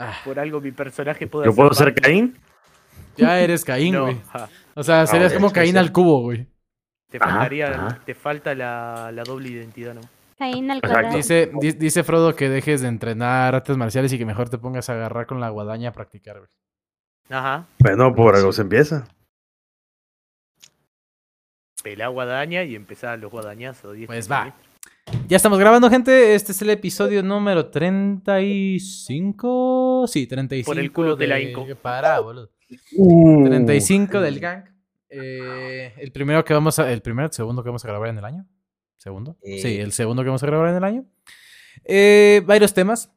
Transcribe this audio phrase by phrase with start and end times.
[0.00, 1.94] Ah, Por algo mi personaje puede ¿Yo puedo ser.
[1.94, 2.36] Caín?
[3.16, 4.20] ya eres Caín, No, güey.
[4.32, 6.46] ja, O sea, serías ok, como Caín al cubo, güey.
[7.10, 8.00] te faltaría, ajá.
[8.04, 10.00] te falta la, la doble identidad, ¿no?
[10.38, 11.14] Caín al cuadrado.
[11.16, 14.88] Dice, di- dice Frodo que dejes de entrenar artes marciales y que mejor te pongas
[14.88, 16.50] a agarrar con la guadaña a practicar, güey.
[17.28, 17.66] Ajá.
[17.78, 19.06] Bueno, por algo se empieza.
[21.82, 23.96] Pelá guadaña y empezar los guadañazos.
[24.06, 24.54] Pues va.
[25.30, 26.34] Ya estamos grabando, gente.
[26.34, 30.06] Este es el episodio número 35.
[30.08, 30.70] Sí, 35.
[30.70, 31.66] Por el culo de la Inco.
[31.80, 32.50] Para, boludo.
[32.96, 34.64] Uh, 35 del gang.
[35.08, 36.92] Eh, el primero que vamos a.
[36.92, 38.46] El primero, el segundo que vamos a grabar en el año.
[38.96, 39.38] ¿Segundo?
[39.42, 39.60] Eh.
[39.60, 41.04] Sí, el segundo que vamos a grabar en el año.
[41.84, 43.12] Eh, varios temas.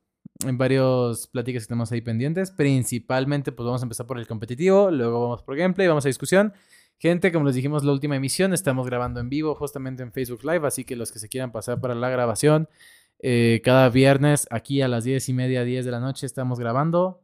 [0.46, 2.52] En varios pláticas que tenemos ahí pendientes.
[2.52, 4.92] Principalmente, pues vamos a empezar por el competitivo.
[4.92, 6.54] Luego vamos por gameplay, vamos a discusión.
[7.04, 10.66] Gente, como les dijimos la última emisión, estamos grabando en vivo justamente en Facebook Live,
[10.66, 12.70] así que los que se quieran pasar para la grabación,
[13.20, 17.22] eh, cada viernes aquí a las 10 y media, 10 de la noche estamos grabando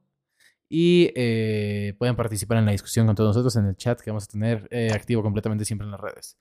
[0.67, 4.25] y eh, pueden participar en la discusión con todos nosotros en el chat que vamos
[4.25, 6.37] a tener eh, activo completamente siempre en las redes.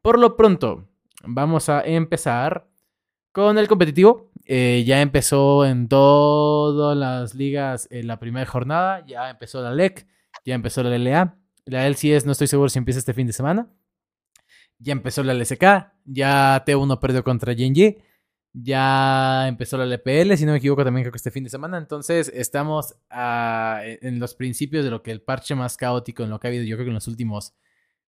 [0.00, 0.88] Por lo pronto,
[1.24, 2.68] vamos a empezar
[3.32, 4.30] con el competitivo.
[4.46, 10.06] Ya empezó en todas las ligas la primera jornada, ya empezó la LEC,
[10.44, 11.45] ya empezó la LLA.
[11.66, 13.68] La LCS no estoy seguro si empieza este fin de semana.
[14.78, 15.62] Ya empezó la LSK,
[16.04, 17.96] ya T1 perdió contra Genji,
[18.52, 21.78] ya empezó la LPL, si no me equivoco también creo que este fin de semana.
[21.78, 26.38] Entonces estamos ah, en los principios de lo que el parche más caótico en lo
[26.38, 27.54] que ha habido yo creo que en los últimos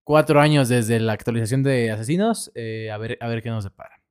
[0.04, 2.52] cuatro años desde la actualización de Asesinos.
[2.54, 4.02] eh, a, ver, a ver qué nos depara.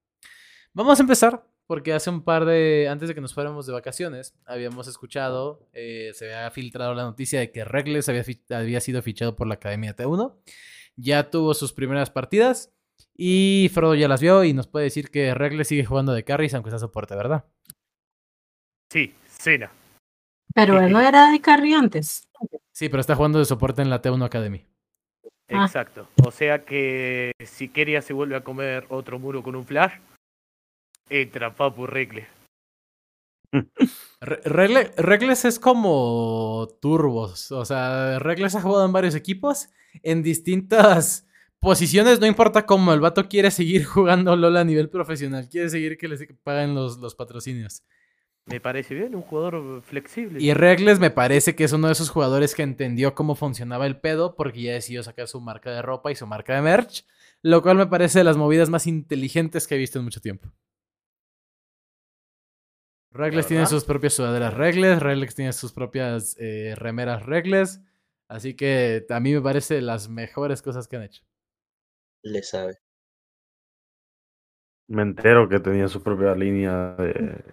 [0.73, 4.33] Vamos a empezar porque hace un par de, antes de que nos fuéramos de vacaciones,
[4.45, 9.35] habíamos escuchado, eh, se había filtrado la noticia de que Regles había, había sido fichado
[9.35, 10.33] por la Academia T1.
[10.95, 12.73] Ya tuvo sus primeras partidas
[13.15, 16.53] y Frodo ya las vio y nos puede decir que Regles sigue jugando de carries
[16.53, 17.45] aunque sea soporte, ¿verdad?
[18.89, 19.69] Sí, cena.
[20.55, 22.27] Pero él no era de carry antes.
[22.71, 24.65] Sí, pero está jugando de soporte en la T1 Academy.
[25.49, 25.65] Ah.
[25.65, 26.07] Exacto.
[26.25, 29.93] O sea que si Keria se vuelve a comer otro muro con un flash,
[31.09, 32.27] entra Papu Regle.
[34.21, 37.51] Re- Regle- Regles es como turbos.
[37.51, 39.69] O sea, Regles ha jugado en varios equipos,
[40.03, 41.27] en distintas
[41.59, 42.19] posiciones.
[42.19, 45.47] No importa cómo el vato quiere seguir jugando LOL a nivel profesional.
[45.49, 47.83] Quiere seguir que les paguen los, los patrocinios.
[48.45, 50.41] Me parece bien, un jugador flexible.
[50.41, 53.99] Y Regles me parece que es uno de esos jugadores que entendió cómo funcionaba el
[53.99, 57.05] pedo porque ya decidió sacar su marca de ropa y su marca de merch.
[57.41, 60.49] Lo cual me parece de las movidas más inteligentes que he visto en mucho tiempo.
[63.11, 67.81] Regles tiene sus propias sudaderas Regles, Regles tiene sus propias eh, remeras Regles.
[68.27, 71.23] Así que a mí me parece las mejores cosas que han hecho.
[72.23, 72.77] Le sabe.
[74.89, 77.43] Me entero que tenía su propia línea de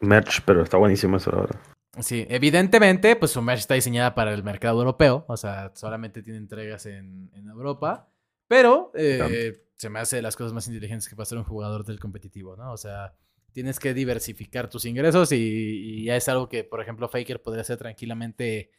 [0.00, 1.60] merch, pero está buenísimo eso, la verdad.
[2.00, 6.38] Sí, evidentemente, pues su merch está diseñada para el mercado europeo, o sea, solamente tiene
[6.38, 8.10] entregas en, en Europa,
[8.48, 11.84] pero eh, se me hace de las cosas más inteligentes que puede hacer un jugador
[11.84, 12.72] del competitivo, ¿no?
[12.72, 13.14] O sea,
[13.54, 17.62] tienes que diversificar tus ingresos y, y ya es algo que, por ejemplo, Faker podría
[17.62, 18.70] hacer tranquilamente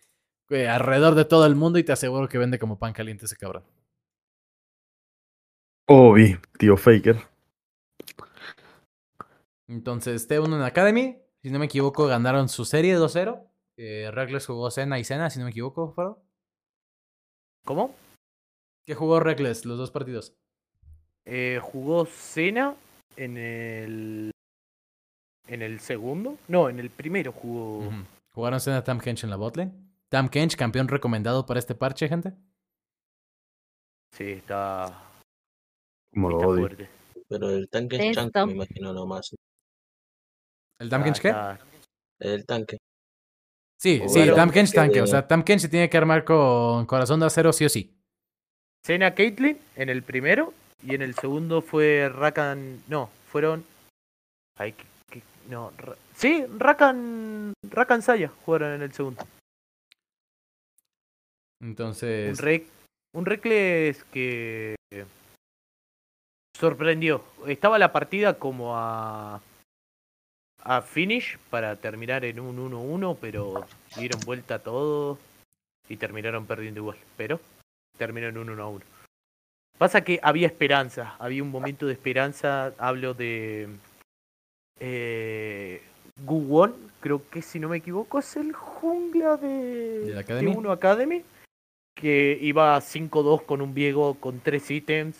[0.49, 3.37] eh, alrededor de todo el mundo y te aseguro que vende como pan caliente ese
[3.37, 3.63] cabrón.
[5.87, 7.17] Obi, tío Faker.
[9.67, 13.47] Entonces, T1 en Academy, si no me equivoco, ganaron su serie 2-0.
[13.77, 16.17] Eh, Regles jugó Cena y Cena, si no me equivoco, ¿fueron?
[17.65, 17.95] ¿Cómo?
[18.85, 20.35] ¿Qué jugó Regles los dos partidos?
[21.25, 22.75] Eh, jugó Cena
[23.15, 24.31] en el.
[25.47, 26.37] En el segundo.
[26.47, 27.91] No, en el primero jugó.
[28.33, 29.71] Jugaron Cena Tam Kench en la botlane.
[30.09, 32.33] Tam Kench, campeón recomendado para este parche, gente.
[34.11, 35.01] Sí, está.
[36.13, 36.59] Como lo odio.
[36.61, 36.89] fuerte.
[37.27, 39.35] Pero el tanque es chunk, me imagino nomás.
[40.79, 41.29] ¿El Tam Kench qué?
[41.29, 41.59] está-
[42.19, 42.77] El tanque.
[43.79, 45.01] Sí, O sí, bueno, Tam Kench que- tanque.
[45.01, 47.93] O sea, Tam Kench se tiene que armar con corazón de acero sí o sí.
[48.85, 50.53] Cena Caitlyn en el primero.
[50.83, 52.83] Y en el segundo fue Rakan.
[52.87, 53.65] No, fueron.
[54.57, 54.75] Ay,
[55.49, 55.71] no.
[55.77, 57.53] Ra- Sí, Rakan.
[57.69, 59.25] Rakan Saya jugaron en el segundo.
[61.61, 62.67] Entonces, Un, rec,
[63.13, 64.75] un Reckless que
[66.57, 67.23] sorprendió.
[67.47, 69.41] Estaba la partida como a
[70.67, 73.67] a finish para terminar en un 1-1, pero
[73.97, 75.19] dieron vuelta a todo
[75.87, 76.97] y terminaron perdiendo igual.
[77.17, 77.39] Pero
[77.99, 78.81] terminó en un 1-1.
[79.77, 82.73] Pasa que había esperanza, había un momento de esperanza.
[82.79, 83.69] Hablo de
[84.79, 85.81] eh,
[86.23, 90.53] Guwon, creo que si no me equivoco es el jungla de, ¿De Academy?
[90.53, 91.23] T1 Academy
[91.95, 95.17] que iba 5-2 con un Viego con tres ítems,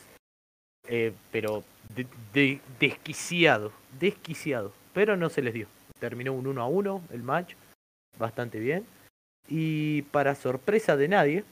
[0.87, 1.63] eh, pero
[1.95, 5.67] de- de- desquiciado, desquiciado, pero no se les dio.
[5.99, 7.53] Terminó un 1 1 el match
[8.19, 8.85] bastante bien.
[9.47, 11.43] Y para sorpresa de nadie,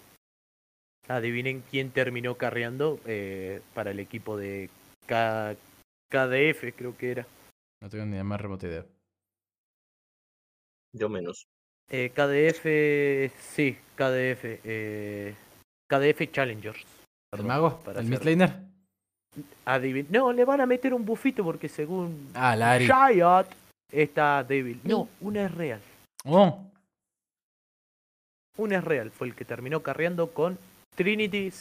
[1.08, 4.70] adivinen quién terminó carreando eh, para el equipo de
[5.06, 5.56] K-
[6.10, 7.28] KDF, creo que era.
[7.84, 8.86] No tengo ni la más remota idea.
[10.94, 11.48] Yo menos.
[11.90, 14.62] Eh, KDF, sí, KDF.
[14.64, 15.36] eh,
[15.90, 16.80] KDF Challengers.
[16.80, 16.86] ¿El
[17.32, 17.80] Perdón, mago?
[17.84, 18.56] para ¿El midlaner?
[19.66, 22.56] Adivin- No, le van a meter un bufito porque según Ah.
[22.56, 23.52] Shayat
[23.92, 24.80] está débil.
[24.86, 25.82] No, una es real.
[26.24, 26.64] Oh,
[28.56, 29.12] Una es real.
[29.12, 30.58] Fue el que terminó carreando con
[30.96, 31.52] Trinity,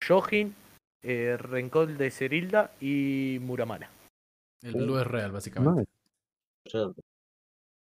[0.00, 0.54] Shojin,
[1.02, 3.90] eh, Rencol de Cerilda y Muramana.
[4.62, 5.84] El blue es real, básicamente.
[6.72, 6.94] No.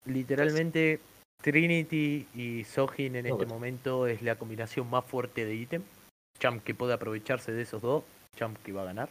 [0.06, 1.00] Literalmente,
[1.42, 5.84] Trinity y Sojin en No, este momento es la combinación más fuerte de ítem.
[6.40, 8.04] Champ que puede aprovecharse de esos dos.
[8.36, 9.10] Champ que va a ganar.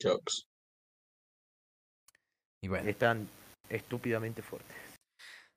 [0.00, 0.44] Jokes.
[2.62, 2.88] Y bueno.
[2.88, 3.28] Están
[3.68, 4.76] estúpidamente fuertes.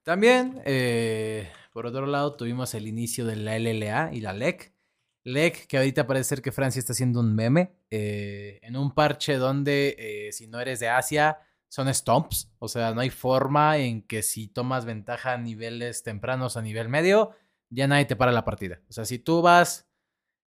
[0.03, 4.73] También, eh, por otro lado, tuvimos el inicio de la LLA y la LEC.
[5.23, 9.35] LEC, que ahorita parece ser que Francia está haciendo un meme, eh, en un parche
[9.35, 12.51] donde eh, si no eres de Asia, son stomps.
[12.59, 16.89] O sea, no hay forma en que si tomas ventaja a niveles tempranos a nivel
[16.89, 17.31] medio,
[17.69, 18.81] ya nadie te para la partida.
[18.89, 19.87] O sea, si tú vas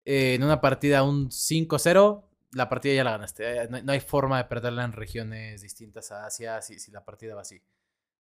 [0.04, 3.68] eh, en una partida un 5-0, la partida ya la ganaste.
[3.68, 7.62] No, hay forma de perderla en regiones distintas a Asia si, la partida va así.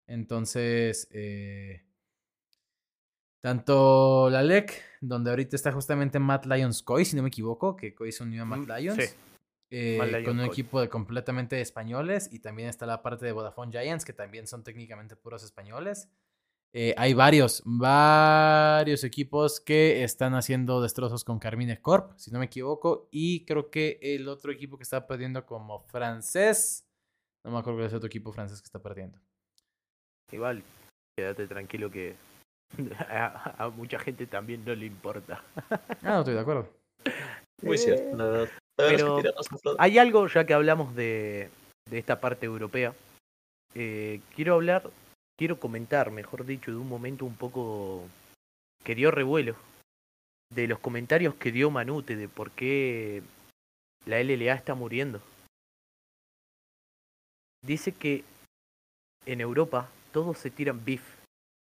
[0.08, 1.08] Entonces,
[3.44, 7.94] tanto la LEC, donde ahorita está justamente Matt Lions Koi, si no me equivoco, que
[7.94, 9.04] Koi se unió a Matt Lions.
[9.04, 9.14] sí.
[9.70, 13.34] eh, Matt Lions con un equipo de completamente españoles y también está la parte de
[13.34, 16.08] Vodafone Giants, que también son técnicamente puros españoles.
[16.72, 22.46] Eh, hay varios, varios equipos que están haciendo destrozos con Carmine Corp, si no me
[22.46, 23.10] equivoco.
[23.12, 26.88] Y creo que el otro equipo que está perdiendo como francés.
[27.44, 29.20] No me acuerdo cuál es el otro equipo francés que está perdiendo.
[30.32, 30.64] Igual,
[31.18, 32.16] quédate tranquilo que
[33.10, 35.44] a, a mucha gente también no le importa.
[36.04, 36.70] Ah, no estoy de acuerdo.
[37.62, 39.20] Muy Eh, cierto, pero-
[39.80, 41.50] Hay algo, ya que hablamos de,
[41.90, 42.94] de esta parte europea,
[43.76, 44.90] eh, quiero hablar,
[45.38, 48.04] quiero comentar, mejor dicho, de un momento un poco
[48.84, 49.56] que dio revuelo,
[50.54, 53.24] de los comentarios que dio Manute de por qué
[54.06, 55.22] la LLA está muriendo.
[57.66, 58.24] Dice que
[59.26, 61.02] en Europa todos se tiran beef,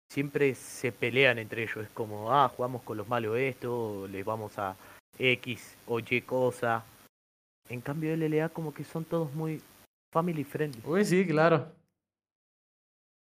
[0.08, 4.58] siempre se pelean entre ellos, es como, ah, jugamos con los malos esto, les vamos
[4.58, 4.76] a
[5.19, 6.85] X o Y cosa.
[7.69, 9.61] En cambio, LLA como que son todos muy
[10.12, 10.81] family friendly.
[10.85, 11.70] Uy, sí, claro.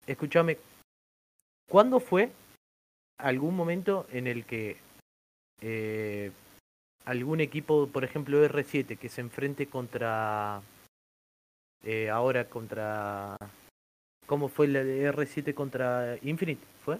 [0.05, 0.57] Escúchame,
[1.69, 2.31] ¿cuándo fue
[3.17, 4.77] algún momento en el que
[5.61, 6.31] eh,
[7.05, 10.61] algún equipo, por ejemplo R7, que se enfrente contra...
[11.83, 13.35] eh, ahora contra...
[14.31, 16.65] ¿Cómo fue la de R7 contra Infinite?
[16.85, 16.97] ¿Fue?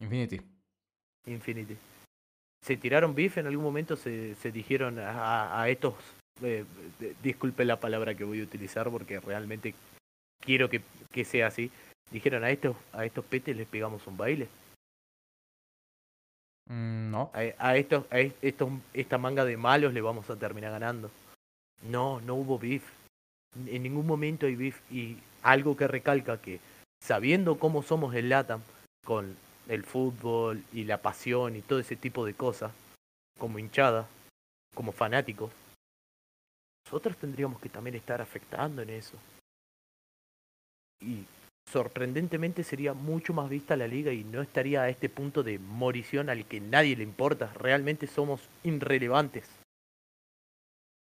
[0.00, 0.40] Infinity.
[1.24, 1.76] Infinity.
[2.66, 3.94] ¿Se tiraron beef en algún momento?
[3.94, 5.94] ¿Se, se dijeron a, estos...
[6.42, 6.64] eh,
[7.22, 9.72] disculpe la palabra que voy a utilizar porque realmente
[10.40, 10.80] quiero que,
[11.12, 11.70] que sea así.
[12.10, 14.48] Dijeron a estos, a estos petes les pegamos un baile.
[16.70, 17.30] Mm, no.
[17.34, 21.08] A, a estos, a es- estos, esta manga de malos le vamos a terminar ganando.
[21.82, 22.82] No, no hubo beef.
[23.64, 24.80] En ningún momento hay beef.
[24.90, 26.58] Y algo que recalca que
[27.00, 28.62] sabiendo cómo somos el LATAM,
[29.04, 29.36] con
[29.68, 32.72] el fútbol y la pasión y todo ese tipo de cosas,
[33.38, 34.08] como hinchada,
[34.74, 35.52] como fanáticos,
[36.86, 39.16] nosotros tendríamos que también estar afectando en eso.
[41.00, 41.24] Y
[41.70, 46.30] sorprendentemente sería mucho más vista la liga y no estaría a este punto de morición
[46.30, 47.52] al que nadie le importa.
[47.54, 49.48] Realmente somos irrelevantes.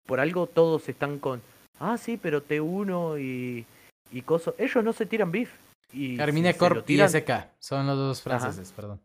[0.08, 1.41] Por algo todos están con,
[1.79, 3.65] ah, sí, pero T1 y,
[4.12, 4.54] y cosas.
[4.58, 5.52] Ellos no se tiran beef.
[5.94, 7.50] Y Carmine si Corp y tiran- SK.
[7.60, 8.40] Son los dos Ajá.
[8.40, 9.00] franceses, perdón.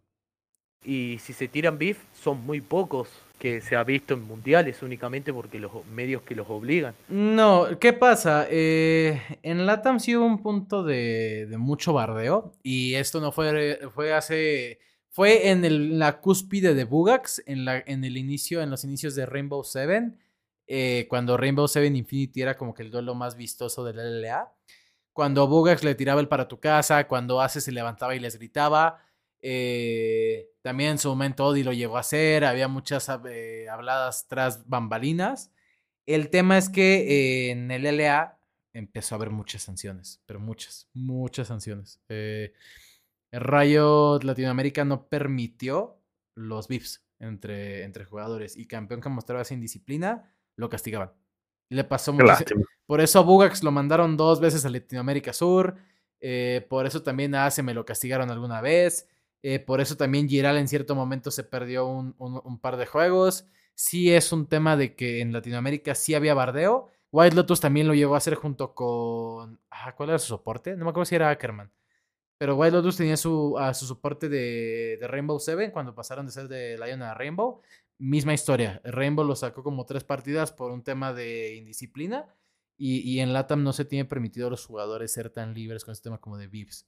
[0.85, 5.33] Y si se tiran beef, son muy pocos que se ha visto en mundiales únicamente
[5.33, 6.95] porque los medios que los obligan.
[7.09, 8.47] No, ¿qué pasa?
[8.50, 13.78] Eh, en LATAM sí hubo un punto de, de mucho bardeo y esto no fue,
[13.95, 14.78] fue hace,
[15.11, 19.14] fue en el- la cúspide de Bugax, en, la, en el inicio, en los inicios
[19.14, 20.19] de Rainbow Seven,
[20.66, 24.52] eh, cuando Rainbow Seven Infinity era como que el duelo más vistoso del LLA,
[25.12, 29.04] cuando Bugax le tiraba el para tu casa, cuando Ace se levantaba y les gritaba,
[29.42, 34.68] eh, también en su momento Odi lo llegó a hacer, había muchas eh, habladas tras
[34.68, 35.52] bambalinas.
[36.06, 38.38] El tema es que eh, en el LA
[38.72, 42.00] empezó a haber muchas sanciones, pero muchas, muchas sanciones.
[42.08, 42.52] El
[43.32, 46.00] Rayo Latinoamérica no permitió
[46.34, 51.12] los VIPs entre, entre jugadores y campeón que mostraba esa indisciplina lo castigaban.
[51.68, 52.64] Le pasó muchísimo.
[52.90, 55.76] Por eso a Bugax lo mandaron dos veces a Latinoamérica Sur.
[56.20, 59.09] Eh, por eso también a Ace me lo castigaron alguna vez.
[59.44, 63.47] Eh, por eso también Giral en cierto momento se perdió un, par de juegos.
[63.76, 66.88] Sí es un tema de que en Latinoamérica sí había bardeo.
[67.12, 69.61] White Lotus también lo llegó a hacer junto con...
[69.70, 70.75] Ah, ¿Cuál era su soporte?
[70.75, 71.70] No me acuerdo si era Ackerman.
[72.38, 76.49] Pero White Lotus tenía su, a su soporte de Rainbow Seven cuando pasaron de ser
[76.49, 77.61] de Lion a Rainbow.
[77.99, 78.80] Misma historia.
[78.82, 82.26] Rainbow lo sacó como tres partidas por un tema de indisciplina.
[82.82, 85.92] Y, y en LATAM no se tiene permitido a los jugadores ser tan libres con
[85.92, 86.87] este tema como de VIPs.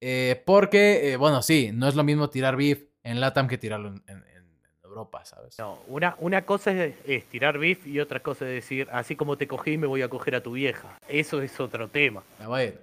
[0.00, 3.88] Eh, porque, eh, bueno, sí, no es lo mismo tirar VIP en LATAM que tirarlo
[3.90, 4.50] en, en- en
[4.82, 5.56] Europa, ¿sabes?
[5.60, 9.36] No, una, una cosa es, es tirar beef y otra cosa es decir, así como
[9.36, 10.98] te cogí, me voy a coger a tu vieja.
[11.08, 12.24] Eso es otro tema.
[12.40, 12.76] Ah, bueno.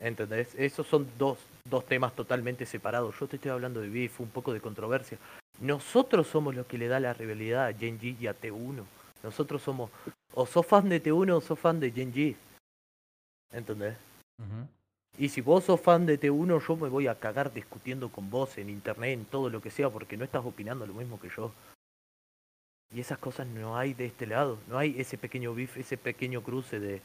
[0.00, 0.56] ¿Entendés?
[0.56, 1.38] Esos son dos,
[1.70, 3.14] dos temas totalmente separados.
[3.20, 5.18] Yo te estoy hablando de beef, un poco de controversia.
[5.60, 8.82] Nosotros somos los que le da la rivalidad a Genji y a T1.
[9.22, 9.90] Nosotros somos,
[10.34, 12.36] o sos fan de T1 o sos fan de Genji.
[13.52, 13.96] ¿Entendés?
[15.18, 18.58] Y si vos sos fan de T1, yo me voy a cagar discutiendo con vos
[18.58, 21.52] en internet, en todo lo que sea, porque no estás opinando lo mismo que yo.
[22.94, 24.58] Y esas cosas no hay de este lado.
[24.68, 27.02] No hay ese pequeño beef, ese pequeño cruce de...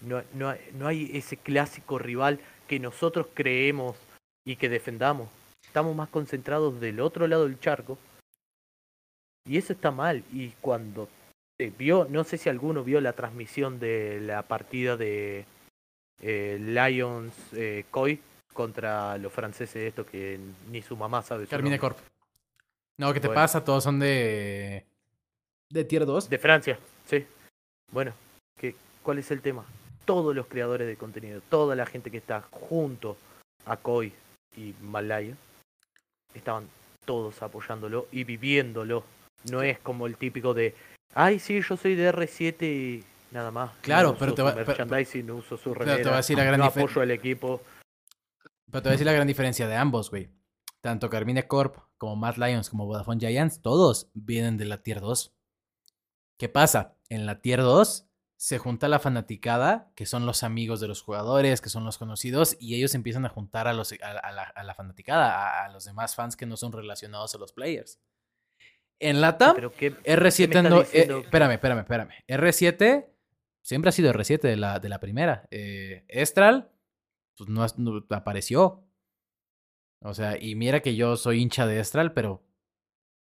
[0.00, 3.96] No, no, no hay ese clásico rival que nosotros creemos
[4.44, 5.28] y que defendamos.
[5.64, 7.98] Estamos más concentrados del otro lado del charco.
[9.46, 10.24] Y eso está mal.
[10.32, 11.08] Y cuando
[11.60, 15.44] se vio, no sé si alguno vio la transmisión de la partida de
[16.22, 18.18] eh, Lions eh, Koi
[18.54, 20.40] contra los franceses esto que
[20.70, 21.78] ni su mamá sabe nombre.
[21.78, 21.98] Corp.
[22.96, 23.42] No, ¿qué te Bueno.
[23.42, 23.62] pasa?
[23.62, 24.86] Todos son de.
[25.68, 26.30] de tier 2.
[26.30, 27.26] De Francia, sí.
[27.92, 28.14] Bueno,
[28.58, 29.66] ¿qué, ¿cuál es el tema?
[30.06, 33.18] Todos los creadores de contenido, toda la gente que está junto
[33.66, 34.14] a Koi
[34.56, 35.36] y Malaya,
[36.32, 36.66] estaban
[37.04, 39.04] todos apoyándolo y viviéndolo.
[39.50, 40.74] No es como el típico de,
[41.14, 43.70] ay, sí, yo soy de R7 y nada más.
[43.80, 46.16] Claro, no pero te va- pero- merchandising, no uso su pero te voy a remera,
[46.16, 47.60] decir la gran no apoyo al equipo.
[48.70, 50.30] Pero te voy a decir la gran diferencia de ambos, güey.
[50.80, 55.34] Tanto Carmine Corp como Mad Lions como Vodafone Giants, todos vienen de la tier 2.
[56.38, 56.96] ¿Qué pasa?
[57.08, 58.06] En la tier 2
[58.38, 62.56] se junta la fanaticada, que son los amigos de los jugadores, que son los conocidos,
[62.58, 65.68] y ellos empiezan a juntar a, los, a, a la, a la fanaticada, a, a
[65.68, 67.98] los demás fans que no son relacionados a los players.
[69.00, 70.82] En LATAM, Pero ¿qué, R7 me estás no.
[70.82, 72.10] eh, espérame, espérame, espérame.
[72.28, 73.06] R7
[73.62, 75.48] siempre ha sido R7 de la, de la primera.
[75.50, 76.70] Eh, Estral,
[77.36, 77.64] pues no,
[78.10, 78.84] apareció.
[80.02, 82.46] O sea, y mira que yo soy hincha de Estral, pero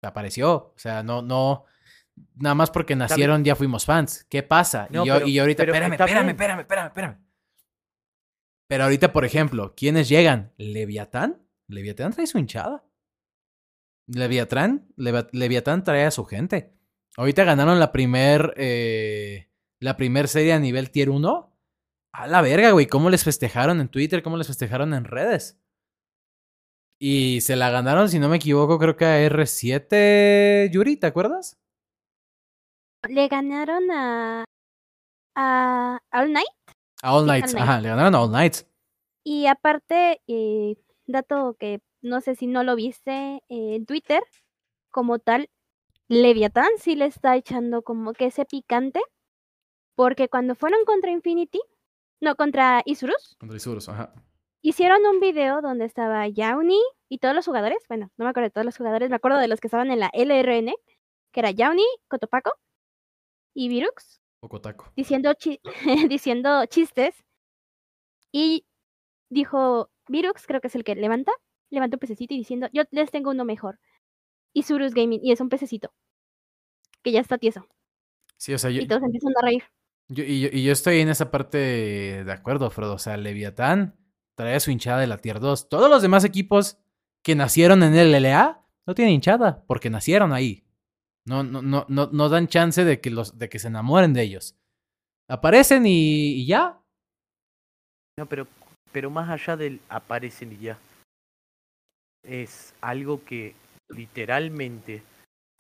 [0.02, 0.74] apareció.
[0.76, 1.64] O sea, no, no.
[2.36, 4.26] Nada más porque nacieron ya fuimos fans.
[4.30, 4.88] ¿Qué pasa?
[4.90, 7.18] No, y, yo, pero- y yo ahorita, espérame, espérame, espérame, espérame, espérame.
[8.68, 10.54] Pero ahorita, por ejemplo, ¿quiénes llegan?
[10.58, 11.42] ¿Leviatán?
[11.68, 12.84] Leviatán trae su hinchada.
[14.14, 16.74] Leviatán, Leviatán trae a su gente.
[17.18, 19.50] Ahorita ganaron la primer, eh,
[19.80, 21.48] la primer serie a nivel tier 1.
[22.14, 22.88] A la verga, güey.
[22.88, 24.22] ¿Cómo les festejaron en Twitter?
[24.22, 25.58] ¿Cómo les festejaron en redes?
[27.00, 31.58] Y se la ganaron, si no me equivoco, creo que a R7 Yuri, ¿te acuerdas?
[33.10, 34.46] Le ganaron a.
[35.36, 36.46] a All Night.
[37.02, 37.64] A All Sí, Nights, All Night.
[37.70, 38.68] ajá, le ganaron a All Nights.
[39.24, 40.76] Y aparte, eh,
[41.08, 43.12] dato que no sé si no lo viste
[43.50, 44.22] eh, en Twitter,
[44.90, 45.50] como tal,
[46.08, 49.02] Leviatán sí le está echando como que ese picante,
[49.96, 51.62] porque cuando fueron contra Infinity,
[52.20, 54.14] no, contra Isurus, Contra Isurus, ajá.
[54.62, 56.80] hicieron un video donde estaba Yauni
[57.10, 59.48] y todos los jugadores, bueno, no me acuerdo de todos los jugadores, me acuerdo de
[59.48, 60.74] los que estaban en la LRN,
[61.32, 62.52] que era Yauni, Cotopaco
[63.54, 64.92] y Virux, Poco taco.
[64.96, 65.62] diciendo, chi-
[66.10, 67.16] diciendo chistes.
[68.32, 68.66] Y
[69.30, 71.32] dijo, Virux, creo que es el que levanta,
[71.72, 73.80] levanta un pececito y diciendo, yo les tengo uno mejor.
[74.54, 75.94] Y Surus Gaming, y es un pececito,
[77.04, 77.68] que ya está tieso.
[78.38, 79.64] Sí, o sea, yo, Y todos empiezan a reír.
[80.10, 82.96] yo- y, yo, y yo estoy en esa parte de acuerdo, Frodo.
[82.96, 83.96] O sea, Leviatán
[84.36, 85.70] trae a su hinchada de la tier 2.
[85.70, 86.78] Todos los demás equipos
[87.24, 90.66] que nacieron en el LLA no tienen hinchada porque nacieron ahí.
[91.26, 94.24] No, no, no, no, no dan chance de que, los, de que se enamoren de
[94.24, 94.56] ellos.
[95.30, 96.82] Aparecen y, y ya.
[98.18, 98.48] No, pero,
[98.92, 100.80] pero más allá del aparecen y ya.
[102.24, 103.56] Es algo que
[103.90, 105.04] literalmente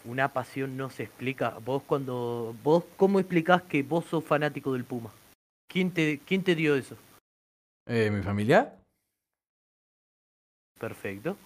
[0.05, 1.57] una pasión no se explica.
[1.59, 2.55] Vos cuando.
[2.63, 5.11] vos ¿Cómo explicás que vos sos fanático del Puma?
[5.67, 6.95] ¿Quién te, quién te dio eso?
[7.87, 8.75] Eh, Mi familia.
[10.79, 11.37] Perfecto.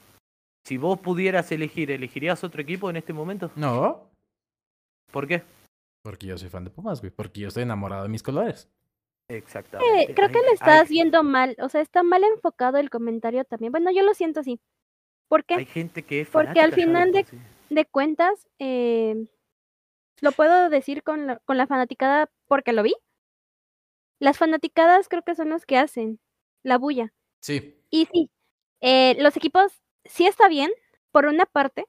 [0.66, 3.52] Si vos pudieras elegir, ¿elegirías otro equipo en este momento?
[3.56, 4.10] No.
[5.12, 5.44] ¿Por qué?
[6.04, 7.12] Porque yo soy fan de Pumas, güey.
[7.12, 8.70] Porque yo estoy enamorado de mis colores.
[9.28, 10.12] Exactamente.
[10.12, 13.72] Eh, creo que lo estás viendo mal, o sea, está mal enfocado el comentario también.
[13.72, 14.60] Bueno, yo lo siento así.
[15.28, 15.56] ¿Por qué?
[15.56, 19.28] Hay gente que es Porque al final de- cuentas, eh,
[20.22, 22.96] lo puedo decir con la, con la fanaticada porque lo vi.
[24.20, 26.20] Las fanaticadas creo que son los que hacen
[26.64, 27.14] la bulla.
[27.42, 27.76] Sí.
[27.90, 28.30] Y sí,
[28.82, 30.72] eh, los equipos sí está bien,
[31.12, 31.86] por una parte,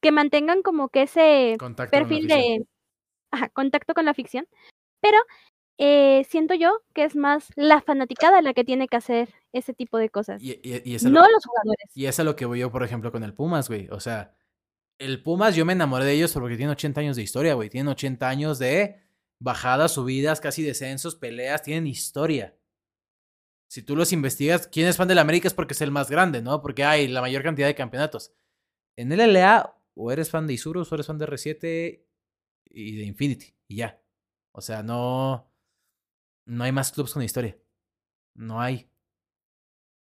[0.00, 2.66] que mantengan como que ese Contacto perfil de
[3.30, 4.46] ajá, contacto con la ficción,
[5.00, 5.18] pero
[5.78, 9.98] eh, siento yo que es más la fanaticada la que tiene que hacer ese tipo
[9.98, 11.90] de cosas, Y, y- y es a lo- no los jugadores.
[11.94, 13.88] y es a lo que voy yo, por ejemplo, con el Pumas, güey.
[13.90, 14.34] O sea,
[14.98, 17.68] el Pumas yo me enamoré de ellos porque tienen 80 años de historia, güey.
[17.68, 19.00] Tienen 80 años de
[19.40, 21.62] bajadas, subidas, casi descensos, peleas.
[21.62, 22.56] Tienen historia.
[23.70, 26.40] Si tú los investigas, quién es fan del América es porque es el más grande,
[26.40, 26.62] ¿no?
[26.62, 28.32] Porque hay la mayor cantidad de campeonatos.
[28.96, 32.04] En el LA, o eres fan de Isurus, o eres fan de R7
[32.70, 34.00] y de Infinity, y ya.
[34.54, 35.50] O sea, no.
[36.46, 37.58] No hay más clubs con historia.
[38.34, 38.90] No hay.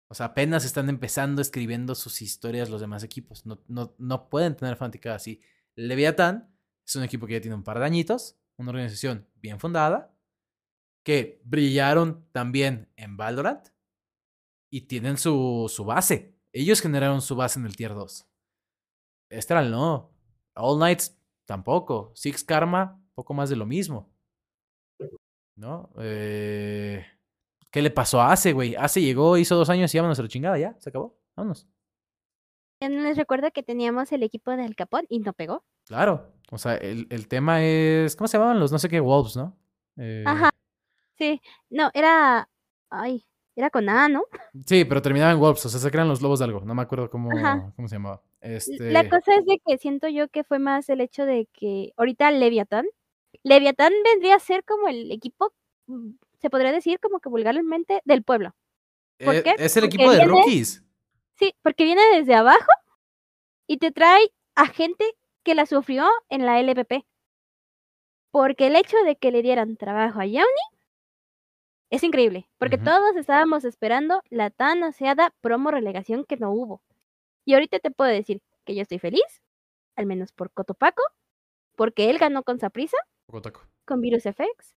[0.09, 3.45] O sea, apenas están empezando escribiendo sus historias los demás equipos.
[3.45, 5.41] No, no, no pueden tener fanaticada así.
[5.75, 10.15] Leviatán es un equipo que ya tiene un par de añitos, una organización bien fundada,
[11.03, 13.69] que brillaron también en Valorant
[14.69, 16.37] y tienen su, su base.
[16.51, 18.27] Ellos generaron su base en el Tier 2.
[19.29, 20.11] Estral no.
[20.53, 22.11] All Knights tampoco.
[22.15, 24.12] Six Karma, poco más de lo mismo.
[25.55, 25.89] ¿No?
[25.99, 27.05] Eh,
[27.71, 28.75] ¿Qué le pasó a Ace, güey?
[28.75, 31.17] Ace llegó, hizo dos años y vámonos a la chingada, ya, se acabó.
[31.35, 31.67] Vámonos.
[32.81, 35.63] Ya no les recuerdo que teníamos el equipo del Capón y no pegó.
[35.85, 36.33] Claro.
[36.51, 38.15] O sea, el, el tema es.
[38.15, 39.57] ¿Cómo se llamaban los no sé qué Wolves, no?
[39.97, 40.49] Eh, Ajá.
[41.17, 42.49] Sí, no, era,
[42.89, 44.23] ay, era con A, ¿no?
[44.65, 46.61] Sí, pero terminaba en Wolves, o sea, se crean los lobos de algo.
[46.61, 47.29] No me acuerdo cómo,
[47.75, 48.21] cómo se llamaba.
[48.41, 48.91] Este...
[48.91, 52.31] La cosa es de que siento yo que fue más el hecho de que ahorita
[52.31, 52.85] Leviatán,
[53.43, 55.53] Leviatán vendría a ser como el equipo,
[55.87, 58.55] mm, se podría decir como que vulgarmente, del pueblo.
[59.23, 59.55] ¿por eh, qué?
[59.57, 60.83] Es el Porque equipo de rookies.
[61.35, 62.71] Sí, porque viene desde abajo
[63.67, 65.05] y te trae a gente
[65.43, 67.05] que la sufrió en la LPP.
[68.31, 70.47] Porque el hecho de que le dieran trabajo a Yauni
[71.91, 76.81] es increíble, porque todos estábamos esperando la tan ansiada promo relegación que no hubo.
[77.45, 79.43] Y ahorita te puedo decir que yo estoy feliz,
[79.95, 81.03] al menos por Cotopaco,
[81.75, 82.97] porque él ganó con Saprisa,
[83.85, 84.75] Con Virus FX,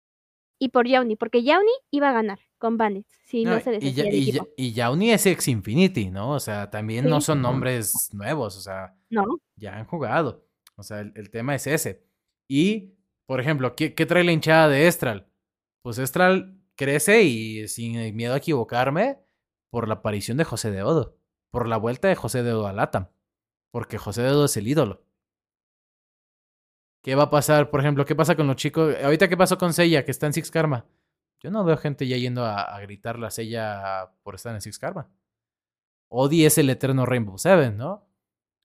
[0.60, 3.94] y por Yauni, porque Yauni iba a ganar con Bandits, si no, No, se y,
[3.94, 4.46] ya, y, equipo.
[4.46, 6.32] ya- y Yauni es ex Infinity, ¿no?
[6.32, 10.46] O sea, también no son nombres nuevos, o sea, No, ya han jugado.
[10.78, 12.04] O sea, el, el tema es ese.
[12.50, 12.94] Y,
[13.26, 15.28] por ejemplo, ¿qué, qué trae la hinchada de Estral?
[15.84, 19.20] Pues Estral crece y sin miedo a equivocarme
[19.72, 21.18] por la aparición de José de Odo.
[21.52, 23.08] Por la vuelta de José de Odo a Latam.
[23.72, 25.05] Porque José de Odo es el ídolo.
[27.06, 27.70] ¿Qué va a pasar?
[27.70, 28.96] Por ejemplo, ¿qué pasa con los chicos?
[29.04, 30.88] Ahorita, ¿qué pasó con Seiya, que está en Six Karma?
[31.40, 34.80] Yo no veo gente ya yendo a, a gritarle a Seiya por estar en Six
[34.80, 35.08] Karma.
[36.10, 38.08] Odi es el eterno Rainbow Seven, ¿no?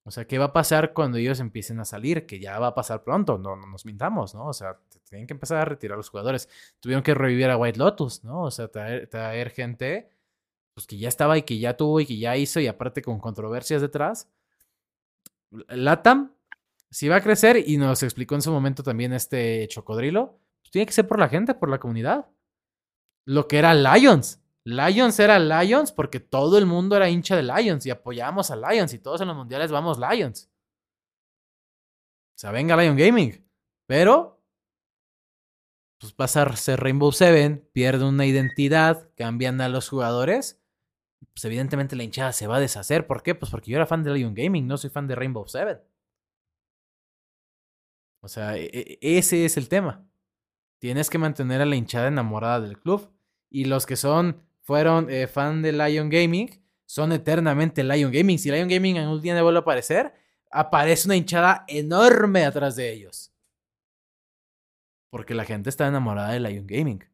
[0.04, 2.24] O sea, ¿qué va a pasar cuando ellos empiecen a salir?
[2.24, 4.46] Que ya va a pasar pronto, no, no nos mintamos, ¿no?
[4.46, 4.78] O sea,
[5.10, 6.48] tienen que empezar a retirar los jugadores.
[6.80, 8.44] Tuvieron que revivir a White Lotus, ¿no?
[8.44, 10.08] O sea, traer, traer gente
[10.72, 13.20] pues, que ya estaba y que ya tuvo y que ya hizo y aparte con
[13.20, 14.30] controversias detrás.
[15.68, 16.32] Latam,
[16.90, 20.86] si va a crecer y nos explicó en su momento también este Chocodrilo, pues tiene
[20.86, 22.28] que ser por la gente, por la comunidad.
[23.24, 24.42] Lo que era Lions.
[24.64, 28.92] Lions era Lions porque todo el mundo era hincha de Lions y apoyábamos a Lions
[28.92, 30.50] y todos en los mundiales vamos Lions.
[32.34, 33.46] O sea, venga Lion Gaming.
[33.86, 34.42] Pero,
[35.98, 40.60] pues pasa a ser Rainbow Seven, pierde una identidad, cambian a los jugadores.
[41.34, 43.06] Pues evidentemente la hinchada se va a deshacer.
[43.06, 43.34] ¿Por qué?
[43.34, 45.80] Pues porque yo era fan de Lion Gaming, no soy fan de Rainbow Seven.
[48.22, 50.06] O sea, e- e- ese es el tema.
[50.78, 53.10] Tienes que mantener a la hinchada enamorada del club.
[53.50, 56.48] Y los que son, fueron eh, fan de Lion Gaming,
[56.86, 58.38] son eternamente Lion Gaming.
[58.38, 60.12] Si Lion Gaming en un día vuelve a aparecer,
[60.50, 63.32] aparece una hinchada enorme atrás de ellos.
[65.10, 67.04] Porque la gente está enamorada de Lion Gaming.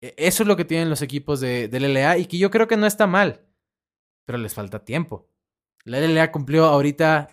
[0.00, 2.66] E- Eso es lo que tienen los equipos de, del LLA y que yo creo
[2.66, 3.46] que no está mal.
[4.24, 5.28] Pero les falta tiempo.
[5.84, 7.28] La LLA cumplió ahorita.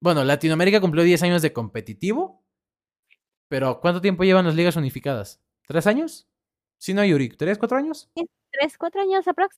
[0.00, 2.42] Bueno, Latinoamérica cumplió 10 años de competitivo.
[3.48, 5.42] Pero ¿cuánto tiempo llevan las ligas unificadas?
[5.66, 6.28] ¿Tres años?
[6.78, 8.08] Si no, Yuri, ¿tres, cuatro años?
[8.50, 9.56] tres, cuatro años aprox.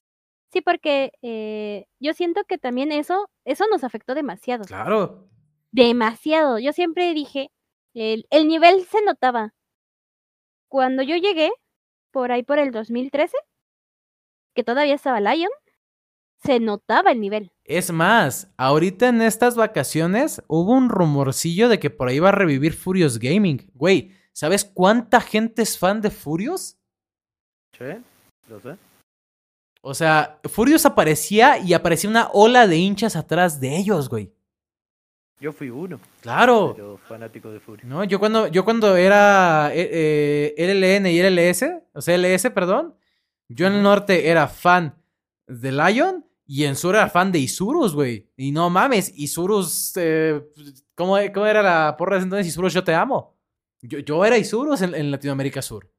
[0.51, 4.65] Sí, porque eh, yo siento que también eso, eso nos afectó demasiado.
[4.65, 5.29] Claro.
[5.71, 6.59] Demasiado.
[6.59, 7.51] Yo siempre dije,
[7.93, 9.53] el, el nivel se notaba.
[10.67, 11.51] Cuando yo llegué,
[12.11, 13.37] por ahí por el 2013,
[14.55, 15.51] que todavía estaba Lion,
[16.43, 17.51] se notaba el nivel.
[17.63, 22.33] Es más, ahorita en estas vacaciones hubo un rumorcillo de que por ahí va a
[22.33, 23.69] revivir Furious Gaming.
[23.73, 26.77] Güey, ¿sabes cuánta gente es fan de Furious?
[27.77, 27.85] Sí,
[28.49, 28.75] lo sé.
[29.81, 34.31] O sea, Furious aparecía y aparecía una ola de hinchas atrás de ellos, güey.
[35.39, 36.71] Yo fui uno, Claro.
[36.75, 37.83] pero fanático de Fury.
[37.85, 42.95] No, yo cuando, yo cuando era eh, eh, LLN y LLS, o sea, LS, perdón,
[43.49, 44.95] Yo en el norte era fan
[45.47, 48.29] de Lion y en era fan de Isurus, güey.
[48.37, 50.39] Y no mames, Isurus, eh,
[50.93, 52.45] ¿cómo, ¿cómo era la porra de entonces?
[52.45, 53.35] Isurus, yo te amo.
[53.81, 55.91] Yo, yo era Isurus en, en Latinoamérica Sur.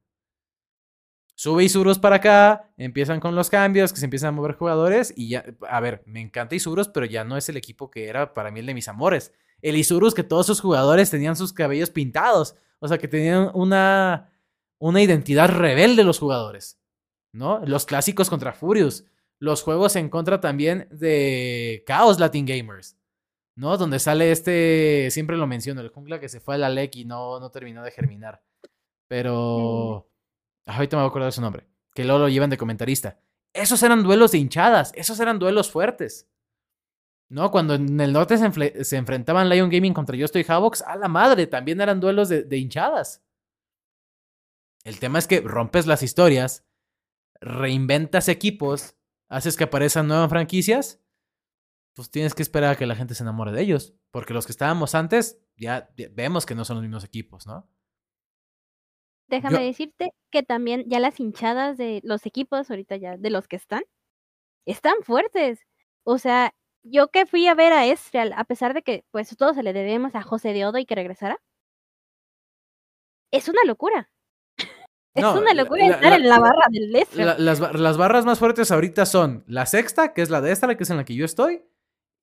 [1.35, 5.27] Sube Isurus para acá, empiezan con los cambios, que se empiezan a mover jugadores y
[5.27, 8.49] ya, a ver, me encanta Isurus, pero ya no es el equipo que era para
[8.49, 9.33] mí el de mis amores.
[9.61, 14.31] El Isurus que todos sus jugadores tenían sus cabellos pintados, o sea, que tenían una,
[14.79, 16.79] una identidad rebelde los jugadores,
[17.33, 17.59] ¿no?
[17.65, 19.03] Los clásicos contra Furious,
[19.39, 22.97] los juegos en contra también de Chaos Latin Gamers,
[23.55, 23.77] ¿no?
[23.77, 27.05] Donde sale este, siempre lo menciono, el jungla que se fue a la LEC y
[27.05, 28.43] no, no terminó de germinar.
[29.07, 30.09] Pero...
[30.65, 31.67] Ah, ahorita me voy a acordar de su nombre.
[31.93, 33.19] Que luego lo llevan de comentarista.
[33.53, 34.91] Esos eran duelos de hinchadas.
[34.95, 36.27] Esos eran duelos fuertes.
[37.29, 37.51] ¿No?
[37.51, 38.37] Cuando en el norte
[38.83, 42.43] se enfrentaban Lion Gaming contra Yo Estoy Havox, a la madre, también eran duelos de,
[42.43, 43.23] de hinchadas.
[44.83, 46.63] El tema es que rompes las historias,
[47.41, 48.94] reinventas equipos,
[49.29, 51.01] haces que aparezcan nuevas franquicias,
[51.95, 53.95] pues tienes que esperar a que la gente se enamore de ellos.
[54.11, 57.69] Porque los que estábamos antes, ya vemos que no son los mismos equipos, ¿no?
[59.27, 63.47] Déjame Yo- decirte que también ya las hinchadas de los equipos, ahorita ya de los
[63.47, 63.83] que están,
[64.65, 65.59] están fuertes.
[66.03, 69.53] O sea, yo que fui a ver a Estrial, a pesar de que pues todo
[69.53, 71.37] se le debemos a José de Odo y que regresara,
[73.31, 74.11] es una locura.
[75.15, 76.91] Es una la- locura la- estar la- en la barra del.
[77.13, 80.75] La- las, las barras más fuertes ahorita son la sexta, que es la de esta,
[80.75, 81.63] que es en la que yo estoy,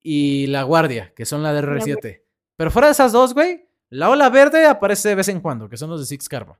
[0.03, 2.21] y la guardia, que son la de R7.
[2.55, 5.77] Pero fuera de esas dos, güey, la ola verde aparece de vez en cuando, que
[5.77, 6.59] son los de Six Karma.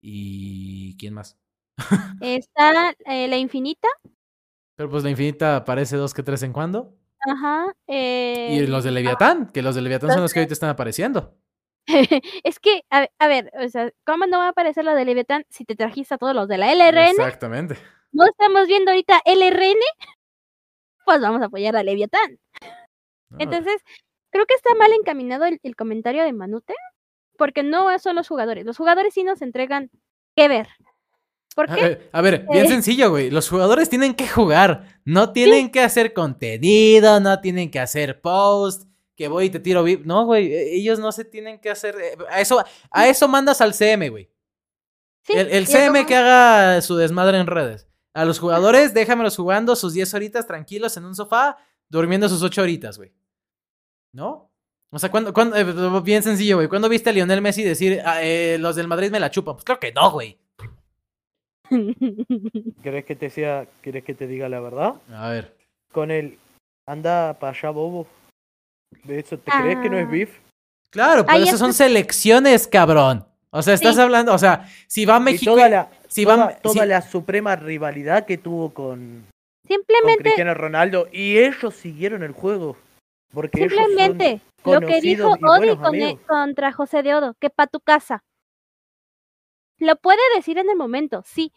[0.00, 1.36] ¿Y quién más?
[2.20, 3.88] Está eh, la infinita,
[4.76, 6.96] Pero pues la infinita aparece dos que tres en cuando.
[7.20, 7.72] ajá.
[7.86, 11.36] eh, Y los de Leviatán, que los de Leviatán son los que ahorita están apareciendo.
[12.44, 15.44] es que, a, a ver, o sea, ¿cómo no va a aparecer la de Leviatán
[15.50, 17.10] si te trajiste a todos los de la LRN?
[17.10, 17.76] Exactamente.
[18.12, 19.80] No estamos viendo ahorita LRN,
[21.04, 22.38] pues vamos a apoyar a Leviatán.
[23.38, 23.80] Entonces,
[24.30, 26.74] creo que está mal encaminado el, el comentario de Manute,
[27.38, 28.64] porque no son los jugadores.
[28.64, 29.90] Los jugadores sí nos entregan
[30.36, 30.68] qué ver.
[31.56, 31.82] ¿Por A qué?
[31.82, 32.68] ver, a ver, bien Eh.
[32.68, 33.30] sencillo, güey.
[33.30, 35.00] Los jugadores tienen que jugar.
[35.04, 38.84] No tienen que hacer contenido, no tienen que hacer post,
[39.16, 40.04] que voy y te tiro VIP.
[40.06, 40.52] No, güey.
[40.52, 41.96] e- Ellos no se tienen que hacer.
[42.00, 44.30] eh, A eso, a eso mandas al CM, güey.
[45.24, 47.86] Sí, El, el CM como- que haga su desmadre en redes.
[48.14, 51.56] A los jugadores, déjamelos jugando sus 10 horitas tranquilos en un sofá,
[51.88, 53.12] durmiendo sus 8 horitas, güey.
[54.14, 54.50] ¿No?
[54.90, 56.68] O sea, cuando, cuando, eh, bien sencillo, güey.
[56.68, 59.54] ¿Cuándo viste a Lionel Messi decir, "Ah, eh, los del Madrid me la chupan?
[59.54, 60.38] Pues claro que no, güey.
[62.82, 64.94] ¿Querés que te sea, querés que te diga la verdad?
[65.10, 65.56] A ver.
[65.92, 66.38] Con el
[66.86, 68.06] anda para allá bobo.
[69.04, 70.10] ¿De eso te crees que no es Ah.
[70.10, 70.38] beef?
[70.90, 73.26] Claro, pero esas son selecciones, cabrón.
[73.50, 74.00] O sea, estás Sí.
[74.00, 75.52] hablando, o sea, si va Y México.
[75.52, 79.26] toda la, si toda, va, toda si- la suprema rivalidad que tuvo con, con
[79.68, 82.76] Simplemente, Cristiano Ronaldo y ellos siguieron el juego.
[83.32, 86.20] Porque ellos son- simplemente, lo que dijo y Odi con- amigos.
[86.26, 88.22] contra José de Odo, que pa' tu casa.
[89.78, 91.52] Lo puede decir en el momento, sí,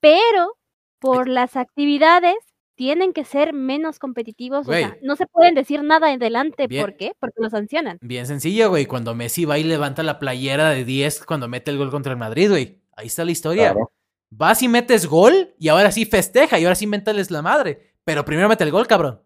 [0.00, 0.54] pero
[1.00, 2.36] por las actividades
[2.78, 4.68] tienen que ser menos competitivos.
[4.68, 6.68] O sea, no se pueden decir nada adelante.
[6.68, 6.80] Bien.
[6.80, 7.12] ¿Por qué?
[7.18, 7.98] Porque lo sancionan.
[8.00, 8.86] Bien sencillo, güey.
[8.86, 12.18] Cuando Messi va y levanta la playera de 10 cuando mete el gol contra el
[12.18, 12.80] Madrid, güey.
[12.96, 13.72] Ahí está la historia.
[13.72, 13.90] Claro.
[14.30, 17.94] Vas y metes gol y ahora sí festeja y ahora sí mentales la madre.
[18.04, 19.20] Pero primero mete el gol, cabrón.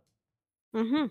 [0.72, 1.08] Uh.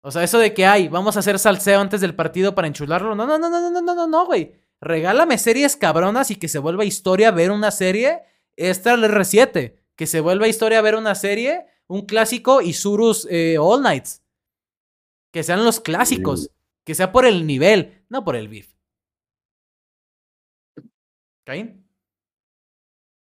[0.00, 3.14] O sea, eso de que hay, vamos a hacer salseo antes del partido para enchularlo.
[3.14, 4.56] No, no, no, no, no, no, no, no, güey.
[4.80, 8.22] Regálame series cabronas y que se vuelva historia ver una serie.
[8.56, 9.83] Esta es el R7.
[9.96, 14.22] Que se vuelva historia ver una serie, un clásico y Surus eh, All Nights.
[15.32, 16.50] Que sean los clásicos.
[16.84, 18.74] Que sea por el nivel, no por el beef.
[21.46, 21.86] ¿Caín?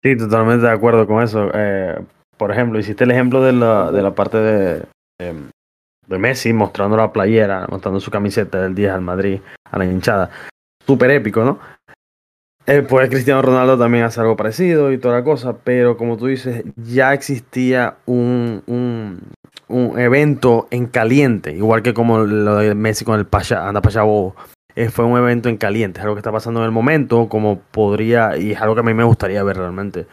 [0.02, 1.50] Sí, totalmente de acuerdo con eso.
[1.52, 2.04] Eh,
[2.36, 4.86] por ejemplo, hiciste el ejemplo de la, de la parte de,
[5.18, 10.30] de Messi mostrando la playera, mostrando su camiseta del 10 al Madrid, a la hinchada.
[10.86, 11.58] Súper épico, ¿no?
[12.68, 16.26] Eh, pues Cristiano Ronaldo también hace algo parecido y toda la cosa, pero como tú
[16.26, 19.20] dices, ya existía un, un,
[19.68, 24.02] un evento en caliente, igual que como lo de Messi con el Pasha, anda Pasha
[24.02, 24.34] Bobo.
[24.74, 27.60] Eh, fue un evento en caliente, es algo que está pasando en el momento, como
[27.60, 30.06] podría, y es algo que a mí me gustaría ver realmente.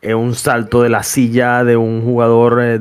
[0.00, 2.80] Es un salto de la silla de un jugador eh,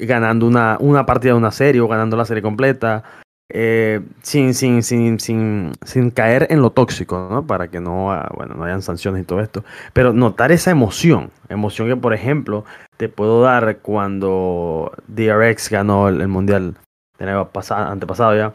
[0.00, 3.04] ganando una, una partida de una serie o ganando la serie completa,
[3.48, 7.46] eh, sin, sin, sin, sin, sin caer en lo tóxico, ¿no?
[7.46, 9.64] Para que no, ah, bueno, no hayan sanciones y todo esto.
[9.92, 12.64] Pero notar esa emoción, emoción que, por ejemplo,
[12.96, 16.74] te puedo dar cuando DRX ganó el, el mundial
[17.18, 18.52] del año pasado, antepasado ya.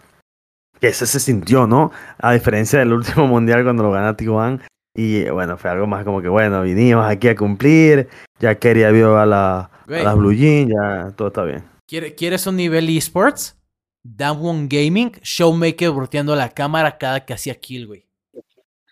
[0.80, 1.92] Que ese se sintió, ¿no?
[2.18, 4.62] A diferencia del último mundial cuando lo gana Tiguan.
[4.94, 8.90] Y eh, bueno, fue algo más como que, bueno, vinimos aquí a cumplir, ya quería
[8.92, 10.04] vio a, la, a Güey.
[10.04, 11.64] las Blue Jeans, ya todo está bien.
[11.88, 13.56] ¿Quiere- ¿Quieres un nivel esports?
[14.04, 18.08] Down Gaming, Showmaker volteando la cámara cada que hacía kill, güey.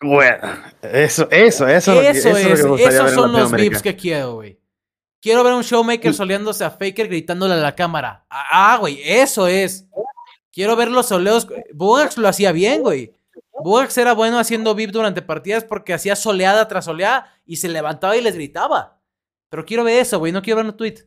[0.02, 0.38] Bueno,
[0.82, 3.52] eso, eso, eso, Eso, es, lo que- eso es, esos son los.
[3.52, 4.60] VIPs que quiero, güey.
[5.22, 8.26] Quiero ver un Showmaker soleándose a Faker gritándole a la cámara.
[8.30, 9.86] Ah, güey, eso es.
[10.54, 11.48] Quiero ver los soleos.
[11.74, 13.13] Bugax lo hacía bien, güey.
[13.62, 18.15] Bugax era bueno haciendo VIP durante partidas porque hacía soleada tras soleada y se levantaba
[18.15, 19.02] y les gritaba.
[19.50, 21.06] Pero quiero ver eso, güey, no quiero ver un tweet.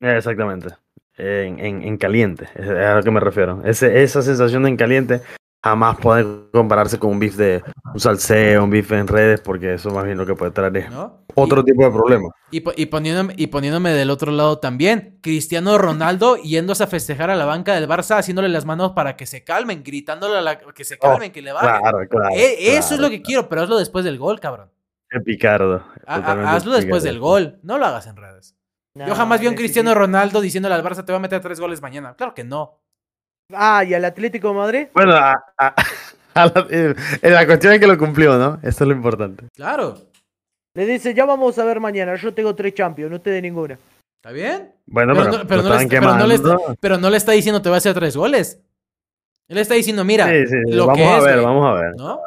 [0.00, 0.70] Exactamente.
[1.18, 3.62] En, en, en caliente, es a lo que me refiero.
[3.64, 5.22] Ese, esa sensación de en caliente
[5.64, 7.62] jamás puede compararse con un beef de
[7.94, 10.90] un salseo, un beef en redes, porque eso más bien lo que puede traer es
[10.90, 11.24] ¿no?
[11.34, 12.28] otro tipo de problema.
[12.50, 17.30] Y, po- y poniéndome, y poniéndome del otro lado también, Cristiano Ronaldo yéndose a festejar
[17.30, 20.58] a la banca del Barça, haciéndole las manos para que se calmen, gritándole a la,
[20.58, 21.80] que se calmen, que le bajen.
[21.80, 22.28] Claro, claro.
[22.36, 24.70] Eh, eso es lo que quiero, pero hazlo después del gol, cabrón.
[25.24, 25.82] Picardo.
[26.06, 27.04] Ha- hazlo después picardo.
[27.04, 28.55] del gol, no lo hagas en redes.
[29.06, 31.60] Yo jamás vi a un Cristiano Ronaldo diciéndole al Barça te va a meter tres
[31.60, 32.14] goles mañana.
[32.14, 32.78] Claro que no.
[33.52, 34.86] Ah, y al Atlético de Madrid.
[34.94, 35.74] Bueno, a- a-
[36.34, 38.58] a la, eh, la cuestión es que lo cumplió, ¿no?
[38.62, 39.44] Eso es lo importante.
[39.54, 39.98] Claro.
[40.74, 42.14] Le dice, ya vamos a ver mañana.
[42.16, 43.78] Yo tengo tres Champions, no ustedes ninguna.
[44.22, 44.72] ¿Está bien?
[44.86, 46.76] Bueno, Pero pero, no- pero no le está- pero no le está- quemando.
[46.80, 48.60] Pero no le está diciendo te va a hacer tres goles.
[49.48, 51.66] Él está diciendo, mira, Sí, sí, sí, lo vamos que a es, ver, güey, vamos
[51.66, 51.94] a ver.
[51.96, 52.20] ¿no?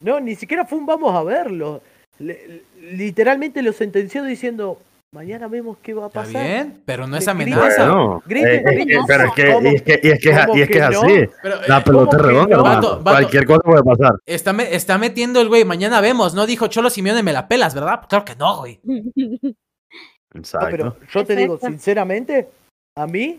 [0.00, 1.80] No, ni siquiera fue un vamos a verlo.
[2.18, 2.62] Le-
[2.92, 4.78] literalmente lo sentenció diciendo,
[5.14, 6.42] mañana vemos qué va a Está pasar.
[6.44, 7.86] bien, pero no es Le amenaza.
[7.86, 8.98] Bueno, Griten, eh, eh, griten.
[8.98, 10.78] eh, pero es que, es que, y es que, es- ¿Cómo y es, que que
[10.80, 11.02] es no?
[11.02, 11.24] así.
[11.42, 12.62] Pero, La eh, pelota es ¿cómo que redonda, no?
[12.62, 12.80] hermano.
[12.82, 13.16] Vato, vato.
[13.16, 14.12] Cualquier cosa puede pasar.
[14.26, 16.34] está, me- está metiendo el güey, mañana vemos.
[16.34, 18.02] No dijo Cholo Simeone, me la pelas, ¿verdad?
[18.08, 18.80] Claro que no, güey.
[18.84, 20.68] No, Exacto.
[20.70, 22.48] pero yo te digo, sinceramente,
[22.96, 23.38] a mí,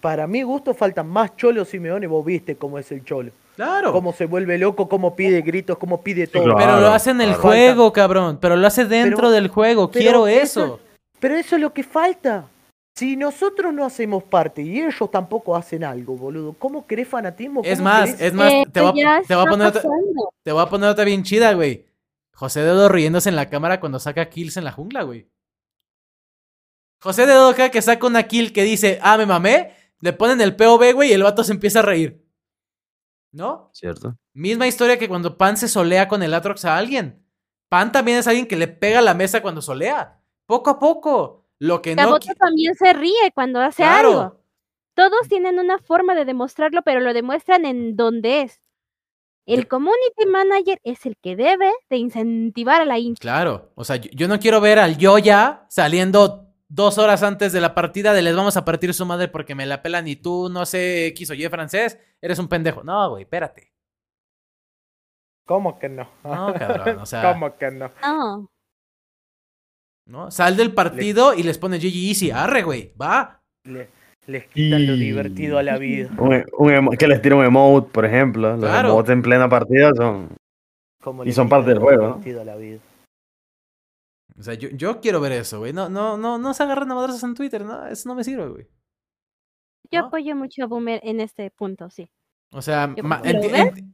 [0.00, 2.06] para mi gusto, faltan más cholos Simeone.
[2.06, 3.30] Vos viste cómo es el cholo.
[3.56, 3.92] Claro.
[3.92, 6.44] Cómo se vuelve loco, cómo pide gritos, cómo pide todo.
[6.44, 6.58] claro.
[6.58, 7.42] Pero lo hace en el claro.
[7.42, 8.38] juego, cabrón.
[8.40, 9.90] Pero lo hace dentro Pero- del juego.
[9.90, 10.80] pero Quiero eso- eso.
[11.20, 12.46] Pero eso es lo que falta.
[12.94, 17.62] Si nosotros no hacemos parte y ellos tampoco hacen algo, boludo, ¿cómo querés fanatismo?
[17.64, 18.92] Es ¿Cómo más, querés- es más, te va,
[19.26, 19.82] te va poner otra,
[20.42, 21.86] te va a poner otra bien chida, güey.
[22.34, 25.26] José Dedo riéndose en la cámara cuando saca kills en la jungla, güey.
[27.00, 30.54] José Dedo cada que saca una kill que dice, ah, me mamé, le ponen el
[30.56, 32.21] POV, güey, y el vato se empieza a reír.
[33.32, 33.70] ¿No?
[33.72, 34.16] ¿Cierto?
[34.34, 37.24] Misma historia que cuando Pan se solea con el Atrox a alguien.
[37.68, 40.20] Pan también es alguien que le pega a la mesa cuando solea.
[40.46, 41.46] Poco a poco.
[41.58, 42.02] Lo que no.
[42.02, 44.08] Caboto también se ríe cuando hace Claro.
[44.10, 44.40] algo.
[44.94, 48.60] Todos tienen una forma de demostrarlo, pero lo demuestran en donde es.
[49.46, 53.20] El community manager es el que debe de incentivar a la hincha.
[53.20, 53.72] Claro.
[53.74, 57.74] O sea, yo, yo no quiero ver al Yoya saliendo dos horas antes de la
[57.74, 60.64] partida de les vamos a partir su madre porque me la pelan y tú, no
[60.64, 62.82] sé, X o Y francés, eres un pendejo.
[62.82, 63.72] No, güey, espérate.
[65.46, 66.08] ¿Cómo que no?
[66.24, 67.90] No, cabrón, o sea- ¿Cómo que no?
[68.02, 68.48] No,
[70.06, 70.30] ¿No?
[70.30, 72.30] Sal del partido y les pone GG Easy.
[72.30, 72.92] Arre, güey.
[73.00, 73.40] Va.
[73.64, 73.88] Le-
[74.26, 76.10] les quitan lo divertido a la vida.
[76.18, 78.56] Un, que les tira un emote, por ejemplo.
[78.56, 78.90] Los Claro.
[78.90, 80.28] emotes en plena partida son.
[81.02, 82.08] Como Y son parte del juego, ¿no?
[82.14, 82.78] divertido a la vida.
[84.38, 85.72] O sea, yo, yo quiero ver eso, güey.
[85.72, 88.48] No, no, no, no se agarran a madrazos en Twitter, no, eso no me sirve,
[88.48, 88.66] güey.
[89.90, 90.06] yo ¿No?
[90.06, 92.08] apoyo mucho a Boomer en este punto, sí.
[92.54, 92.94] O sea,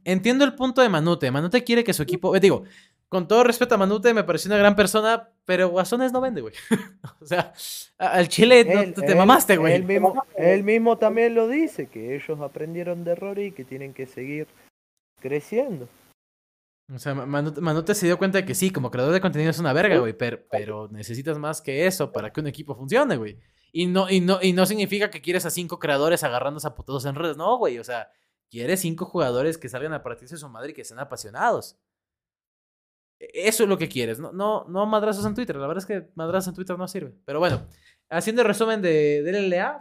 [0.03, 1.31] entiendo el punto de Manute.
[1.31, 2.35] Manute quiere que su equipo.
[2.35, 2.63] eh, digo,
[3.07, 6.53] con todo respeto a Manute, me pareció una gran persona, pero Guasones no vende, güey.
[7.21, 7.53] o sea,
[7.97, 9.73] al Chile no- Él- te, te él- mamaste, güey.
[9.73, 13.93] Él mismo, él mismo también lo dice, que ellos aprendieron de errores y que tienen
[13.93, 14.47] que seguir
[15.21, 15.87] creciendo.
[16.91, 19.59] O sea, Ma- Manute, se dio cuenta de que sí, como creador de contenido es
[19.59, 23.37] una verga, güey, pero, pero necesitas más que eso para que un equipo funcione, güey.
[23.71, 27.05] Y no, y, no, y no significa que quieres a cinco creadores agarrándose a putados
[27.05, 27.77] en redes, no, güey.
[27.77, 28.11] O sea,
[28.49, 31.77] quieres cinco jugadores que salgan a partirse su madre y que sean apasionados.
[33.19, 35.55] E- Eso es lo que quieres, no, no, no madrazos en Twitter.
[35.57, 37.13] La verdad es que madrazos en Twitter no sirve.
[37.25, 37.67] Pero bueno,
[38.09, 39.77] haciendo el resumen de, del LLA,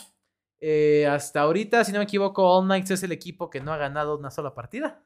[0.60, 3.78] eh, hasta ahorita, si no me equivoco, All Knights es el equipo que no ha
[3.78, 5.02] ganado una sola partida.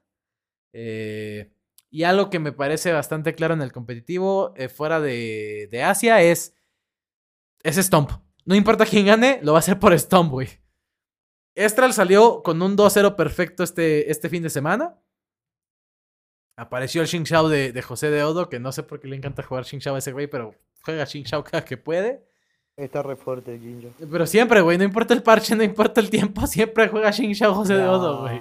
[0.72, 1.52] Eh,
[1.92, 6.22] y algo que me parece bastante claro en el competitivo eh, fuera de, de Asia
[6.22, 6.56] es,
[7.62, 8.10] es Stomp.
[8.46, 10.48] No importa quién gane, lo va a hacer por Stomp, güey.
[11.54, 14.98] Estral salió con un 2-0 perfecto este, este fin de semana.
[16.56, 19.16] Apareció el Xing Shao de, de José de Odo, que no sé por qué le
[19.16, 22.26] encanta jugar Xing Shao a ese güey, pero juega Xing Shao cada que puede.
[22.74, 23.90] Está re fuerte Jinjo.
[24.10, 27.52] Pero siempre, güey, no importa el parche, no importa el tiempo, siempre juega Xing Shao
[27.52, 28.40] José de Odo, güey.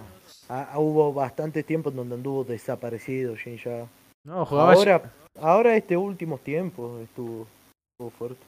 [0.54, 3.88] Ah, ah, hubo bastante tiempo en donde anduvo desaparecido Jinja.
[4.26, 7.48] No, jugaba Ahora, ahora este último tiempo estuvo,
[7.94, 8.44] estuvo fuerte.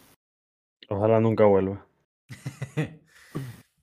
[0.89, 1.85] Ojalá nunca vuelva.
[2.77, 2.89] Los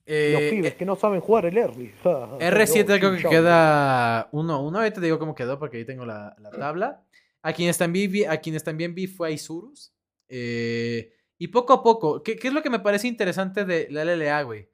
[0.05, 1.91] Eh, pibes que no saben jugar el early.
[2.03, 4.75] R7 No, creo que queda 1-1.
[4.75, 7.03] Ahorita te digo cómo quedó porque ahí tengo la, la tabla.
[7.41, 9.95] A quienes también vi, a quienes también vi fue a Isurus.
[10.29, 14.05] Eh, y poco a poco, ¿qué, qué es lo que me parece interesante de la
[14.05, 14.69] LLA, güey?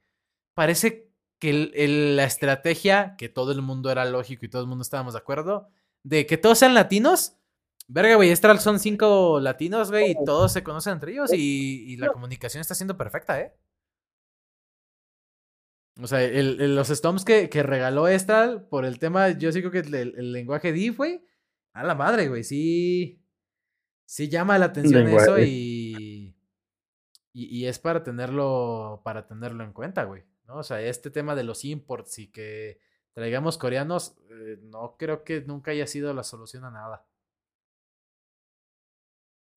[0.54, 1.07] Parece
[1.38, 4.82] que el- el- la estrategia, que todo el mundo era lógico y todo el mundo
[4.82, 5.68] estábamos de acuerdo,
[6.02, 7.34] de que todos sean latinos.
[7.86, 11.96] Verga, güey, Estral son cinco latinos, güey, y todos se conocen entre ellos y, y
[11.96, 13.54] la comunicación está siendo perfecta, ¿eh?
[16.00, 19.60] O sea, el, el- los Storms que, que regaló Estral por el tema, yo sí
[19.60, 21.24] creo que el, el lenguaje DIF, güey,
[21.72, 23.20] a la madre, güey, sí.
[24.06, 26.34] Sí llama la atención eso y,
[27.34, 27.58] y.
[27.58, 29.02] y es para tenerlo.
[29.04, 30.22] Para tenerlo en cuenta, güey.
[30.48, 30.56] ¿No?
[30.56, 32.80] O sea, este tema de los imports y que
[33.12, 37.06] traigamos coreanos, eh, no creo que nunca haya sido la solución a nada.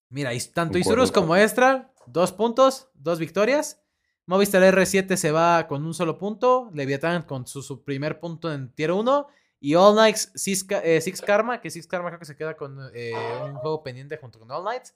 [0.10, 0.78] Mira, tanto.
[0.78, 3.82] Isurus como Estral, dos puntos, dos victorias.
[4.26, 6.70] Movistar R7 se va con un solo punto.
[6.74, 9.28] Leviathan con su, su primer punto en tier 1.
[9.62, 12.78] Y All Knights, Six, eh, Six Karma, que Six Karma creo que se queda con
[12.94, 13.14] eh,
[13.46, 14.96] un juego pendiente junto con All Knights.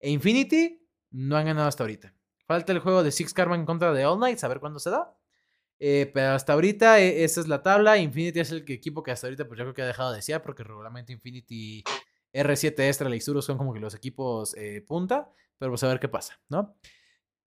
[0.00, 2.14] E Infinity no han ganado hasta ahorita.
[2.46, 4.90] Falta el juego de Six Karma en contra de All Knights, a ver cuándo se
[4.90, 5.14] da.
[5.86, 7.98] Eh, pero hasta ahorita eh, esa es la tabla.
[7.98, 10.42] Infinity es el equipo que hasta ahorita pues yo creo que ha dejado de desear
[10.42, 11.84] porque regularmente Infinity,
[12.32, 15.30] R7 Extra y Isurus son como que los equipos eh, punta.
[15.58, 16.74] Pero pues a ver qué pasa, ¿no?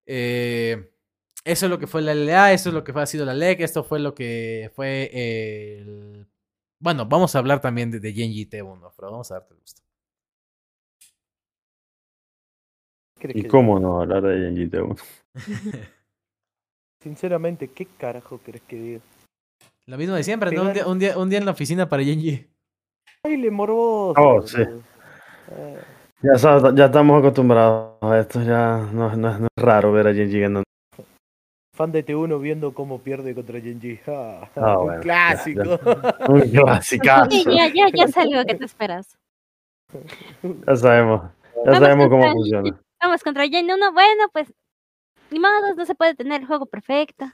[0.05, 0.91] Eh,
[1.43, 3.33] eso es lo que fue la LA, eso es lo que fue, ha sido la
[3.33, 5.09] LEC, esto fue lo que fue
[5.79, 6.27] el...
[6.77, 9.81] Bueno, vamos a hablar también de, de Genji T1, pero vamos a darte el gusto.
[13.15, 15.01] ¿Crees ¿Y cómo no hablar de Genji T1?
[17.11, 18.99] Sinceramente, ¿qué carajo crees que diga?
[19.85, 20.63] Lo mismo de siempre, ¿no?
[20.63, 22.45] Un día, un día, un día en la oficina para Genji.
[23.23, 24.19] Baile morboso.
[24.21, 24.57] Oh, sí.
[24.61, 25.79] Eh,
[26.21, 26.33] Ya,
[26.75, 30.63] ya estamos acostumbrados a esto, ya no, no- no es raro ver a Genji ganando.
[31.73, 33.97] fan de T1 viendo cómo pierde contra Genji.
[34.07, 35.61] Ah, Ah, un bueno, ya, clásico.
[36.27, 37.31] Un clasicazo.
[37.31, 39.17] Sí, ya, ya, ya es algo que te esperas.
[40.67, 41.21] Ya sabemos,
[41.55, 42.77] ya Vamos sabemos cómo funciona.
[43.01, 43.93] Vamos contra Jen 1.
[43.93, 44.51] Bueno, pues.
[45.31, 47.25] Ni modo, no se puede tener el juego perfecto.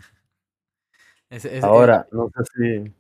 [1.30, 2.44] Ese- ese- Ahora, no sé
[2.86, 2.92] si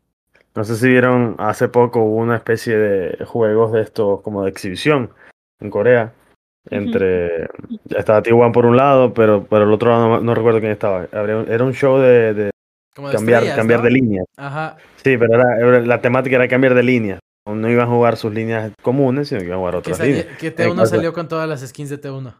[0.55, 4.51] no sé si vieron hace poco hubo una especie de juegos de estos como de
[4.51, 5.09] exhibición
[5.59, 6.13] en Corea
[6.69, 7.47] entre
[7.85, 10.71] ya estaba T1 por un lado, pero por el otro lado no, no recuerdo quién
[10.71, 11.05] estaba.
[11.11, 12.49] Era un show de, de
[12.95, 13.83] como de cambiar estrellas, cambiar ¿no?
[13.85, 14.23] de línea.
[14.37, 14.77] Ajá.
[14.97, 17.19] Sí, pero era, era- la temática era cambiar de línea.
[17.45, 20.03] No iban a jugar sus líneas comunes, sino que iban a jugar Que, otras sa-
[20.05, 20.25] líneas.
[20.39, 22.33] que T1 caso- salió con todas las skins de T1.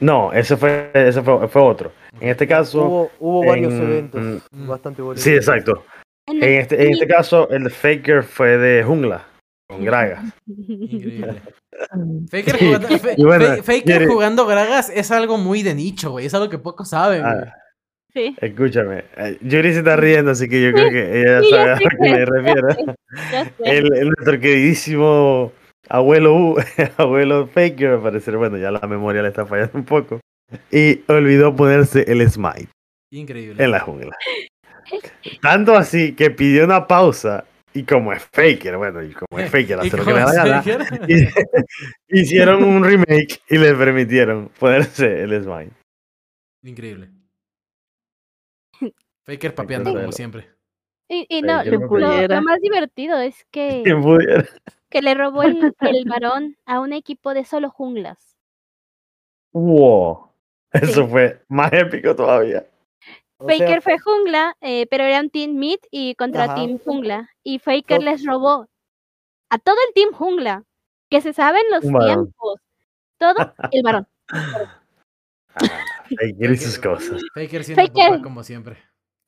[0.00, 1.92] No, ese fue ese fue, fue otro.
[2.20, 4.68] En este caso, Hubo, hubo varios en- eventos mm.
[4.68, 5.22] bastante buenos.
[5.22, 5.84] sí, exacto.
[6.28, 9.24] En este, en este caso, el Faker fue de jungla,
[9.68, 10.24] con Gragas.
[10.46, 11.34] Increíble.
[12.30, 16.26] Faker, jugando, bueno, Faker jugando Gragas es algo muy de nicho, güey.
[16.26, 17.50] Es algo que pocos saben, Ah, güey.
[18.14, 21.70] Sí, Escúchame, eh, Yuri se está riendo, así que yo creo que ella sí, sabe
[21.72, 22.68] a sé lo que que- me refiero.
[23.58, 25.52] El, el nuestro queridísimo
[25.88, 26.56] abuelo U,
[26.98, 30.20] abuelo Faker, al parecer, bueno, ya la memoria le está fallando un poco.
[30.70, 32.68] Y olvidó ponerse el smite
[33.10, 33.62] Increíble.
[33.62, 34.16] en la jungla.
[35.42, 37.44] Tanto así que pidió una pausa.
[37.74, 40.32] Y como es Faker, bueno, y como es Faker, ¿Y hace lo que le da
[40.32, 40.64] la gana,
[42.08, 45.72] hicieron un remake y le permitieron ponerse el smite.
[46.62, 47.10] Increíble.
[49.26, 50.48] Faker papeando como siempre.
[51.08, 54.44] Y, y no, lo, lo- más divertido es que, ¿Quién pudiera?
[54.96, 58.38] Que le robó el, el varón a un equipo de solo junglas.
[59.52, 60.30] Wow.
[60.72, 61.10] Eso Sí.
[61.10, 62.66] fue más épico todavía.
[63.38, 66.54] O sea, Faker fue jungla, eh, pero era un team mid y contra Ajá.
[66.54, 67.28] team jungla.
[67.44, 68.66] Y Faker les robó
[69.50, 70.64] a todo el team jungla,
[71.10, 72.60] que se saben los tiempos.
[73.18, 73.34] Todo
[73.70, 74.06] el varón.
[76.08, 77.20] Faker y sus cosas.
[77.34, 78.10] Faker siendo Faker.
[78.12, 78.78] papá como siempre.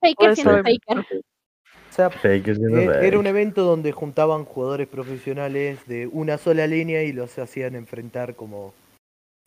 [0.01, 1.23] Faker siendo Faker.
[1.99, 6.67] O sea, Faker siendo e- era un evento donde juntaban jugadores profesionales de una sola
[6.67, 8.73] línea y los hacían enfrentar como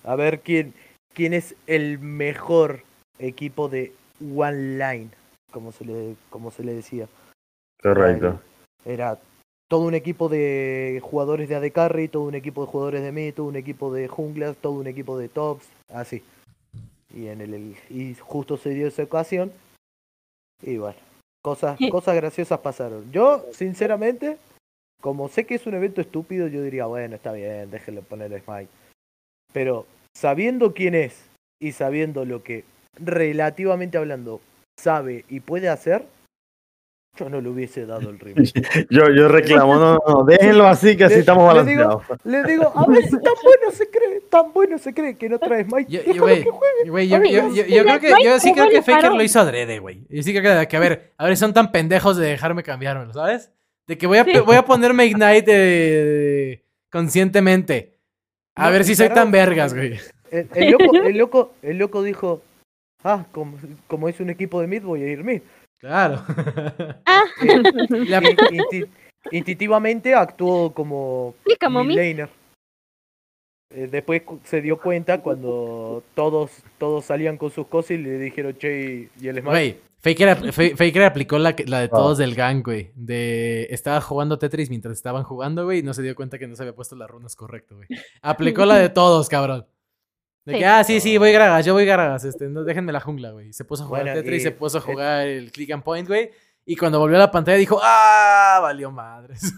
[0.04, 0.74] a ver quién
[1.14, 2.84] quién es el mejor
[3.20, 3.94] equipo de
[4.36, 5.10] one line,
[5.52, 7.08] como se le como se le decía.
[7.82, 8.42] Correcto.
[8.86, 9.18] Era
[9.70, 13.34] todo un equipo de jugadores de AD Carry, todo un equipo de jugadores de mid,
[13.34, 16.22] todo un equipo de junglas, todo un equipo de tops, así.
[17.14, 19.52] Y en el- y justo se dio esa ocasión.
[20.62, 20.98] Y bueno,
[21.42, 23.12] cosas cosas graciosas pasaron.
[23.12, 24.38] Yo, sinceramente,
[25.02, 28.42] como sé que es un evento estúpido, yo diría, bueno, está bien, déjenle poner el
[28.42, 28.70] smite.
[29.52, 29.86] Pero
[30.16, 31.30] sabiendo quién es
[31.60, 32.64] y sabiendo lo que
[33.00, 34.42] relativamente hablando
[34.80, 36.06] sabe y puede hacer,
[37.22, 38.88] Yo no le hubiese dado el remake.
[38.90, 42.26] Yo, yo reclamo, no, no, no, déjenlo así que así Le- estamos le digo- balanceados.
[42.26, 45.38] Le digo, a ver si tan bueno se cree, tan bueno se cree que no
[45.38, 45.92] traes Mike.
[45.92, 46.44] Yo, yo, que
[47.06, 50.04] yo, yo- yo- yo creo que, yo sí creo que Faker lo hizo adrede, güey.
[50.10, 53.14] Yo sí creo que, que, a ver, a ver, son tan pendejos de dejarme cambiármelo,
[53.14, 53.52] ¿sabes?
[53.88, 54.32] De que voy a, Sí.
[54.44, 57.98] voy a ponerme Ignite eh, conscientemente.
[58.56, 60.00] A No, ver si soy tan vergas, güey.
[60.32, 62.42] El, el loco, el, loco, el loco dijo,
[63.04, 63.58] ah, como,
[63.88, 65.42] como es un equipo de mid, voy a ir mid.
[65.82, 66.24] Claro.
[67.06, 67.24] Ah,
[67.90, 68.88] La- In- insti-
[69.32, 72.14] instintivamente actuó como sí, como mid mí.
[72.14, 72.30] laner.
[73.74, 78.56] Eh, después se dio cuenta cuando todos todos salían con sus cosas y le dijeron,
[78.58, 79.52] che, y el Smash.
[79.52, 81.90] Güey, Faker, Faker aplicó la, la de Ah.
[81.90, 82.92] todos del gang, güey.
[82.96, 86.56] De estaba jugando Tetris mientras estaban jugando, güey, y no se dio cuenta que no
[86.56, 87.88] se había puesto las runas correcto, güey.
[88.22, 89.66] Aplicó la de todos, cabrón.
[90.46, 90.64] De que, Sí.
[90.64, 93.54] ah, sí, sí, voy Gragas, yo voy Gragas, este, no, déjenme la jungla, güey.
[93.54, 96.08] Se puso a jugar Bueno, Tetris, y- se puso a jugar el click and point,
[96.08, 96.32] güey.
[96.66, 99.54] Y cuando volvió a la pantalla dijo, ah, valió madres.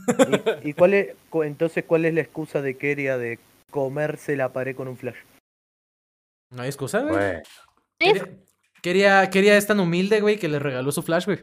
[0.64, 3.40] ¿Y, y cuál es, cu- entonces cuál es la excusa de Keria de
[3.72, 5.16] comerse la pared con un flash?
[6.52, 7.42] No hay excusa, güey.
[8.00, 8.28] Quería,
[8.82, 11.40] quería, quería es tan humilde, güey, que le regaló su flash, güey.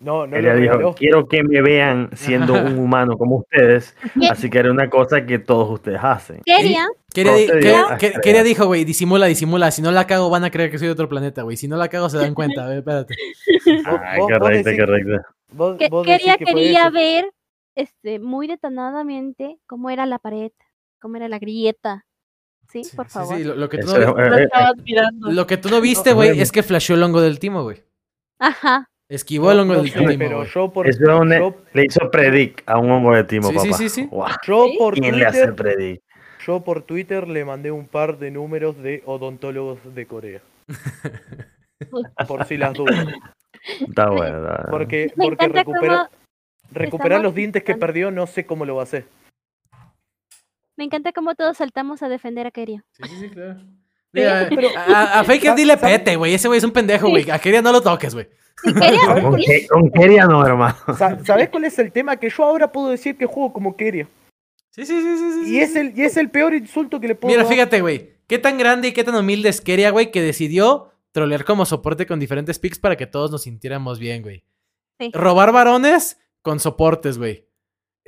[0.00, 0.94] No, no Ella lo dijo, regaló.
[0.94, 3.94] quiero que me vean siendo un humano como ustedes,
[4.30, 6.40] así que era una cosa que todos ustedes hacen.
[6.44, 9.70] Quería, Quería, dijo, güey, disimula, disimula.
[9.70, 11.58] Si no la cago, van a creer que soy de otro planeta, güey.
[11.58, 12.64] Si no la cago, se dan cuenta.
[12.64, 13.14] A ver, espérate.
[14.04, 16.04] Ay, correcto, correcto.
[16.04, 17.30] quería, quería ver
[17.74, 20.52] este, muy detonadamente cómo era la pared,
[20.98, 22.06] cómo era la grieta.
[22.72, 23.36] Sí, Sí, por favor.
[23.36, 25.30] sí, lo, lo que tú no, Lo eh, eh, estabas mirando.
[25.32, 27.82] lo que tú no viste, güey, es que flasheó el hongo del timo, güey.
[28.38, 28.89] Ajá.
[29.10, 32.10] Esquivó el hongo No del timo, pero yo por, eso es un- yo, le hizo
[32.12, 33.76] predict a un hongo de timo, Sí, sí, papá.
[33.78, 34.06] sí, sí.
[34.06, 34.76] Guau, yo ¿Sí?
[34.78, 36.04] por ¿Quién le hace Twitter, predict?
[36.46, 40.40] yo por Twitter le mandé un par de números de odontólogos de Corea.
[42.28, 43.06] por si las dudas.
[43.88, 44.38] Está bueno.
[44.38, 44.66] está bueno.
[44.70, 46.08] Porque, porque recupera-
[46.70, 49.06] recuperar los dientes que perdió, no sé cómo lo va a hacer.
[50.76, 52.84] me encanta cómo todos saltamos a defender a Keria.
[52.92, 53.60] Sí, sí, sí, claro.
[54.12, 55.98] Sí, Mira, pero- a, a Faker dile ¿sabes?
[55.98, 56.34] pete, güey.
[56.34, 57.30] Ese güey es un pendejo, güey.
[57.30, 58.28] A Keria no lo toques, güey.
[58.64, 60.76] Sí, Keria, ¿Sabes Con, Keria no, hermano.
[60.98, 62.16] sa- ¿Sabes cuál es el tema?
[62.16, 64.08] Que yo ahora puedo decir que juego como Keria.
[64.70, 65.32] Sí, sí, sí, sí.
[65.32, 65.78] sí, Y sí, es sí.
[65.78, 67.52] el, y es el peor insulto que le puedo Mira, dar.
[67.52, 68.10] fíjate, güey.
[68.26, 72.06] Qué tan grande y qué tan humilde es Keria, güey, que decidió trolear como soporte
[72.06, 74.44] con diferentes picks para que todos nos sintiéramos bien, güey.
[75.00, 75.10] Sí.
[75.14, 77.48] Robar varones con soportes, güey.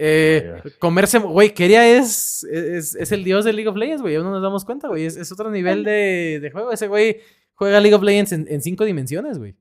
[0.04, 4.16] Eh, comerse, güey, Keria es, es, es el dios de League of Legends, güey.
[4.16, 5.04] Aún no nos damos cuenta, güey.
[5.04, 6.72] Es, es otro nivel de, de juego.
[6.72, 7.20] Ese güey
[7.54, 9.54] juega League of Legends en, en cinco dimensiones, güey.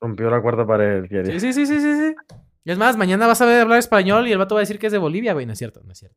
[0.00, 1.38] Rompió la cuarta pared, Keria.
[1.38, 2.14] Sí, sí, sí, sí, sí, sí.
[2.64, 4.78] Y es más, mañana vas a ver hablar español y el vato va a decir
[4.78, 5.46] que es de Bolivia, güey.
[5.46, 6.16] No es cierto, no es cierto.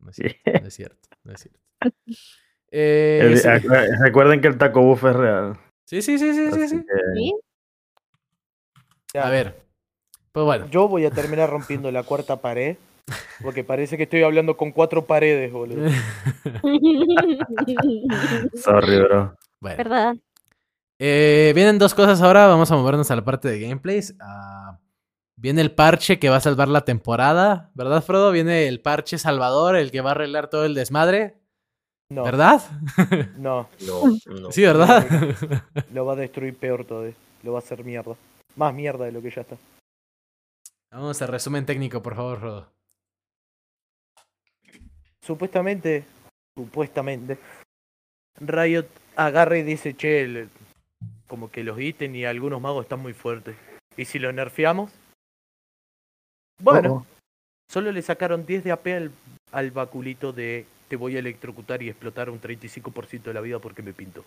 [0.00, 0.98] No es cierto, no es cierto.
[1.24, 1.60] No es cierto.
[1.82, 2.20] No es cierto.
[2.70, 3.46] Eh, El- sí.
[3.48, 5.58] acu- Recuerden que el taco buff es real.
[5.84, 6.76] sí, sí, sí, sí, sí, así sí.
[6.76, 7.20] que-
[9.12, 9.18] ¿sí?
[9.18, 9.63] A ver.
[10.34, 10.66] Pues bueno.
[10.68, 12.76] Yo voy a terminar rompiendo la cuarta pared.
[13.40, 15.88] Porque parece que estoy hablando con cuatro paredes, boludo.
[18.54, 19.36] Sorry, bro.
[19.60, 19.76] Bueno.
[19.76, 20.16] ¿Verdad?
[20.98, 22.48] Eh, vienen dos cosas ahora.
[22.48, 24.16] Vamos a movernos a la parte de gameplays.
[24.20, 24.80] Ah,
[25.36, 27.70] viene el parche que va a salvar la temporada.
[27.74, 28.32] ¿Verdad, Frodo?
[28.32, 31.36] Viene el parche salvador, el que va a arreglar todo el desmadre.
[32.10, 32.60] No, ¿Verdad?
[33.38, 34.50] no, No, no.
[34.50, 35.06] Sí, ¿verdad?
[35.92, 37.14] lo va a destruir peor todavía.
[37.44, 38.16] Lo va a hacer mierda.
[38.56, 39.56] Más mierda de lo que ya está.
[40.94, 42.70] Vamos a resumen técnico, por favor, Frodo.
[45.22, 46.04] Supuestamente,
[46.56, 47.36] supuestamente,
[48.38, 48.86] Riot
[49.16, 50.48] agarra y dice, che, el-
[51.26, 53.56] como que los ítems y algunos magos están muy fuertes.
[53.96, 54.92] ¿Y si lo nerfeamos?
[56.62, 57.06] Bueno, Oh,
[57.68, 59.10] solo le sacaron 10 de AP al,
[59.50, 63.82] al baculito de te voy a electrocutar y explotar un 35% de la vida porque
[63.82, 64.24] me pinto.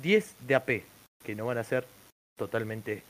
[0.00, 0.84] 10 de AP,
[1.22, 1.86] que no van a ser
[2.38, 3.02] totalmente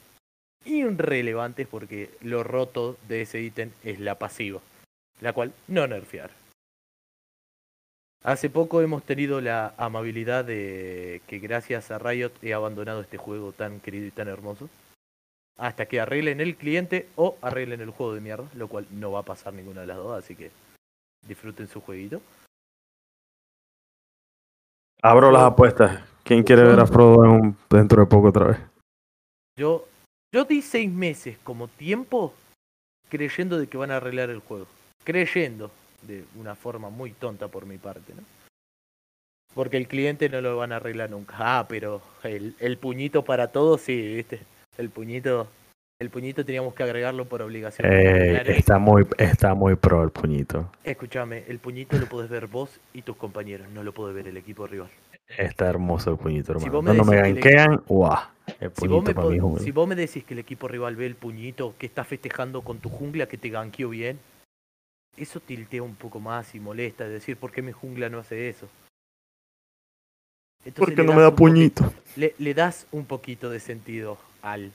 [0.66, 4.60] irrelevantes porque lo roto de ese ítem es la pasiva,
[5.20, 6.30] la cual no nerfear.
[8.24, 13.52] Hace poco hemos tenido la amabilidad de que gracias a Riot he abandonado este juego
[13.52, 14.68] tan querido y tan hermoso
[15.58, 19.20] hasta que arreglen el cliente o arreglen el juego de mierda, lo cual no va
[19.20, 20.50] a pasar ninguna de las dos, así que
[21.26, 22.20] disfruten su jueguito.
[25.02, 26.02] Abro las apuestas.
[26.24, 28.58] ¿Quién quiere ver a Frodo en un- dentro de poco otra vez?
[29.56, 29.86] Yo,
[30.37, 32.34] yo di seis meses como tiempo
[33.09, 34.66] creyendo de que van a arreglar el juego.
[35.03, 35.70] Creyendo,
[36.03, 38.22] de una forma muy tonta por mi parte, ¿no?
[39.55, 41.37] Porque el cliente no lo van a arreglar nunca.
[41.39, 44.41] Ah, pero el, el puñito para todos, sí, viste.
[44.76, 45.49] El puñito,
[45.99, 47.91] el puñito teníamos que agregarlo por obligación.
[47.91, 50.70] Eh, está muy, está muy pro el puñito.
[50.84, 54.37] Escúchame, el puñito lo podés ver vos y tus compañeros, no lo puede ver el
[54.37, 54.91] equipo rival.
[55.39, 56.82] Está hermoso el puñito, hermano.
[56.82, 58.36] me no, no me ganquean, guau.
[58.74, 59.62] Si vos, me para mí, po- jungla.
[59.64, 62.78] si vos me decís que el equipo rival ve el puñito, que está festejando con
[62.78, 64.18] tu jungla, que te ganqueó bien,
[65.16, 67.05] eso tiltea un poco más y molesta.
[67.05, 68.68] Es decir, ¿por qué mi jungla no hace eso?
[70.64, 71.92] Entonces Porque no me da puñito.
[72.16, 74.72] le, le das un poquito de sentido al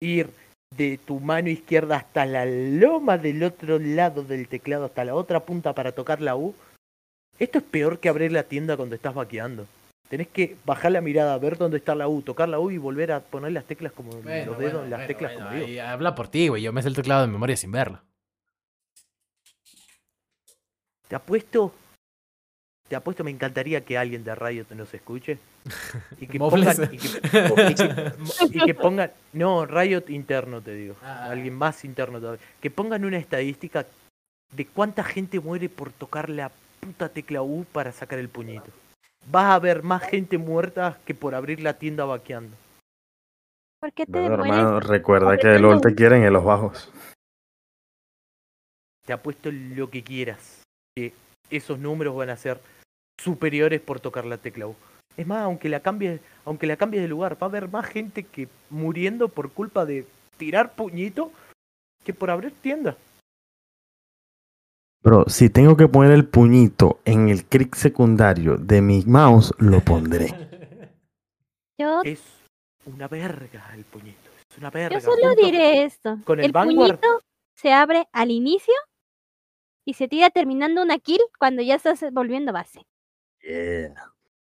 [0.00, 0.30] ir
[0.76, 5.40] de tu mano izquierda hasta la loma del otro lado del teclado, hasta la otra
[5.40, 6.54] punta para tocar la U.
[7.38, 9.66] Esto es peor que abrir la tienda cuando estás vaqueando.
[10.12, 13.12] Tenés que bajar la mirada, ver dónde está la U, tocar la U y volver
[13.12, 15.56] a poner las teclas como Bueno, los dedos bueno, en las bueno, teclas bueno, como
[15.56, 15.66] digo.
[15.68, 16.62] ahí habla por ti, güey.
[16.62, 17.98] Yo me sé el teclado de memoria sin verlo.
[21.08, 21.74] Te apuesto,
[22.88, 25.38] te apuesto, me encantaría que alguien de Riot nos escuche.
[26.20, 28.12] Y que pongan, y que, y que-
[28.58, 31.30] y que pongan, no, Riot interno te digo, Ah, ah.
[31.30, 33.86] alguien más interno todavía, que pongan una estadística
[34.54, 36.50] de cuánta gente muere por tocar la
[36.80, 38.70] puta tecla U para sacar el puñito.
[39.26, 42.56] Vas a ver más gente muerta que por abrir la tienda vaqueando.
[43.80, 44.56] ¿Por qué te Bueno, mueres?
[44.56, 46.90] hermano, recuerda que el LOL te quieren en los bajos.
[49.04, 50.62] Te apuesto lo que quieras,
[50.96, 51.12] que
[51.50, 52.60] esos números van a ser
[53.20, 54.76] superiores por tocar la tecla U.
[55.16, 58.22] Es más, aunque la cambies, aunque la cambies de lugar, va a haber más gente
[58.22, 60.06] que muriendo por culpa de
[60.36, 61.32] tirar puñito
[62.04, 62.96] que por abrir tienda.
[65.02, 69.80] Bro, si tengo que poner el puñito en el clic secundario de mi mouse, lo
[69.80, 70.28] pondré.
[71.78, 72.20] Yo, Es
[72.86, 74.30] una verga el puñito.
[74.50, 74.98] Es una verga.
[74.98, 76.18] yo solo junto- diré esto.
[76.24, 76.98] con el el Vanguard.
[77.00, 77.20] puñito
[77.54, 78.74] se abre al inicio
[79.84, 82.84] y se tira terminando una kill cuando ya estás volviendo base.
[83.42, 83.94] Yeah.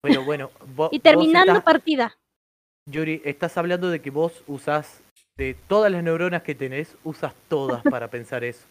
[0.02, 2.16] Pero bueno, vo- Y vos terminando estás- partida.
[2.88, 5.00] Yuri, estás hablando de que vos usás,
[5.36, 8.64] de todas las neuronas que tenés, usas todas para pensar eso.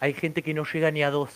[0.00, 1.30] Hay gente que no llega ni a dos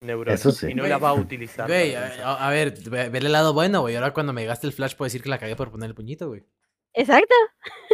[0.00, 0.68] neuronas Eso sí.
[0.70, 1.66] y no la va a utilizar.
[1.68, 3.96] Güey, a, a- ver, ve, ve el lado bueno, güey.
[3.96, 6.28] Ahora cuando me gaste el flash puedo decir que la cagué por poner el puñito,
[6.28, 6.42] güey.
[6.94, 7.34] Exacto.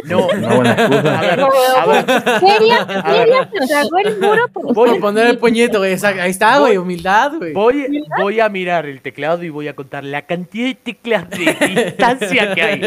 [0.03, 1.19] No, Una buena excusa.
[1.19, 3.19] a ver, a ver, Seria, A ver.
[3.27, 5.95] seria, se tragó el muro por Voy- Por poner el puñito, güey.
[6.03, 6.77] Ahí está, güey.
[6.77, 7.53] Humildad, güey.
[7.53, 11.37] voy, voy a mirar el teclado y voy a contar la cantidad de teclas de
[11.85, 12.79] distancia que hay.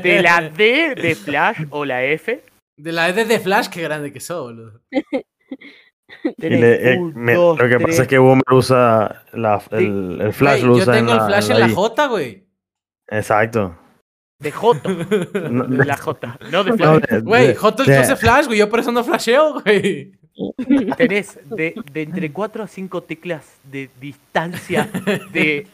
[0.00, 2.42] De la D de Flash o la F.
[2.76, 4.80] De la ED de flash, qué grande que sos, boludo.
[6.24, 9.62] Y tenés le- eh, un, me- dos, lo que pasa es que Boomer usa la,
[9.72, 11.68] el, el flash, lo yo tengo en el la, flash en en la.
[11.70, 12.44] J, güey.
[13.08, 13.76] Exacto.
[14.40, 14.88] de J.
[15.50, 17.22] No, De la J, no de no, Flash.
[17.22, 18.58] Güey, de- J flash, güey.
[18.58, 20.12] Yo por eso no flasheo, güey.
[20.96, 24.90] Tenés de, de entre 4 a 5 teclas de distancia
[25.32, 25.68] de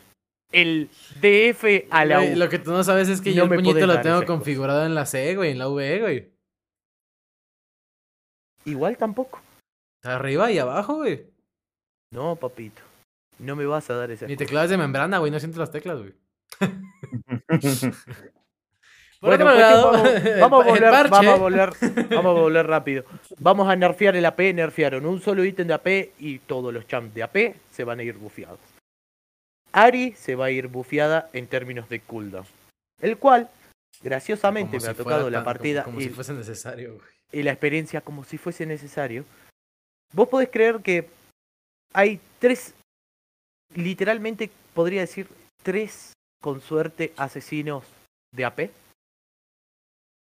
[0.52, 0.90] el
[1.22, 2.36] DF a la U.
[2.36, 4.84] Lo que tú no sabes es que No yo el me puñito lo tengo configurado
[4.84, 5.52] en la C, güey.
[5.52, 6.28] En la V, güey.
[8.66, 9.40] Igual tampoco.
[10.02, 11.26] Arriba y abajo, güey.
[12.12, 12.82] No, papito.
[13.38, 14.26] No me vas a dar esa.
[14.26, 15.30] Mi teclado es de membrana, güey.
[15.30, 16.14] No siento las teclas, güey.
[19.20, 21.70] Por Bueno, lado, vamos, vamos a parche- vamos a volver,
[22.08, 23.04] vamos a volver rápido.
[23.38, 25.88] Vamos a nerfear el AP, nerfearon un solo ítem de AP
[26.18, 27.36] y todos los champs de AP
[27.70, 28.58] se van a ir bufeados.
[29.72, 32.46] Ari se va a ir bufeada en términos de cooldown.
[33.00, 33.50] El cual,
[34.02, 37.06] graciosamente, Como me ha tocado la tan- partida Como, como y, si fuese necesario, güey.
[37.32, 39.26] y la experiencia como si fuese necesario.
[40.12, 41.08] Vos podés creer que
[41.92, 42.74] hay tres,
[43.74, 45.28] literalmente podría decir
[45.62, 47.84] tres, con suerte, asesinos
[48.34, 48.70] de AP.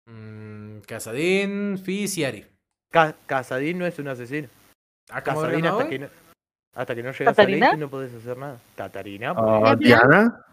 [0.07, 2.47] Mm, Casadín, Fizz y Ari.
[2.91, 4.49] Ca- Casadín no es un asesino.
[5.11, 6.09] Ah, ¿cómo Casadín hasta que no,
[6.75, 7.71] hasta que no llegas ¿Catarina?
[7.71, 8.61] a no podés hacer nada.
[8.77, 9.35] Catarina.
[9.35, 9.79] ¿Leblanc?
[9.81, 10.45] Diana.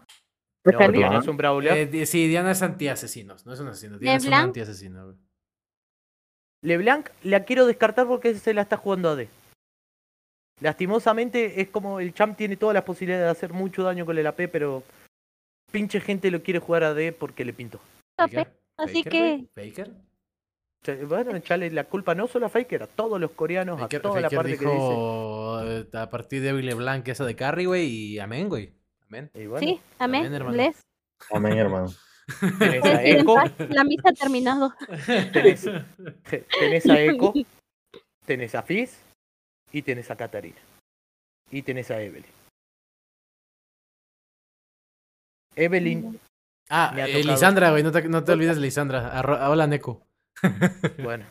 [0.64, 0.92] no.
[0.92, 1.94] Diana es un brawler.
[1.94, 3.46] Eh, sí, Diana es anti-asesinos.
[3.46, 3.98] No es un asesino.
[3.98, 5.14] Diana es un anti-asesino.
[6.66, 9.28] LeBlanc la quiero descartar porque se la está jugando a D.
[10.60, 14.26] Lastimosamente es como el champ tiene todas las posibilidades de hacer mucho daño con el
[14.26, 14.82] AP, pero
[15.70, 17.78] pinche gente lo quiere jugar a D porque le pintó.
[18.16, 19.92] Faker, Así que Faker.
[21.06, 24.20] Bueno, echarle la culpa no solo a Faker, a todos los coreanos, Faker, a toda
[24.20, 24.72] la parte que dice.
[24.72, 28.72] dijo eh, a partir de Billy Blanc esa de carry, güey, y amén, güey.
[29.08, 29.30] Amén.
[29.34, 30.26] Y bueno, sí, amén.
[30.26, 30.56] Amén, hermano.
[30.56, 30.80] Les.
[31.30, 31.88] Amén, hermano.
[32.58, 33.34] Tenés a Echo,
[33.70, 34.74] La misa ha terminado.
[35.32, 35.64] tenés,
[36.58, 37.32] tenés a Echo,
[38.24, 39.00] tenés a Fizz
[39.72, 40.60] y tenés a Katarina.
[41.50, 42.30] Y tenés a Evelyn.
[45.54, 46.20] Evelyn,
[46.68, 47.22] Ah, Me ha eh.
[47.22, 49.20] Lisandra, güey, no te, no te olvides de Lisandra.
[49.48, 50.02] Hola, Neko.
[51.02, 51.24] bueno.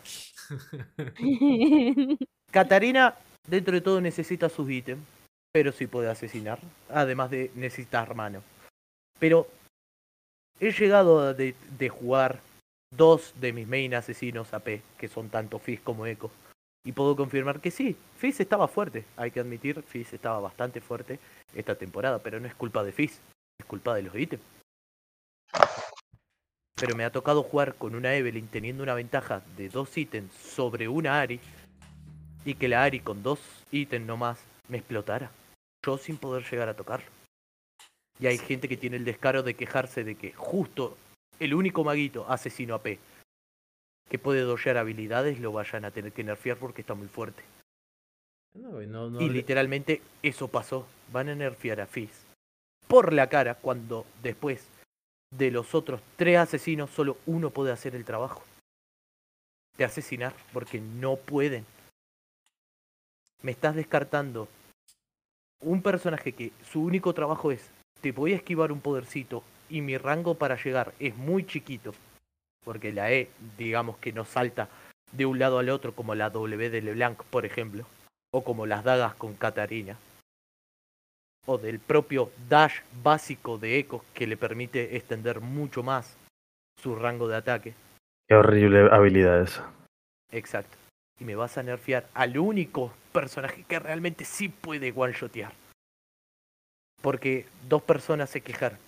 [2.51, 3.15] Katarina,
[3.47, 5.03] dentro de todo, necesita sus ítems,
[5.51, 8.41] pero sí puede asesinar, además de necesitar mano.
[9.19, 9.47] Pero
[10.59, 12.39] he llegado de jugar
[12.95, 16.31] dos de mis main asesinos AP, que son tanto Fizz como Echo,
[16.85, 21.19] y puedo confirmar que sí, Fizz estaba fuerte, hay que admitir, Fizz estaba bastante fuerte
[21.53, 23.19] esta temporada, pero no es culpa de Fizz,
[23.59, 24.43] es culpa de los ítems.
[26.75, 30.87] pero me ha tocado jugar con una Evelyn teniendo una ventaja de dos ítems sobre
[30.87, 31.39] una Ari
[32.43, 33.39] y que la Ari con dos
[33.71, 35.31] ítems nomás me explotara.
[35.85, 37.14] Yo sin poder llegar a tocarlo.
[38.19, 40.97] Y hay gente que tiene el descaro de quejarse de que justo
[41.39, 42.97] el único maguito asesino AP
[44.09, 47.43] que puede dojear habilidades lo vayan a tener que nerfear porque está muy fuerte.
[48.53, 50.87] No, no, no Y literalmente eso pasó.
[51.11, 52.25] Van a nerfear a Fizz
[52.87, 54.67] por la cara cuando después
[55.31, 58.43] de los otros tres asesinos solo uno puede hacer el trabajo.
[59.77, 61.65] De asesinar, porque no pueden.
[63.41, 64.47] Me estás descartando
[65.59, 67.69] un personaje que su único trabajo es
[68.05, 71.95] te voy a esquivar un podercito y mi rango para llegar es muy chiquito.
[72.63, 74.69] Porque la E, digamos que no salta
[75.11, 77.83] de un lado al otro como la W de LeBlanc, por ejemplo
[78.29, 79.97] o como las dagas con Katarina,
[81.47, 86.15] o del propio dash básico de Echo que le permite extender mucho más
[86.79, 87.73] su rango de ataque.
[88.27, 89.71] Qué horrible habilidad esa.
[90.31, 90.77] Exacto.
[91.19, 95.64] Y me vas a nerfear al único personaje que realmente sí puede one-shotear.
[97.05, 98.79] Porque dos personas se quejaron.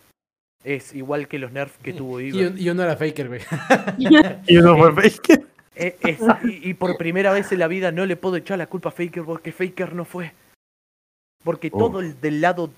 [0.63, 3.41] Es igual que los nerfs que tuvo Y, un- y uno era faker, güey.
[4.47, 5.45] Y uno fue fake.
[5.75, 8.65] Eh, es- y, y por primera vez en la vida no le puedo echar la
[8.65, 10.31] culpa a Faker porque Faker no fue.
[11.43, 11.77] Porque Oh.
[11.77, 12.71] todo el del lado,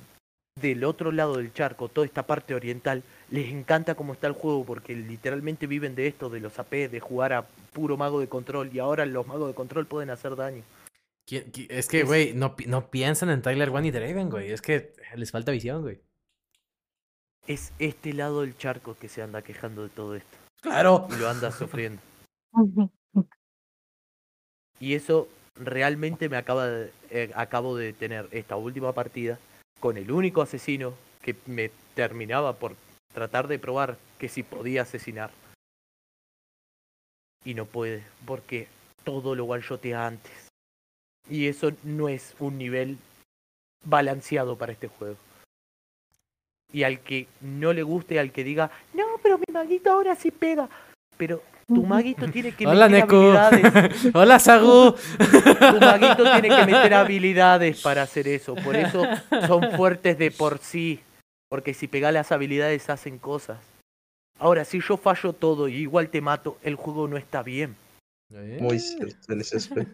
[0.59, 4.65] del otro lado del charco, toda esta parte oriental, les encanta cómo está el juego
[4.65, 8.69] porque literalmente viven de esto, de los AP, de jugar a puro mago de control
[8.73, 10.63] y ahora los magos de control pueden hacer daño.
[11.29, 14.51] ¿Quién- qui- Es que, güey, no, pi- no piensan en Tyler One y Draven, güey.
[14.51, 16.01] Es que les falta visión, güey.
[17.45, 21.07] Es este lado del charco que se anda quejando de todo esto Claro.
[21.11, 22.01] y lo anda sufriendo.
[24.81, 29.37] Y eso realmente me acaba de, eh, acabo de tener esta última partida
[29.81, 32.75] con el único asesino que me terminaba por
[33.13, 35.31] tratar de probar que si podía asesinar.
[37.43, 38.67] Y no puede, porque
[39.03, 40.48] todo lo one-shotea antes.
[41.29, 42.97] Y eso no es un nivel
[43.85, 45.17] balanceado para este juego.
[46.71, 50.31] Y al que no le guste, al que diga, no, pero mi maguito ahora sí
[50.31, 50.69] pega.
[51.17, 53.31] Pero tu maguito tiene que Hola, meter Neko.
[53.31, 54.09] habilidades.
[54.15, 54.95] Hola, Sagu.
[55.17, 58.55] Tu maguito tiene que meter habilidades para hacer eso.
[58.55, 59.03] Por eso
[59.47, 61.01] son fuertes de por sí.
[61.49, 63.57] Porque si pegas las habilidades hacen cosas.
[64.37, 67.75] Ahora, si yo fallo todo y igual te mato, el juego no está bien.
[68.59, 69.87] Muy cierto el SSP.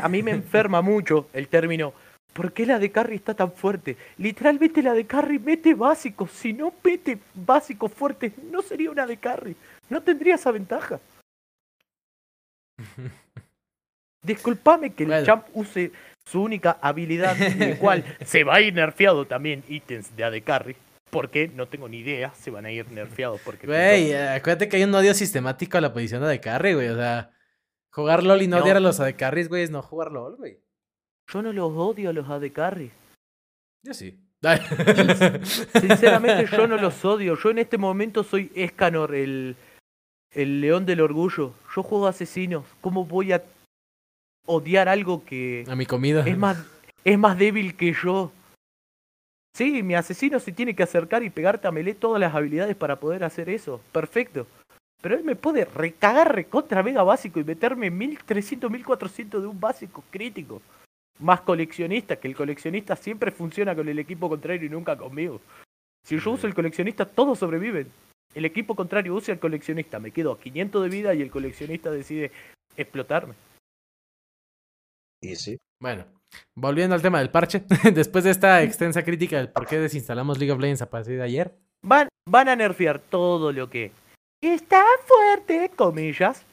[0.00, 1.92] A mí me enferma mucho el término.
[2.32, 3.96] ¿Por qué la de carry está tan fuerte?
[4.18, 6.30] Literalmente la de carry mete básicos.
[6.30, 9.56] Si no mete básicos fuertes, no sería una de carry.
[9.88, 11.00] No tendría esa ventaja.
[14.22, 15.92] Disculpame que el champ use
[16.24, 20.76] su única habilidad, el cual se va a ir nerfeado también ítems de AD Carry.
[21.10, 21.48] ¿Por qué?
[21.54, 22.34] No tengo ni idea.
[22.34, 23.66] Se van a ir nerfeados porque...
[23.66, 26.88] Güey, acuérdate que hay un odio sistemático a la posición de carry, güey.
[26.88, 27.30] O sea,
[27.92, 28.62] jugar LOL y no, No.
[28.62, 30.58] odiar a los AD carries, güey, es no jugar LOL, güey.
[31.32, 32.90] Yo no los odio a los AD Carry.
[33.82, 34.16] Yo sí.
[35.80, 37.36] Sinceramente yo no los odio.
[37.36, 39.56] Yo en este momento soy Escanor, el,
[40.30, 41.52] el león del orgullo.
[41.74, 42.64] Yo juego asesinos.
[42.80, 43.42] ¿Cómo voy a
[44.46, 46.24] odiar algo que A mi comida.
[46.26, 46.64] es más,
[47.04, 48.30] es más débil que yo?
[49.56, 53.00] Sí, mi asesino se tiene que acercar y pegarte a melee todas las habilidades para
[53.00, 53.80] poder hacer eso.
[53.90, 54.46] Perfecto.
[55.06, 60.02] Pero él me puede recagar recontra mega básico y meterme 1300, 1400 de un básico
[60.10, 60.60] crítico.
[61.20, 65.40] Más coleccionista, que el coleccionista siempre funciona con el equipo contrario y nunca conmigo.
[66.04, 67.88] Si yo uso el coleccionista, todos sobreviven.
[68.34, 71.88] El equipo contrario usa el coleccionista, me quedo a 500 de vida y el coleccionista
[71.92, 72.32] decide
[72.76, 73.34] explotarme.
[75.22, 75.56] Y sí.
[75.80, 76.04] Bueno,
[76.56, 77.62] volviendo al tema del parche.
[77.94, 81.22] Después de esta extensa crítica del por qué desinstalamos League of Legends a partir de
[81.22, 81.54] ayer.
[81.84, 83.92] Van, van a nerfear todo lo que
[84.40, 86.44] está fuerte, comillas,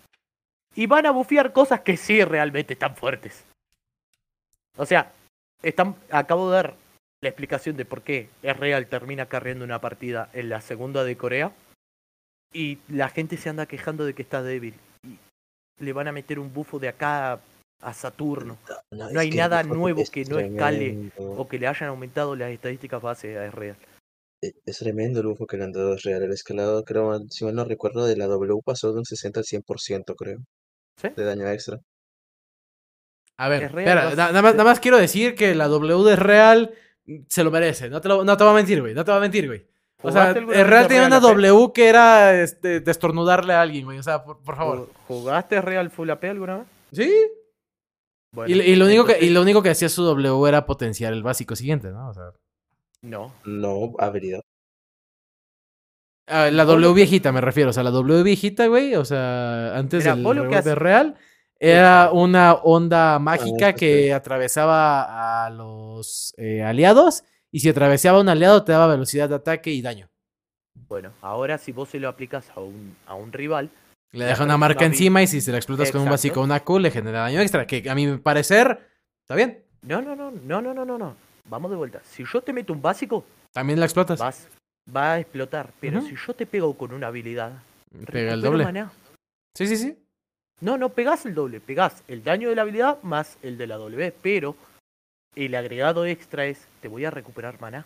[0.75, 3.45] y van a bufear cosas que sí realmente están fuertes.
[4.77, 5.11] O sea,
[5.61, 6.75] están, acabo de dar
[7.21, 11.15] la explicación de por qué es real termina carriendo una partida en la segunda de
[11.15, 11.51] Corea
[12.51, 14.75] y la gente se anda quejando de que está débil.
[15.03, 15.17] Y
[15.83, 17.39] le van a meter un bufo de acá
[17.81, 18.57] a Saturno
[18.91, 23.01] No, No hay nada nuevo que no escale o que le hayan aumentado las estadísticas
[23.01, 23.77] base a es real.
[24.43, 26.23] E- Es tremendo el bufo que le han dado a Real.
[26.23, 29.45] El escalado, creo, si mal no recuerdo, de la W pasó de un 60 al
[29.45, 30.39] 100%, creo.
[30.97, 31.09] ¿Sí?
[31.15, 31.79] De daño extra.
[33.37, 36.71] A ver, Es espera, nada, más, nada más quiero decir que la W de Real
[37.05, 37.89] mm, se lo merece.
[37.89, 38.93] No te, lo- no te voy a mentir, güey.
[38.93, 39.65] No te voy a mentir, güey.
[40.05, 41.19] O sea, ¿Jugaste alguna el vez Real tenía una?
[41.21, 43.97] W que era este, destornudarle a alguien, güey.
[43.99, 44.89] O sea, por, por favor.
[45.07, 46.67] ¿Jugaste Real Full AP alguna vez?
[46.91, 47.11] Sí.
[48.33, 51.13] Bueno, Y, y lo único que, y lo único que hacía su W era potenciar
[51.13, 52.09] el básico siguiente, ¿no?
[52.09, 52.31] O sea,
[53.03, 54.41] No, No habilidad.
[56.27, 60.03] Ah, la W viejita me refiero, o sea, la W viejita, güey, o sea, antes
[60.03, 61.15] Mira, del vos lo que rebote haces- real,
[61.59, 64.11] era una onda mágica eso que sí.
[64.11, 69.71] atravesaba a los eh, aliados y si atravesaba un aliado te daba velocidad de ataque
[69.71, 70.09] y daño.
[70.87, 73.69] Bueno, ahora si vos se lo aplicas a un, a un rival,
[74.13, 76.61] Le deja una marca encima y si se la explotas con un básico o una
[76.61, 78.79] Q le genera daño extra, que a mi parecer
[79.21, 79.65] está bien.
[79.81, 81.15] no, no, no, no, no, no, no, no.
[81.49, 82.01] Vamos de vuelta.
[82.03, 84.19] Si yo te meto un básico, También la explotas.
[84.19, 84.47] vas,
[84.95, 85.71] va a explotar.
[85.79, 87.53] Pero si yo te pego con una habilidad,
[88.11, 88.63] Pega el doble.
[88.63, 88.91] maná.
[89.55, 89.97] Sí, sí, sí.
[90.61, 93.75] No, no pegás el doble, pegás el daño de la habilidad más el de la
[93.77, 94.55] W, pero
[95.35, 97.85] el agregado extra es te voy a recuperar maná.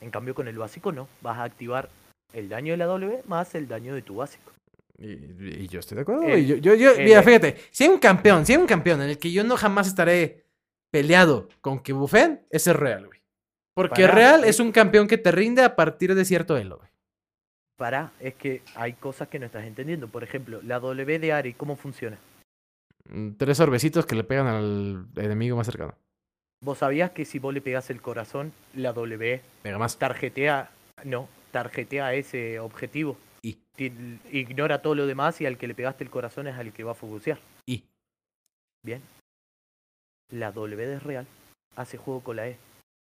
[0.00, 1.88] En cambio con el básico no, vas a activar
[2.32, 4.52] el daño de la W más el daño de tu básico.
[4.98, 5.12] Y,
[5.62, 6.24] y yo estoy de acuerdo.
[6.24, 7.22] Eh, yo, yo, yo- eh, mira, eh.
[7.22, 9.86] fíjate, si hay un campeón, si hay un campeón en el que yo no jamás
[9.88, 10.44] estaré
[10.90, 13.20] peleado con que bufen, ese es real, güey.
[13.74, 16.90] Porque Pará, real es un campeón que te rinde a partir de cierto elo, güey.
[17.78, 20.08] Para, es que hay cosas que no estás entendiendo.
[20.08, 22.18] Por ejemplo, la W de Ari, ¿cómo funciona?
[23.08, 25.94] Mm, Tres sorbecitos que le pegan al enemigo más cercano.
[26.62, 29.98] ¿Vos sabías que si vos le pegás el corazón, la W Pega más.
[29.98, 30.70] tarjetea,
[31.04, 33.16] no, tarjetea ese objetivo?
[33.42, 33.58] Y.
[34.30, 36.92] Ignora todo lo demás y al que le pegaste el corazón es al que va
[36.92, 37.38] a focusear.
[37.64, 37.84] Y.
[38.84, 39.00] Bien.
[40.30, 41.26] La W de real
[41.76, 42.56] hace juego con la E.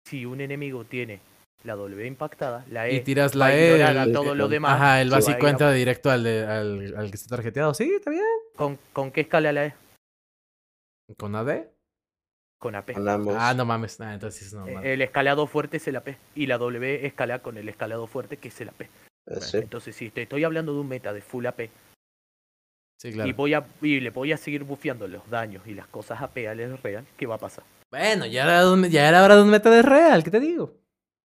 [0.07, 1.21] Si un enemigo tiene
[1.65, 3.83] la W impactada, la E Y tiras la E.
[3.83, 4.75] a el- todo lo demás.
[4.77, 7.75] Ajá, el a básico a- entra directo al, de- al, al que está tarjeteado.
[7.75, 8.25] Sí, está bien.
[8.57, 9.75] ¿Con, ¿Con qué escala la E?
[11.17, 11.67] ¿Con AD?
[12.59, 12.97] Con AP.
[12.97, 13.35] Ambos.
[13.39, 14.01] Ah, no mames.
[14.01, 14.85] Ah, entonces es Eh, normal.
[14.87, 16.17] El escalado fuerte es el AP.
[16.35, 18.83] Y la W escala con el escalado fuerte que es el AP.
[18.83, 19.59] Eh, sí.
[19.59, 21.71] Entonces, si te estoy hablando de un meta de full AP
[22.99, 23.31] sí, claro.
[23.31, 26.47] y, voy a, y le voy a seguir bufeando los daños y las cosas AP
[26.49, 27.65] al real, ¿qué va a pasar?
[27.91, 30.75] Bueno, ya era, un- ya era hora de un meta de real, ¿qué te digo?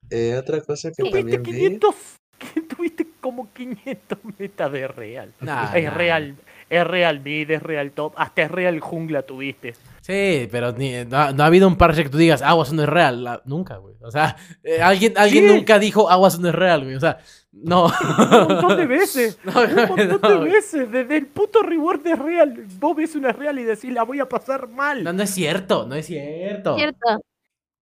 [0.10, 1.52] Eh, otra cosa que también vi.
[1.52, 1.96] 500,
[2.54, 5.34] que tuviste como 500 metas de real.
[5.42, 5.94] Nah, es nah.
[5.94, 6.36] real,
[6.70, 9.74] es real mid, es real top, hasta es real jungla tuviste.
[10.02, 12.90] Sí, pero ni- no, no ha habido un parche que tú digas, Aguas no es
[12.90, 13.24] real.
[13.24, 13.96] La- nunca, güey.
[14.02, 16.96] O sea, eh, alguien, alguien nunca dijo Aguas no es real, güey.
[16.96, 17.20] O sea,
[17.54, 17.86] no.
[18.48, 19.40] Un montón de veces.
[19.46, 20.92] No, Un montón no, de veces.
[20.92, 22.66] Desde el puto reward de real.
[22.80, 25.04] Vos ves una real y decís la voy a pasar mal.
[25.04, 26.76] No, no es cierto, no es cierto.
[26.76, 27.24] Cierto.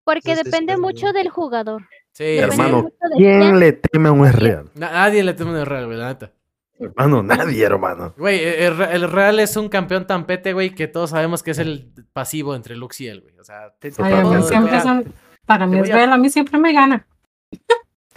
[0.03, 1.83] Porque Entonces, depende mucho del jugador.
[2.11, 2.55] Sí, Depende.
[2.63, 4.69] Hermano, ¿Quién le teme a un real?
[4.73, 6.31] Na- nadie le teme un real, güey, la neta.
[6.79, 8.13] Hermano, nadie, hermano.
[8.17, 11.51] Güey, el, Re- el real es un campeón tan pete, güey, que todos sabemos que
[11.51, 13.37] es el pasivo entre Lux y él, güey.
[13.37, 14.47] O sea, Te- Ay, a Totalmente.
[14.47, 15.13] siempre son,
[15.45, 17.05] para mí es a- real, a mí siempre me gana.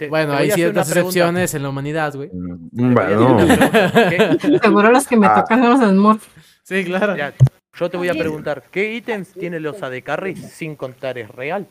[0.05, 2.29] Te- bueno, te hay ciertas excepciones en la humanidad, güey.
[2.31, 4.09] Mm, Bueno, pregunta.
[4.39, 5.35] ¿Qué- Seguro los que me Ah.
[5.41, 6.27] tocan son los Smurfs.
[6.63, 7.15] Sí, claro.
[7.17, 7.33] Ya,
[7.77, 11.67] yo te voy a preguntar, ¿qué ítems tienen los AD Carries sin contar es real?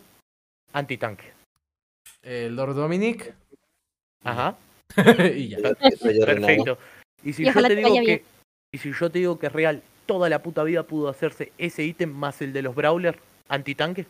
[0.73, 1.33] Antitanque.
[2.23, 3.35] El Lord Dominic.
[4.25, 4.57] Ajá.
[5.37, 5.59] y ya.
[5.59, 6.79] Perfecto.
[7.25, 8.23] Y si Y yo te digo que bien.
[8.73, 11.85] y si yo te digo que es real, toda la puta vida pudo hacerse ese
[11.85, 13.19] ítem más el de los brawler
[13.49, 14.07] antitanque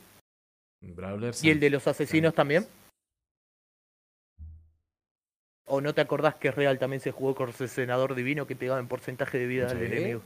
[0.80, 1.34] Brawler.
[1.42, 2.66] y el de los asesinos también.
[5.64, 8.88] ¿O no te acordás que real también se jugó con senador divino que pegaba en
[8.88, 9.84] porcentaje de vida al Sí.
[9.84, 10.22] enemigo?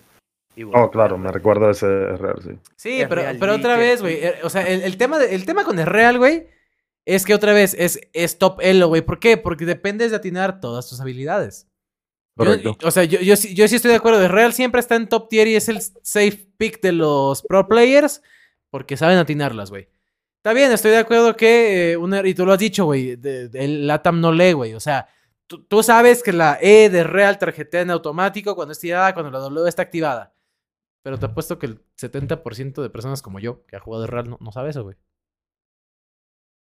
[0.57, 2.51] Y bueno, oh, claro, me recuerdo ese real, sí.
[2.77, 4.15] Sí, Es pero, real, pero y otra que- vez, güey.
[4.25, 6.47] eh, O sea, el, el tema de- el tema con el real, güey,
[7.05, 9.03] es que otra vez es, es top elo, güey.
[9.03, 9.37] ¿Por qué?
[9.37, 11.69] Porque dependes de atinar todas tus habilidades.
[12.39, 14.23] Yo- o sea, yo, yo, sí- yo sí estoy de acuerdo.
[14.23, 17.69] El real siempre está en top tier y es el safe pick de los pro
[17.69, 18.23] players
[18.71, 19.89] porque saben atinarlas, güey.
[20.39, 23.87] Está bien, estoy de acuerdo que eh, una- y tú lo has dicho, güey, el
[23.87, 24.75] LATAM no lee, güey.
[24.75, 25.09] O sea,
[25.47, 29.31] tú, tú sabes que la E de real tarjetea en automático cuando es tirada, cuando
[29.31, 30.33] la W está activada.
[31.03, 34.29] Pero te apuesto que el 70% de personas como yo, que ha jugado de real,
[34.29, 34.97] no, no sabe eso, güey.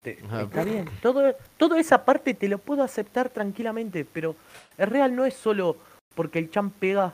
[0.03, 0.89] está bien.
[1.01, 4.35] Todo, toda esa parte te lo puedo aceptar tranquilamente, pero
[4.77, 5.77] el real no es solo
[6.15, 7.13] porque el champ pega.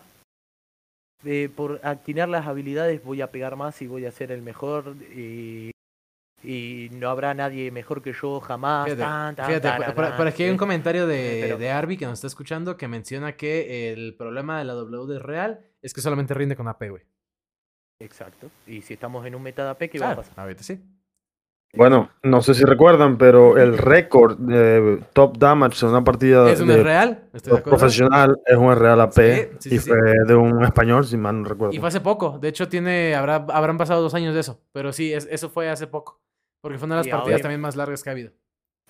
[1.25, 4.95] eh, por actinar las habilidades voy a pegar más y voy a ser el mejor
[5.13, 5.71] y,
[6.43, 8.85] y no habrá nadie mejor que yo jamás.
[8.85, 12.05] Fíjate, tan, tan, fíjate, por, por- aquí hay un comentario de, Pero- de Arby que
[12.05, 16.01] nos está escuchando que menciona que el problema de la W de real es que
[16.01, 17.03] solamente rinde con AP, güey.
[18.01, 18.49] Exacto.
[18.65, 20.39] Y si estamos en un meta de AP, ¿qué va a Claro, pasar?
[20.39, 20.79] ahorita sí.
[21.75, 26.61] Bueno, no sé si recuerdan, pero el récord de top damage en una partida ¿Es
[26.61, 27.25] un de real?
[27.31, 27.77] Estoy de acuerdo.
[27.77, 29.89] profesional es un Real AP Sí, sí, y sí, sí.
[29.89, 31.75] fue de un español, si mal no recuerdo.
[31.75, 32.39] Y fue hace poco.
[32.39, 34.59] De hecho, tiene, habrá, habrán pasado dos años de eso.
[34.71, 36.19] Pero sí, es- eso fue hace poco.
[36.61, 38.31] Porque fue una de las Y partidas ahora- también más largas que ha habido.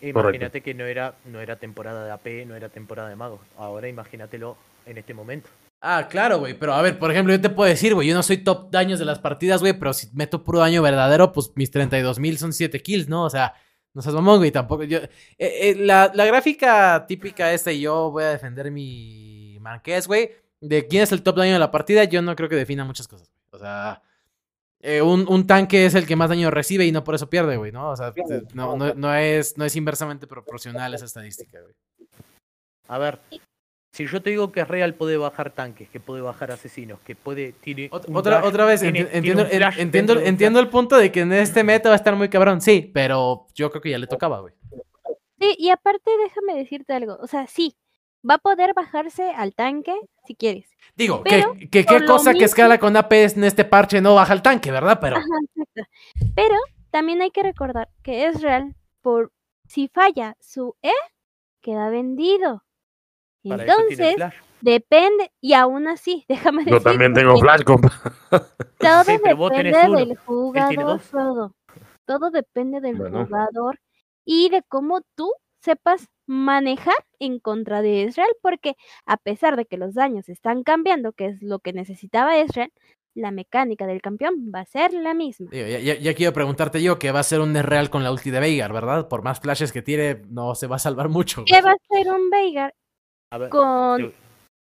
[0.02, 3.42] Imagínate que no era, no era temporada de AP, no era temporada de magos.
[3.58, 4.56] Ahora imagínatelo
[4.86, 5.50] en este momento.
[5.82, 6.54] Ah, claro, güey.
[6.54, 9.00] Pero a ver, por ejemplo, yo te puedo decir, güey, yo no soy top daños
[9.00, 12.54] de las partidas, güey, pero si meto puro daño verdadero, pues mis 32 mil son
[12.54, 13.24] 7 kills, ¿no?
[13.26, 13.54] O sea,
[13.92, 14.84] No seas mamón, güey, tampoco.
[14.84, 15.10] Yo, eh,
[15.40, 20.30] eh, la, la gráfica típica esta, y yo voy a defender mi marqués, güey,
[20.62, 23.08] de quién es el top daño de la partida, yo no creo que defina muchas
[23.08, 23.28] cosas.
[23.30, 23.60] güey.
[23.62, 24.02] O sea,
[24.82, 27.58] eh, un, un tanque es el que más daño recibe y no por eso pierde,
[27.58, 27.90] güey, ¿no?
[27.92, 28.14] O sea,
[28.54, 31.74] no, no, no es, no es inversamente proporcional esa estadística, güey.
[32.88, 33.20] A ver,
[33.94, 37.52] si yo te digo que Real puede bajar tanques, que puede bajar asesinos, que puede.
[37.54, 41.22] Tiene Otra, dash- otra vez, tiene- enti- tiene entiendo, entiendo, entiendo el punto de que
[41.22, 44.08] en este meta va a estar muy cabrón, sí, pero yo creo que ya le
[44.08, 44.54] tocaba, güey.
[45.40, 47.76] Sí, y aparte déjame decirte algo, o sea, sí,
[48.28, 49.96] va a poder bajarse al tanque
[50.26, 50.70] si quieres.
[50.96, 54.42] Digo, Pero, que, qué cosa que escala con AP en este parche no baja el
[54.42, 55.00] tanque, ¿verdad?
[55.02, 55.92] Pero Ajá, exacto.
[56.36, 56.56] Pero
[56.92, 59.32] también hay que recordar que es real por
[59.68, 60.92] si falla su E,
[61.62, 62.64] queda vendido.
[63.48, 64.36] Para Entonces, flash.
[64.62, 67.90] depende, y aún así, déjame Yo decirte también tengo flash, compa.
[68.80, 71.56] Todo Sí, depende del jugador, todo.
[72.06, 73.26] Todo depende del Bueno.
[73.26, 73.80] jugador
[74.26, 75.32] y de cómo tú
[75.62, 81.12] sepas manejar en contra de Israel, porque a pesar de que los daños están cambiando,
[81.14, 82.72] que es lo que necesitaba Israel,
[83.16, 85.50] la mecánica del campeón va a ser la misma.
[85.52, 88.12] digo, ya, ya- ya quiero preguntarte yo que va a ser un real con la
[88.12, 89.08] ulti de Veigar, ¿verdad?
[89.10, 91.44] Por más flashes que tire, no se va a salvar mucho.
[91.46, 92.74] ¿Qué va a ser un Veigar
[93.50, 93.98] con,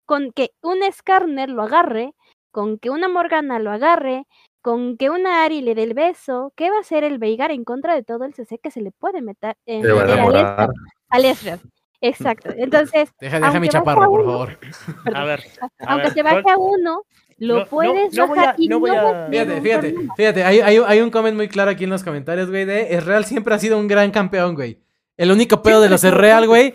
[0.05, 2.14] con que un Skarner lo agarre,
[2.51, 4.26] con que una Morgana lo agarre,
[4.65, 6.55] con que una Ari le dé el beso?
[6.57, 8.91] ¿Qué va a hacer el Veigar en contra de todo el CC que se le
[8.93, 10.71] puede meter, eh, a meter
[11.11, 11.25] al.
[11.27, 11.61] Ezreal?
[12.01, 12.49] Exacto.
[12.57, 14.59] Entonces, Deja, deja mi chaparro, por favor.
[15.15, 17.03] a ver, a aunque ver, se baje a uno,
[17.37, 20.45] lo no- no- puedes no voy bajar a- y no voy a- Fíjate, fíjate, fíjate,
[20.45, 23.55] hay, hay, hay un comment muy claro aquí en los comentarios, güey, de Real siempre
[23.55, 24.81] ha sido un gran campeón, güey.
[25.19, 26.75] El único pedo de los Real, güey,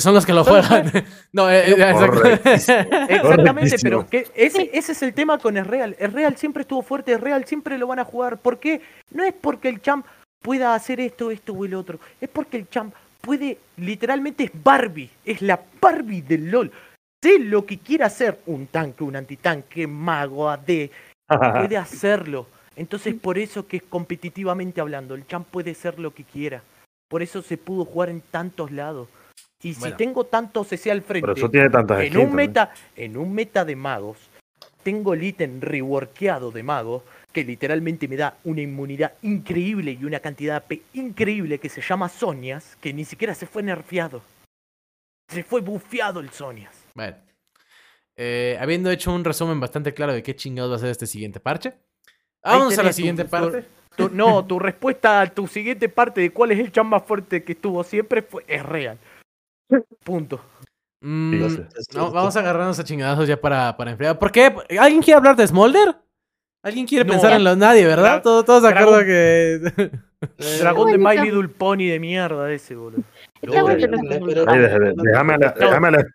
[0.00, 0.90] son los que lo juegan.
[1.32, 2.40] no, eh, eh.
[2.44, 3.80] Exactamente, Correctísimo.
[3.82, 5.96] pero que ese, ese es el tema con el Real.
[5.98, 8.38] El Real siempre estuvo fuerte, el Real siempre lo van a jugar.
[8.38, 8.80] ¿Por qué?
[9.10, 10.06] No es porque el champ
[10.40, 11.98] pueda hacer esto, esto o el otro.
[12.20, 16.72] Es porque el champ puede, literalmente es Barbie, es la Barbie del LOL.
[17.22, 20.90] Sé lo que quiere hacer un tanque, un antitanque, mago, AD,
[21.28, 22.46] puede hacerlo.
[22.76, 26.62] Entonces por eso que es competitivamente hablando, el champ puede ser lo que quiera.
[27.08, 29.08] Por eso se pudo jugar en tantos lados.
[29.62, 33.16] Y si tengo tanto CC al frente, Por eso tiene tantas en un meta, en
[33.16, 34.18] un meta de magos,
[34.84, 37.02] tengo el ítem reworkeado de magos
[37.32, 41.80] que literalmente me da una inmunidad increíble y una cantidad de AP increíble que se
[41.80, 44.22] llama Sonias, que ni siquiera se fue nerfeado.
[45.28, 46.74] Se fue bufeado el Sonias.
[46.94, 47.16] Bueno.
[48.16, 51.38] Eh, habiendo hecho un resumen bastante claro de qué chingados va a ser este siguiente
[51.40, 51.74] parche.
[52.42, 53.64] Vamos a la siguiente tu- parte.
[53.96, 57.42] Tu- no, tu respuesta a tu siguiente parte de cuál es el champ más fuerte
[57.42, 58.96] que estuvo siempre fue, es real.
[60.04, 60.40] Punto.
[61.00, 61.40] Mm,
[61.94, 64.18] no, vamos a agarrarnos a chingadazos ya para, para enfriar.
[64.18, 64.52] ¿Por qué?
[64.80, 65.94] ¿Alguien quiere hablar de Smolder?
[66.64, 67.12] ¿Alguien quiere No.
[67.12, 68.20] pensar en los nadie, verdad?
[68.22, 69.90] Todos, todos de acuerdo que.
[70.60, 71.16] Dragón de My.
[71.18, 73.04] Little Pony de mierda ese, boludo.
[73.40, 74.94] De- de-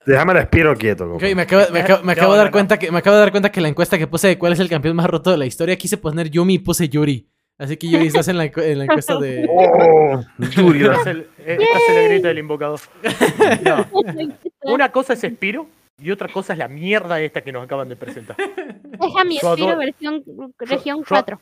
[0.06, 1.08] déjame, al Espiro quieto.
[1.10, 1.26] compa.
[1.26, 2.52] Ok, me acabo, me acabo- me acabo No, de dar no, no.
[2.52, 4.60] cuenta que me acabo de dar cuenta que la encuesta que puse de cuál es
[4.60, 7.30] el campeón más roto de la historia quise poner Yumi y puse Yuri.
[7.60, 9.48] Así que Yuri estás en la, en la encuesta de.
[9.50, 10.22] Oh,
[10.56, 12.80] Yuri, Esta es, el, eh, esta es la grita del invocador.
[13.64, 13.88] No,
[14.74, 15.68] una cosa es Spiro
[16.02, 18.36] y otra cosa es la mierda esta que nos acaban de presentar.
[18.38, 20.24] Deja mi Yo adoro- Espiro versión
[20.60, 21.40] región yo- 4.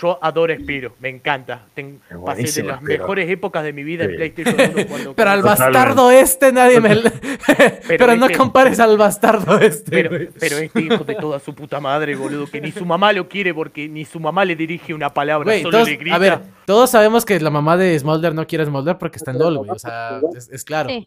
[0.00, 1.66] Yo adoro Spiro, me encanta.
[1.74, 2.98] Ten- pasé de las Spiro.
[2.98, 4.16] mejores épocas de mi vida en.
[4.16, 6.96] PlayStation 1 cuando Pero al bastardo este nadie me.
[7.88, 9.90] Pero, no este- compares al bastardo este.
[9.90, 13.28] Pero, pero este hijo de toda su puta madre, boludo, que ni su mamá lo
[13.28, 16.16] quiere porque ni su mamá le dirige una palabra, solo todos- le grita.
[16.16, 19.38] a ver, todos sabemos que la mamá de Smolder no quiere Smolder porque está en
[19.38, 19.70] LOL, güey.
[19.70, 20.88] O sea, es, es claro.
[20.88, 21.06] Sí.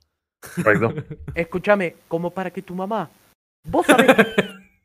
[1.35, 3.09] Escúchame, como para que tu mamá.
[3.65, 4.35] Vos sabés que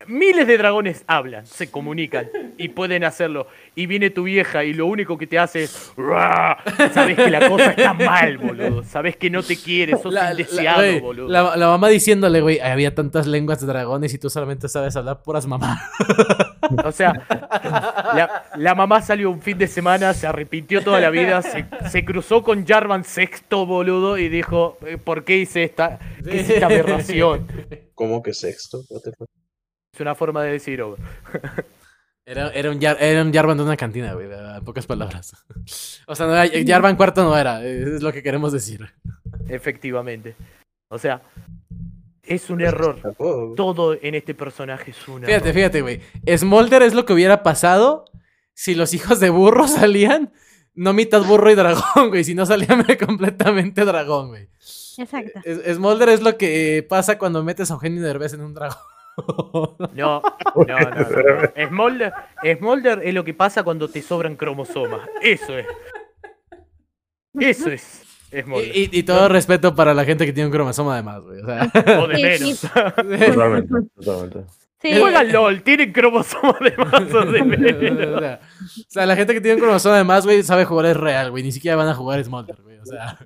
[0.08, 3.46] miles de dragones hablan, se comunican y pueden hacerlo.
[3.74, 5.92] Y viene tu vieja y lo único que te hace es.
[5.96, 6.56] "Ruah".
[6.92, 8.82] Sabés que la cosa está mal, boludo.
[8.82, 11.28] Sabés que no te quiere, sos La, la- indeseado, güey, boludo.
[11.28, 15.22] la- la mamá diciéndole, güey, había tantas lenguas de dragones y tú solamente sabes hablar
[15.22, 15.80] puras mamás.
[16.84, 17.12] O sea,
[18.14, 22.04] la, la mamá salió un fin de semana, se arrepintió toda la vida, se, se
[22.04, 26.66] cruzó con Jarvan sexto, boludo, y dijo: eh, ¿Por qué hice esta, qué es esta
[26.66, 27.46] aberración?
[27.94, 28.82] ¿Cómo que sexto?
[29.92, 30.96] Es una forma de decir, oh.
[32.26, 35.32] Era, era, un, era un Jarvan de una cantina, güey, en pocas palabras.
[36.06, 38.86] O sea, no era, Jarvan cuarto no era, es lo que queremos decir.
[39.48, 40.36] efectivamente.
[40.90, 41.22] O sea,
[42.22, 43.00] es un error.
[43.56, 45.54] Todo en este personaje es un Fíjate, error.
[45.54, 46.00] fíjate, güey.
[46.36, 48.04] Smolder es lo que hubiera pasado
[48.52, 50.30] si los hijos de burro salían,
[50.74, 54.50] no mitad burro y dragón, güey, si no salían completamente dragón, güey.
[54.98, 55.40] Exacto.
[55.44, 58.76] Es- Smolder es lo que pasa cuando metes a Eugenio Derbez en un dragón.
[59.94, 60.22] No,
[60.54, 60.86] no, no.
[61.56, 61.68] no.
[61.68, 62.12] Smolder,
[62.58, 65.00] Smolder es lo que pasa cuando te sobran cromosomas.
[65.22, 65.66] Eso es.
[67.38, 68.04] Eso es.
[68.74, 71.40] Y, y- todo respeto para la gente que tiene un cromosoma de más, güey.
[71.40, 71.70] O sea,
[72.02, 72.60] O de menos.
[72.60, 74.44] Totalmente, totalmente.
[74.80, 78.20] Sí, Juegan LOL, tienen cromosomas de más o de o menos.
[78.20, 80.96] sea, o sea, la gente que tiene un cromosoma de más, güey, sabe jugar es
[80.96, 81.42] real, güey.
[81.42, 82.78] Ni siquiera van a jugar Smolder, güey.
[82.78, 83.18] O sea.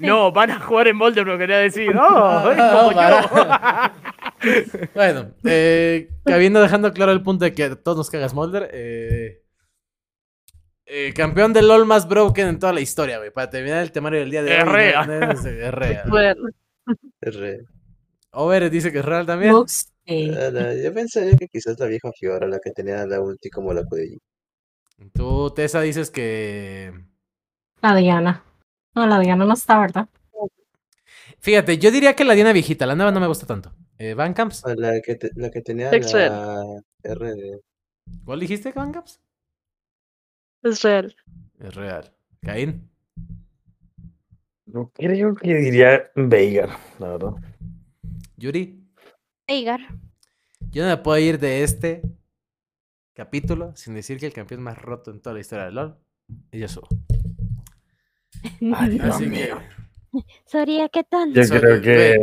[0.06, 1.94] No, van a jugar en Molder, no quería decir.
[1.96, 2.50] ¡Oh!
[2.52, 3.92] es como para.
[4.94, 9.42] Bueno, eh, habiendo dejando claro el punto de que a todos nos caga Smolder, eh,
[10.86, 13.30] eh, campeón de LOL más broken en toda la historia, güey.
[13.30, 14.58] Para terminar el temario del día de hoy.
[14.60, 15.06] Es real.
[15.06, 16.08] no- no es- es real.
[16.08, 16.48] Bueno,
[17.20, 17.64] Es re-
[18.32, 19.54] Over dice que es real también.
[20.06, 23.50] Eh, Ah, la- Yo pensaría que quizás la vieja Fiora, la que tenía la ulti
[23.50, 24.18] como la Kudeji.
[25.12, 26.92] Tú, Tessa, dices que.
[27.82, 28.42] la Diana.
[28.94, 30.08] No, la Diana no está, ¿verdad?
[31.40, 33.72] Fíjate, yo diría que la Diana viejita, la nueva no me gusta tanto.
[33.98, 34.62] Eh, ¿Van Camps?
[34.66, 36.32] Ah, La que, te- la que tenía Es real.
[36.32, 36.82] la
[37.12, 37.60] R de...
[38.24, 39.20] ¿Cuál dijiste, Van Camps?
[40.62, 41.16] Es real.
[41.58, 42.12] Es real.
[42.42, 42.90] Caín.
[44.66, 47.32] Yo creo que diría Veigar, la verdad.
[48.36, 48.82] Yuri.
[49.46, 49.80] Eigar.
[50.70, 52.02] Yo no me puedo ir de este
[53.14, 55.98] capítulo sin decir que el campeón más roto en toda la historia de LOL
[56.52, 56.86] es Yasuo.
[59.02, 59.54] Así que.
[60.46, 61.32] Soria, ¿qué tal?
[61.32, 62.18] Yo creo que.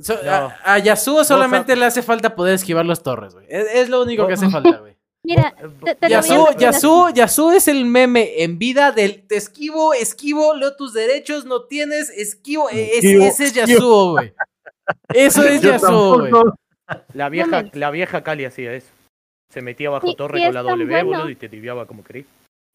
[0.00, 0.30] so- No.
[0.30, 3.46] a, a Yasuo solamente le hace falta poder esquivar los torres, güey.
[3.48, 4.94] Es, es lo único que hace falta, güey.
[5.26, 5.54] Mira,
[5.84, 6.58] te, te lo voy a Yasuo.
[6.58, 11.62] Yasuo, Yasuo es el meme en vida del te esquivo, esquivo, leo tus derechos, no
[11.62, 12.68] tienes, esquivo.
[12.70, 14.32] e- Ese, Esquivo, ese es Yasuo, güey.
[15.14, 16.30] Eso es Yo Yasuo, güey.
[16.30, 16.58] tampoco.
[17.14, 18.88] La vieja, la vieja Cali hacía eso.
[19.50, 21.04] Se metía bajo Sí, torre con la es W, bueno.
[21.08, 22.24] boludo, y te tibiaba como quería.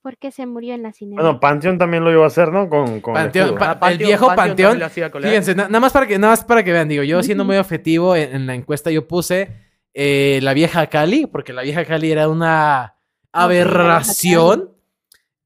[0.02, 1.22] Porque se murió en la cinema.
[1.22, 2.70] Bueno, Pantheon también lo iba a hacer, ¿no?
[2.70, 4.80] Con, con Panteón, pa- Ah, el viejo Panteón,
[5.22, 7.58] Fíjense, na- nada más para que, nada más para que vean, digo, yo siendo muy
[7.58, 9.50] objetivo en, en la encuesta yo puse
[9.94, 12.96] eh, la vieja Cali, porque la vieja Cali era una
[13.34, 14.72] aberración.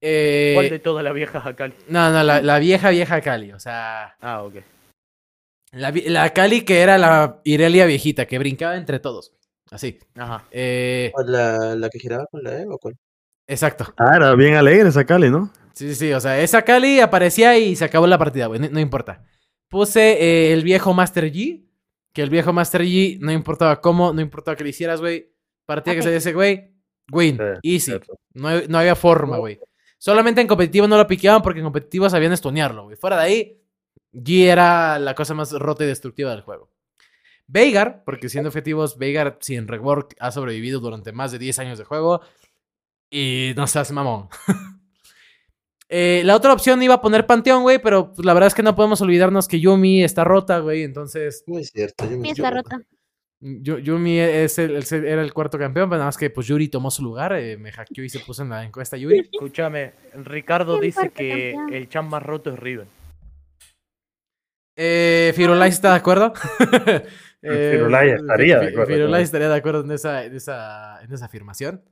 [0.02, 1.74] Eh, ¿Cuál de todas las viejas Cali?
[1.88, 4.56] no, no, la, la vieja, vieja Cali, o sea, Ah, ok.
[5.72, 9.34] la, la Cali que era la Irelia viejita, que brincaba entre todos,
[9.72, 9.98] así.
[10.16, 10.44] Ajá.
[10.52, 12.96] Eh, ¿O la, la que giraba con la E o cuál?
[13.48, 13.94] Exacto.
[13.98, 15.52] Ah, era bien alegre esa Cali, ¿no?
[15.74, 18.70] Sí, sí, sí, o sea, esa Cali aparecía y se acabó la partida, güey, no,
[18.70, 19.24] no importa.
[19.70, 21.66] Puse eh, el viejo Master G,
[22.14, 25.32] que el viejo Master G no importaba cómo, no importaba que le hicieras, güey.
[25.66, 26.06] Partida que Ok.
[26.08, 26.74] se ese güey,
[27.12, 27.80] win, Sí, easy.
[27.92, 28.20] cierto.
[28.34, 29.60] No, no había forma, güey.
[29.98, 32.98] Solamente en competitivo no lo piqueaban porque en competitivo sabían estunearlo, güey.
[32.98, 33.62] Fuera de ahí,
[34.14, 36.70] G era la cosa más rota y destructiva del juego.
[37.48, 41.84] Veigar, porque siendo objetivos, Veigar sin rework ha sobrevivido durante más de 10 años de
[41.86, 42.22] juego.
[43.16, 44.28] Y no seas mamón.
[45.96, 48.64] Eh, la otra opción iba a poner Panteón, güey, pero pues, la verdad es que
[48.64, 50.82] no podemos olvidarnos que Yumi está rota, güey.
[50.82, 52.10] Entonces, Muy cierto.
[52.10, 52.82] Yo me Sí, está rota.
[53.40, 56.48] Yu- Yumi es el- es el- era el cuarto campeón, pero nada más que pues
[56.48, 57.34] Yuri tomó su lugar.
[57.34, 59.20] eh, me hackeó y se puso en la encuesta Yuri.
[59.32, 61.74] Escúchame, Ricardo ¿Quién dice que campeón?
[61.76, 62.88] el champ más roto es Riven.
[64.76, 66.34] Eh, Firulais está de acuerdo.
[67.44, 71.26] Eh, Firulais estaría de acuerdo, Firulais estaría de acuerdo en esa, en esa, en esa
[71.26, 71.84] afirmación.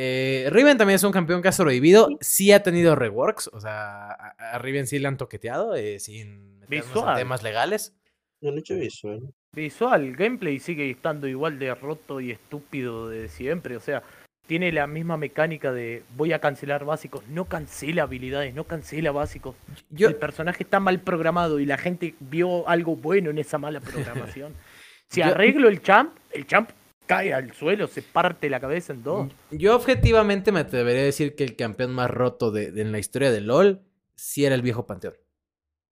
[0.00, 2.08] Eh, Riven también es un campeón que ha sobrevivido.
[2.20, 3.48] Sí ha tenido reworks.
[3.52, 7.16] O sea, a, a Riven sí le han toqueteado eh, sin meternos en Visual.
[7.16, 7.96] temas legales.
[8.40, 9.20] No, no he hecho visual.
[9.52, 13.76] Visual, gameplay sigue estando igual de roto y estúpido de siempre.
[13.76, 14.04] O sea,
[14.46, 17.26] tiene la misma mecánica de voy a cancelar básicos.
[17.26, 19.56] No cancela habilidades, no cancela básicos.
[19.90, 23.80] Yo, El personaje está mal programado y la gente vio algo bueno en esa mala
[23.80, 24.54] programación.
[25.08, 26.70] si Yo- arreglo el champ, el champ
[27.08, 29.26] cae al suelo, se parte la cabeza en dos.
[29.50, 32.98] yo objetivamente me atrevería a decir que el campeón más roto de, de- en la
[33.00, 33.80] historia de LOL
[34.14, 35.14] sí era el viejo Panteón.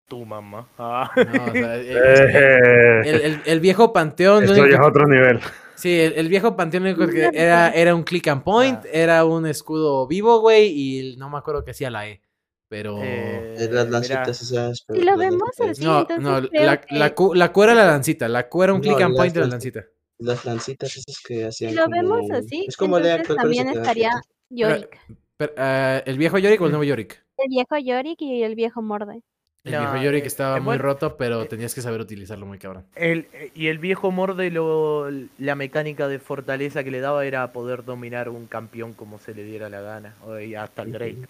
[0.06, 0.68] Tu mamá.
[0.78, 1.10] Ah.
[1.16, 1.86] No, o sea, el,
[3.06, 4.44] el- el- el viejo Panteón.
[4.44, 5.40] esto ya es otro nivel.
[5.76, 8.88] Sí, el, el viejo panteón que era, era un click and point, Ah.
[8.92, 12.20] era un escudo vivo, güey, y no me acuerdo qué hacía la E.
[12.68, 12.98] Pero.
[13.02, 14.84] Eh, Eh, las lancitas esas.
[14.88, 17.86] Si lo las vemos así, no, no, la, que- la, Q, la Q era la
[17.86, 19.84] lancita, la Q era un No, click and point de la lancita.
[20.24, 21.70] Las lancitas esas que hacían.
[21.70, 24.10] Si lo como- vemos así, Es como entonces también estaría.
[24.50, 24.98] Yorick.
[25.36, 27.24] Pero, eh, ¿El viejo Yorick o el nuevo Yorick?
[27.38, 29.20] El viejo Yorick y el viejo Morde.
[29.64, 32.00] El No, viejo Yorick eh, estaba eh, muy bueno, roto, pero eh, tenías que saber
[32.00, 32.84] utilizarlo muy cabrón.
[32.94, 35.08] El, eh, y el viejo Morde, lo,
[35.38, 39.42] la mecánica de fortaleza que le daba era poder dominar un campeón como se le
[39.42, 40.14] diera la gana,
[40.58, 41.26] hasta el Drake.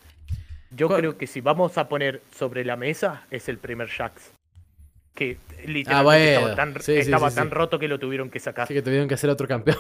[0.77, 4.33] Yo ¿Cuál- creo que si vamos a poner sobre la mesa, es el primer Jax.
[5.15, 7.55] Que literalmente Ah, bueno, estaba, tan, sí, sí, estaba sí, tan sí.
[7.55, 8.65] roto que lo tuvieron que sacar.
[8.65, 9.77] Así que tuvieron que hacer otro campeón.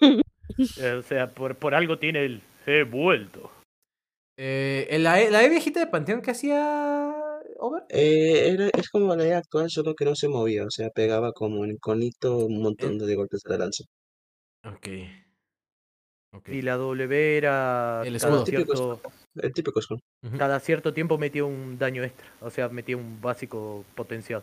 [0.00, 0.20] Eh,
[0.98, 3.50] o sea, por, por algo tiene el he vuelto.
[4.36, 7.14] eh, ¿el- la, e, ¿La E viejita de Panteón que hacía
[7.58, 7.84] Over?
[7.90, 10.64] Eh, era, es como la idea actual, solo que no se movía.
[10.64, 13.84] O sea, pegaba como un conito un montón de golpes de la lanza.
[14.66, 14.88] Ok.
[16.32, 16.48] Ok.
[16.48, 18.46] Y la W era El cada escudo.
[18.46, 19.00] cierto,
[19.36, 20.00] el típico Skull.
[20.38, 22.26] Cada cierto tiempo metía un daño extra.
[22.40, 24.42] O sea, metía un básico potenciado.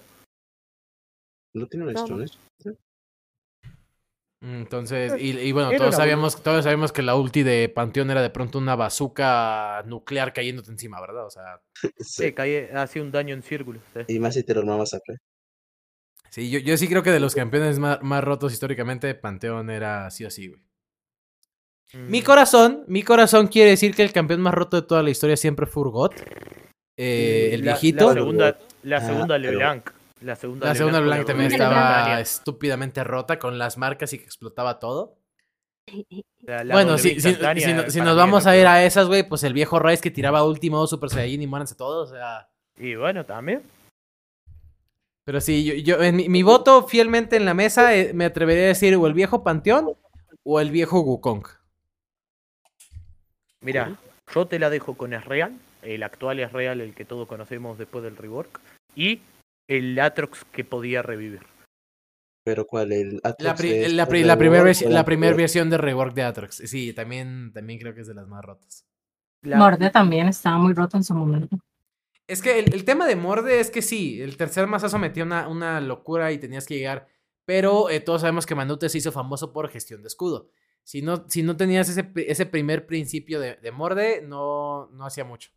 [1.53, 2.23] No tiene un No, stun, no.
[2.25, 2.75] ¿eh?
[4.43, 8.31] Entonces, y, y bueno, todos sabíamos, todos sabíamos que la ulti de Panteón era de
[8.31, 11.27] pronto una bazooka nuclear cayéndote encima, ¿verdad?
[11.27, 11.61] O sea,
[11.99, 12.23] Sí.
[12.25, 13.79] Sí, caía, hacía un daño en círculo.
[13.93, 13.99] sí.
[14.15, 14.99] Y más si te lo armabas a
[16.31, 20.09] sí, yo, yo sí creo que de los campeones más, más rotos históricamente, Panteón era
[20.09, 20.63] sí o sí, güey.
[21.93, 25.35] Mi corazón, mi corazón quiere decir que el campeón más roto de toda la historia
[25.35, 26.13] siempre fue Urgot.
[26.97, 28.07] Eh, el la- viejito.
[28.07, 29.89] La segunda, la Ah, segunda LeBlanc.
[30.21, 34.23] La segunda, La segunda con Blanc también estaba estúpidamente rota con las marcas y que
[34.25, 35.17] explotaba todo.
[36.45, 38.83] La- la bueno, si, si- instantánea si no- si para nos vamos a ir a
[38.85, 42.13] esas, güey, pues el viejo Rice que tiraba último Super Saiyajin y muéranse todos, o
[42.13, 42.47] sea...
[42.77, 43.63] Y bueno, también.
[45.25, 48.65] Pero sí, yo, yo en mi, mi voto fielmente en la mesa eh, me atrevería
[48.65, 49.93] a decir o el viejo Panteón
[50.43, 51.43] o el viejo Wukong.
[53.61, 53.97] Mira,
[54.33, 55.57] yo te la dejo con Esreal.
[55.81, 58.59] El actual Esreal, el que todos conocemos después del rework.
[58.95, 59.21] Y
[59.69, 61.41] el Atrox que podía revivir.
[62.43, 62.91] Pero ¿cuál?
[62.91, 65.77] El La, Atrox pri- de la, estos pri- de la primera la primer versión de
[65.77, 66.55] rework de Atrox.
[66.65, 68.85] Sí, también, también creo que es de las más rotas.
[69.43, 71.57] La- Morde también estaba muy roto en su momento.
[72.27, 75.47] Es que el, el tema de Morde es que sí, el tercer mazazo metía una,
[75.47, 77.07] una locura y tenías que llegar.
[77.45, 80.49] Pero eh, todos sabemos que Manute se hizo famoso por gestión de escudo.
[80.83, 85.23] Si no, si no tenías ese, ese primer principio de, de Morde, no, no hacía
[85.23, 85.51] mucho.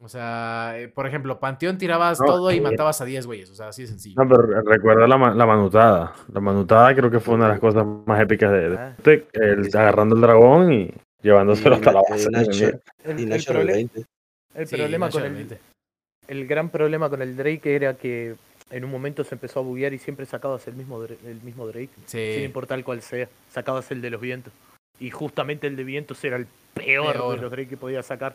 [0.00, 3.50] O sea, eh, por ejemplo, Panteón tirabas No, todo y eh, matabas a 10 güeyes.
[3.50, 4.22] O sea, así de sencillo.
[4.22, 6.14] No, pero re- recuerda la, la manutada.
[6.32, 8.96] La manutada creo que fue una de las cosas más épicas de, de Ah.
[9.32, 12.28] El agarrando el dragón y llevándoselo Y hasta la base.
[12.30, 14.04] y Nacho- el, Y el Nacho prole- del 20.
[14.54, 15.60] el Sí, problema Nacho con del el, 20.
[16.28, 18.36] el gran problema con el Drake era que
[18.70, 21.90] en un momento se empezó a buguear y siempre sacabas el mismo, el mismo Drake.
[22.06, 22.42] Sin Sí.
[22.44, 23.28] importar cuál sea.
[23.50, 24.52] Sacabas el de los vientos.
[25.00, 27.36] Y justamente el de vientos era el peor, Peor.
[27.36, 28.34] de los Drake que podías sacar.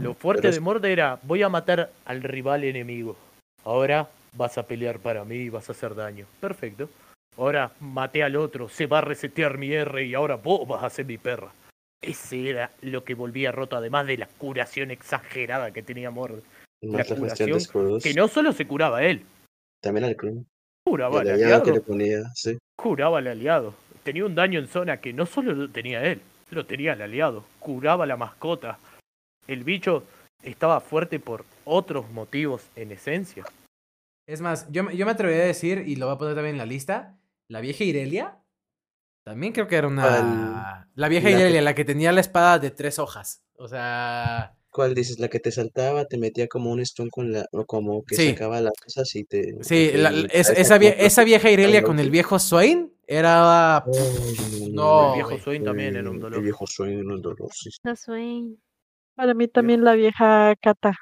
[0.00, 3.16] Lo fuerte de Morde era, voy a matar al rival enemigo.
[3.64, 6.26] Ahora vas a pelear para mí y vas a hacer daño.
[6.40, 6.88] Perfecto.
[7.36, 10.90] Ahora maté al otro, se va a resetear mi R y ahora vos vas a
[10.90, 11.52] ser mi perra.
[12.00, 16.42] Ese era lo que volvía roto, además de la curación exagerada que tenía Morde.
[16.82, 18.02] Más la curación cuestión de escudos.
[18.02, 19.24] Que no solo se curaba él,
[19.80, 20.46] También al clon.
[20.84, 21.74] curaba al el aliado que aliado.
[21.74, 22.58] le ponía, sí.
[22.76, 23.74] curaba al aliado.
[24.02, 26.20] Tenía un daño en zona que no solo lo tenía él,
[26.50, 27.44] lo tenía el aliado.
[27.58, 28.78] Curaba la mascota.
[29.48, 30.04] El bicho
[30.42, 33.44] estaba fuerte por otros motivos en esencia.
[34.28, 36.54] Es más, yo, me- yo me atrevería a decir, y lo voy a poner también
[36.56, 37.16] en la lista,
[37.48, 38.38] la vieja Irelia.
[39.24, 40.88] También creo que era una...
[40.94, 43.42] La vieja La que- Irelia, la que tenía la espada de tres hojas.
[43.56, 44.54] O sea...
[44.76, 45.18] ¿Cuál dices?
[45.18, 48.28] La que te saltaba, te metía como un stun con la, o como que Sí.
[48.28, 49.54] sacaba las cosas y te.
[49.62, 52.10] Sí, te- la- te- la- es- te- esa, vie- como- esa vieja Irelia con el
[52.10, 53.78] viejo Swain era...
[53.78, 55.42] Ay, No, el viejo.
[55.42, 56.42] Swain también era un El dolor.
[56.42, 57.70] viejo sueño era un dolor, sí.
[59.14, 60.92] Para mí también la vieja Kata.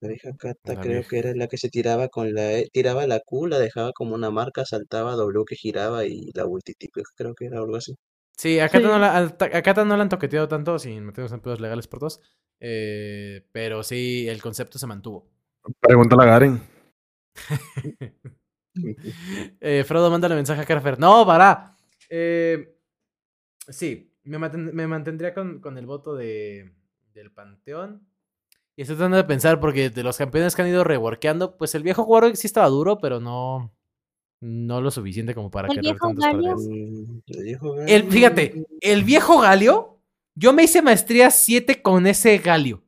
[0.00, 1.08] La vieja Kata La creo vieja.
[1.10, 4.16] que era la que se tiraba con la E, tiraba la Q, la dejaba como
[4.16, 6.74] una marca, saltaba, W que giraba y la ulti
[7.16, 7.94] creo que era algo así.
[8.42, 8.84] Sí, a Kata, Sí.
[8.84, 12.20] no la, no la han toqueteado tanto sin meternos en pedos legales por dos.
[12.58, 15.28] eh, pero sí, el concepto se mantuvo.
[15.78, 16.60] Pregúntale a Garen.
[19.60, 20.98] Eh, Frodo, mándale mensaje a Carfer.
[20.98, 21.76] No, para.
[22.08, 22.74] Eh,
[23.68, 26.72] sí, me, manten- me mantendría con, con el voto de,
[27.12, 28.08] del Panteón.
[28.74, 31.82] Y estoy tratando de pensar porque de los campeones que han ido reworkeando, pues el
[31.82, 33.74] viejo Warwick sí estaba duro, pero no,
[34.42, 36.56] no lo suficiente como para El cargar viejo Galio.
[36.56, 40.00] Mm, el viejo El, Galio, fíjate, el viejo Galio,
[40.34, 42.82] yo me hice maestría 7 con ese Galio.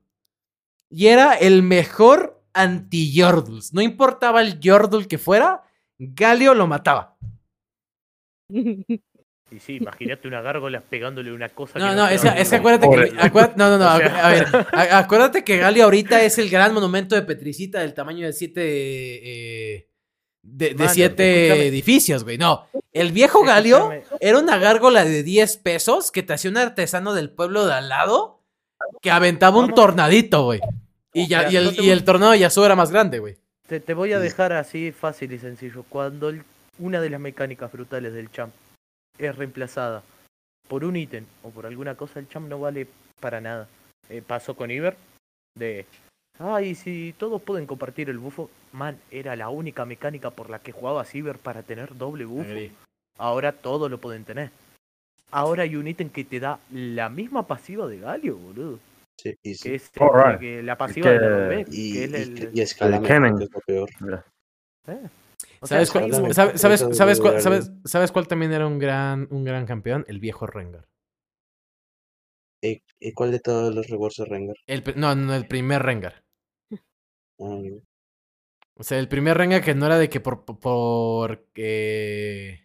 [0.90, 3.72] Y era el mejor anti-Yordles.
[3.72, 5.62] No importaba el Yordle que fuera,
[5.98, 7.16] Galio lo mataba.
[9.50, 12.52] Y sí, imagínate una gárgola pegándole una cosa No, que no, se es que, es
[12.54, 13.12] acuérdate que.
[13.20, 13.84] Acuérdate- no, no, no.
[13.86, 14.26] O a- sea.
[14.26, 14.46] A, ver,
[14.94, 18.62] acuérdate que Galio ahorita es el gran monumento de Petricita del tamaño de siete.
[19.76, 19.88] eh,
[20.44, 21.66] de, siete escúchame.
[21.66, 22.38] edificios, güey.
[22.38, 22.66] No.
[22.92, 24.18] El viejo Galio Escúchame.
[24.20, 27.88] era una gárgola de 10 pesos que te hacía un artesano del pueblo de al
[27.88, 28.40] lado
[29.00, 30.60] que aventaba un tornadito, güey.
[31.12, 33.36] Y, ya, y, el, no te y el tornado de Yasuo era más grande, güey.
[33.66, 35.84] Te, te voy a dejar así fácil y sencillo.
[35.88, 36.44] Cuando el-
[36.78, 38.52] una de las mecánicas brutales del champ
[39.16, 40.02] es reemplazada
[40.68, 42.86] por un ítem o por alguna cosa, el champ no vale
[43.20, 43.68] para nada.
[44.08, 44.96] Eh, pasó con Iber
[45.56, 45.86] de...
[46.38, 48.50] Ay, si todos pueden compartir el bufo.
[48.74, 52.58] Man, era la única mecánica por la que jugaba Iber para tener doble bufo.
[53.18, 54.50] Ahora todos lo pueden tener.
[55.30, 58.80] Ahora hay un ítem que te da la misma pasiva de Galio, boludo.
[59.16, 59.56] Sí, sí.
[59.62, 63.50] Que es eh, que la pasiva que- de y, que es el, y que es
[63.52, 63.90] lo peor.
[64.84, 65.10] Sea,
[65.62, 67.42] ¿Sabes cuál, Escala sabes, mejor, sabes, eso sabes de cuál, Galio.
[67.42, 70.04] sabes, sabes cuál también era un gran, un gran campeón?
[70.08, 70.84] El viejo Rengar.
[72.60, 74.56] ¿Y, y cuál de todos los rewards es Rengar?
[74.66, 76.22] El, no, no, el primer Rengar.
[77.40, 77.60] Ah,
[78.76, 82.60] O sea, el primer Rengar que no era de que por, por, por, eh,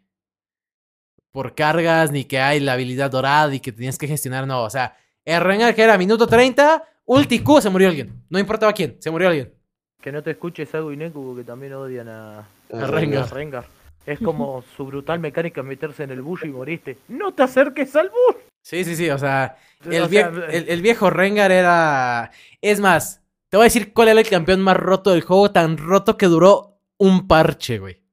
[1.31, 4.64] por cargas, ni que hay la habilidad dorada y que tenías que gestionar, no.
[4.64, 8.23] O sea, el Rengar que era minuto 30, ulti Q, se murió alguien.
[8.30, 9.53] No importaba quién, se murió alguien.
[10.02, 12.45] Que no te escuches algo Ineku que también odian a, A
[12.88, 13.23] Rengar.
[13.23, 13.65] a Rengar.
[14.06, 16.98] Es como su brutal mecánica meterse en el bush y moriste.
[17.10, 18.38] ¡No te acerques al bush!
[18.64, 22.31] Sí, sí, sí, o sea, el, O vie- sea, el- el viejo Rengar era...
[22.61, 23.19] Es más,
[23.50, 26.28] te voy a decir cuál era el campeón más roto del juego, tan roto que
[26.28, 28.04] duró un parche, güey.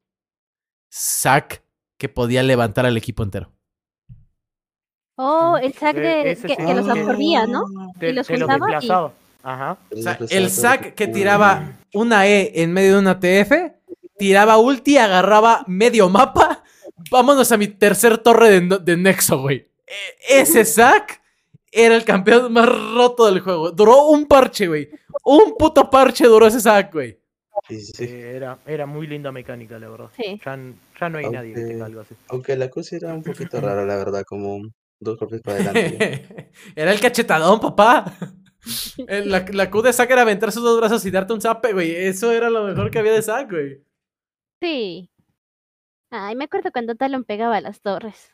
[0.92, 1.62] Zack,
[1.98, 3.52] que podía levantar al equipo entero.
[5.18, 7.64] Oh, el sac Eh, de, que, sí que los absorbía, ¿no?
[7.98, 8.90] Te, Y los te lo juntaba y-.
[9.42, 9.78] Ajá.
[9.92, 13.52] O sea, Los el Zack que tiraba una E en medio de una TF,
[14.18, 16.64] tiraba ulti, agarraba medio mapa.
[17.10, 19.70] Vámonos a mi tercer torre de, de Nexo, güey.
[19.86, 21.22] E- ese Zack
[21.76, 23.70] era el campeón más roto del juego.
[23.70, 24.88] Duró un parche, güey.
[25.24, 27.18] Un puto parche duró ese Zack, güey.
[27.68, 28.04] Sí, sí, sí.
[28.04, 30.10] Eh, era, era muy linda mecánica, la verdad.
[30.16, 30.40] Sí.
[30.44, 30.58] Ya,
[31.00, 32.14] ya no hay nadie que Aunque- tenga algo así.
[32.28, 34.60] Aunque la cosa era un poquito rara, la verdad, como
[35.00, 36.50] dos golpes para adelante.
[36.74, 38.12] era el cachetadón, papá.
[39.06, 41.94] La, la Q de Zack era aventar sus dos brazos y darte un zape, güey.
[41.94, 43.82] Eso era lo mejor que había de Zack, güey.
[44.60, 45.10] Sí.
[46.10, 48.32] Ay, me acuerdo cuando Talon pegaba a las torres.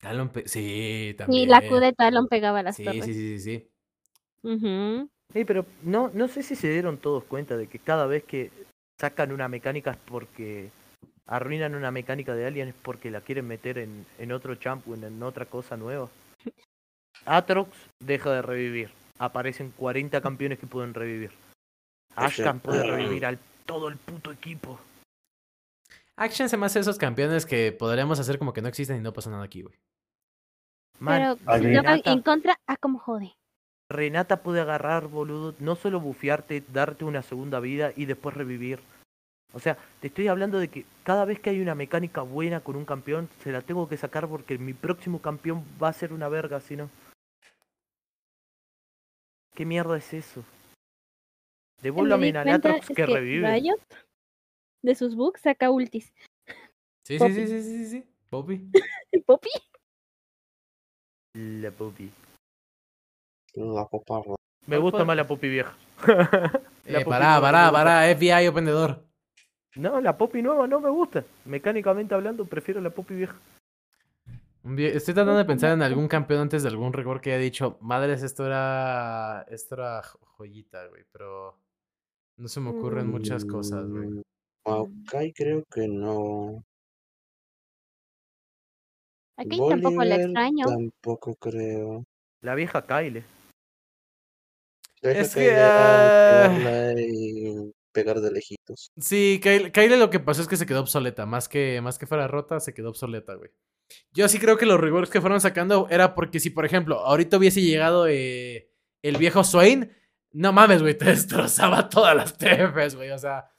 [0.00, 1.48] Talon pe- Sí, Y también.
[1.48, 3.04] la Q de Talon pegaba a las Sí, torres.
[3.04, 3.66] sí, sí, sí,
[4.42, 4.66] sí.
[5.32, 8.50] Sí, pero no, no sé si se dieron todos cuenta de que cada vez que
[8.98, 10.70] sacan una mecánica es porque
[11.26, 15.22] arruinan una mecánica de alguien es porque la quieren meter en, en otro champion, en
[15.22, 16.08] otra cosa nueva.
[17.26, 17.70] Atrox
[18.00, 18.90] deja de revivir.
[19.18, 21.30] Aparecen 40 campeones que pueden revivir.
[22.16, 24.80] Ashkan puede revivir al todo el puto equipo.
[26.16, 29.12] Action se me hace esos campeones que podríamos hacer como que no existen y no
[29.12, 29.74] pasa nada aquí, güey.
[31.00, 33.34] Man, Pero Renata, en contra, ah, como jode.
[33.88, 38.80] Renata puede agarrar, boludo, no solo bufearte, darte una segunda vida y después revivir.
[39.52, 42.76] O sea, te estoy hablando de que cada vez que hay una mecánica buena con
[42.76, 46.28] un campeón, se la tengo que sacar porque mi próximo campeón va a ser una
[46.28, 46.88] verga, si no.
[49.54, 50.44] ¿Qué mierda es eso?
[51.78, 53.50] Me Devuélvame di en cuenta Anatrox es que revive.
[53.50, 53.80] Riot,
[54.82, 56.12] de sus bugs, saca ultis.
[57.04, 57.34] Sí, sí, Poppy.
[57.34, 58.04] sí, sí, sí, sí.
[58.28, 58.70] Poppy.
[59.10, 59.50] ¿Y Poppy?
[61.34, 62.10] La Poppy.
[63.54, 64.20] La copa
[64.66, 65.74] Me ¿Cuál gusta más la Poppy vieja.
[66.06, 68.02] La Eh, pará, pará, pará.
[68.16, 69.04] FBI Open the Door.
[69.76, 71.24] No, la Poppy nueva no me gusta.
[71.44, 73.36] Mecánicamente hablando, prefiero la Poppy vieja.
[74.76, 78.22] Estoy tratando de pensar en algún campeón antes de algún récord que haya dicho, madres,
[78.22, 79.42] esto era.
[79.48, 81.56] Esto era jo- joyita, güey, pero.
[82.36, 84.08] No se me ocurren muchas cosas, güey.
[84.08, 84.22] Mm,
[84.66, 86.62] Maokai creo que no.
[89.40, 90.66] Aquí tampoco la extraño.
[90.66, 92.04] Tampoco creo.
[92.42, 93.24] La vieja Kyle.
[95.00, 96.92] Deja Es que, a ah.
[96.98, 98.92] y pegar de lejitos.
[98.98, 101.24] Sí, Kyle, Kyle lo que pasó es que se quedó obsoleta.
[101.24, 103.50] Más que, más que fuera rota, se quedó obsoleta, güey.
[104.12, 107.38] Yo sí creo que los rewards que fueron sacando era porque si, por ejemplo, ahorita
[107.38, 108.70] hubiese llegado eh,
[109.02, 109.90] el viejo Swain,
[110.32, 113.10] no mames, güey, te destrozaba todas las TFs, güey.
[113.10, 113.50] O sea,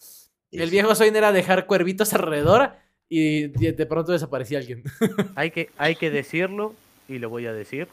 [0.51, 2.73] el viejo Swain era dejar cuervitos alrededor
[3.13, 4.83] y de de pronto desaparecía alguien.
[5.35, 6.73] Hay que, hay que decirlo,
[7.09, 7.89] y lo voy a decir.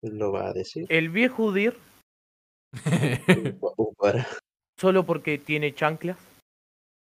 [0.00, 0.86] Lo va a decir.
[0.88, 1.76] El viejo Udir,
[4.78, 6.16] solo porque tiene chanclas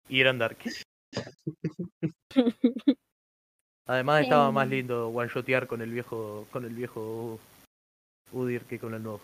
[0.07, 0.81] y eran darkies.
[3.87, 7.39] Además estaba más lindo one-shotear con el viejo con el viejo
[8.31, 9.19] Udir que con el nuevo.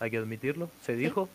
[0.00, 1.28] Hay que admitirlo, se dijo.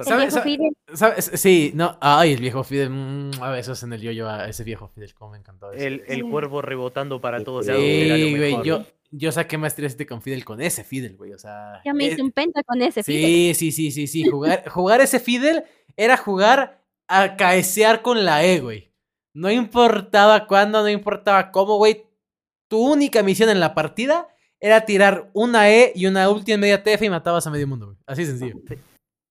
[0.00, 1.30] El ¿Sabe- viejo Fidel, ¿Sabes?
[1.34, 1.96] Sí, no.
[2.00, 2.90] Ay, el viejo Fidel.
[2.90, 5.84] mm, a besos en el yoyo a ese viejo Fidel, cómo me encantó eso.
[5.84, 6.30] El, el Sí.
[6.30, 7.72] cuervo rebotando para Sí, todos sí,
[8.36, 11.80] güey, yo, yo saqué maestría 7 con Fidel con ese Fidel, güey, o sea...
[11.84, 13.54] ya me eh, hice un penta con ese Fidel.
[13.54, 15.64] sí, sí, sí, sí, sí, jugar, jugar ese Fidel
[15.96, 18.92] era jugar a caesear con la E, güey.
[19.34, 22.04] No importaba cuándo, no importaba cómo, güey.
[22.68, 24.28] Tu única misión en la partida
[24.60, 27.86] era tirar una E y una ulti en media TF y matabas a medio mundo,
[27.86, 27.98] güey.
[28.06, 28.56] Así sencillo.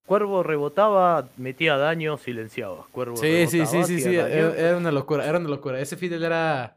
[0.10, 2.88] Cuervo rebotaba, metía daño, silenciaba.
[2.92, 4.36] Cuervo Sí, sí, sí, rebotaba, sí, sí, hacía daño.
[4.36, 5.80] era, era una locura, era una locura.
[5.80, 6.76] Ese Fidel era...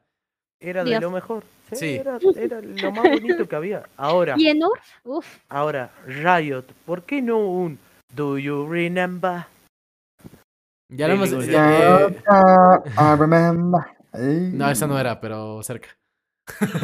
[0.60, 1.00] Era de Dios.
[1.00, 1.42] lo mejor.
[1.70, 1.94] Sí, Sí.
[1.94, 3.84] Era, era lo más bonito que había.
[3.96, 4.60] Ahora, Y en
[5.04, 7.78] uff, ahora, Riot, ¿por qué no un
[8.14, 9.46] Do you remember?
[10.90, 11.30] Ya lo hemos...
[11.46, 12.16] ya, eh,
[12.98, 13.80] I remember.
[14.12, 15.88] no, esa no era, pero cerca.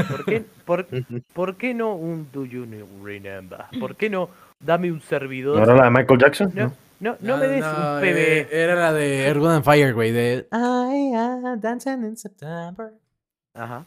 [0.09, 0.87] ¿Por qué, por,
[1.35, 2.65] por qué no un Do you
[3.05, 3.67] remember?
[3.79, 5.57] ¿Por qué no dame un servidor?
[5.57, 6.53] ¿No era la de Michael Jackson?
[6.55, 8.05] No, no, no me des un no, PB.
[8.17, 12.93] eh, era la de Earth, and Fire, güey, de I am dancing in September.
[13.55, 13.85] Ajá.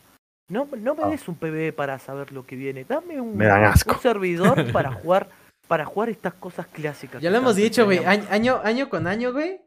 [0.49, 1.07] No, no me Ah.
[1.09, 2.83] des un PB para saber lo que viene.
[2.87, 3.93] Dame un, Me dan asco.
[3.95, 5.29] un servidor para jugar
[5.67, 7.21] para jugar estas cosas clásicas.
[7.21, 7.99] Ya lo hemos dicho, güey.
[8.03, 9.61] Año, año, año con año, güey.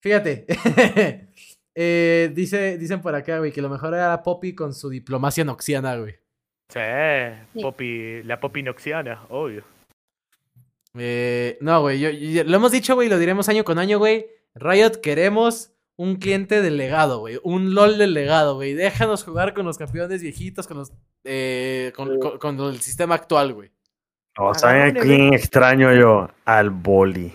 [0.00, 0.46] Fíjate.
[1.74, 5.96] Eh, dice, dicen por acá, güey, que lo mejor era Poppy con su diplomacia noxiana,
[5.96, 6.16] güey.
[6.68, 6.78] Sí,
[7.54, 7.62] Sí.
[7.62, 9.64] Poppy, la Poppy Noxiana, obvio.
[10.98, 14.26] Eh, no, güey, yo- yo- lo hemos dicho, güey, lo diremos año con año, güey.
[14.54, 17.38] Riot, queremos un cliente del legado, güey.
[17.42, 18.74] Un LOL del legado, güey.
[18.74, 20.92] Déjanos jugar con los campeones viejitos, con los.
[21.24, 23.70] eh, con, con- con el sistema actual, güey.
[24.38, 26.28] O ¿Saben a Agarró un quién extraño yo?
[26.44, 27.32] Al boli.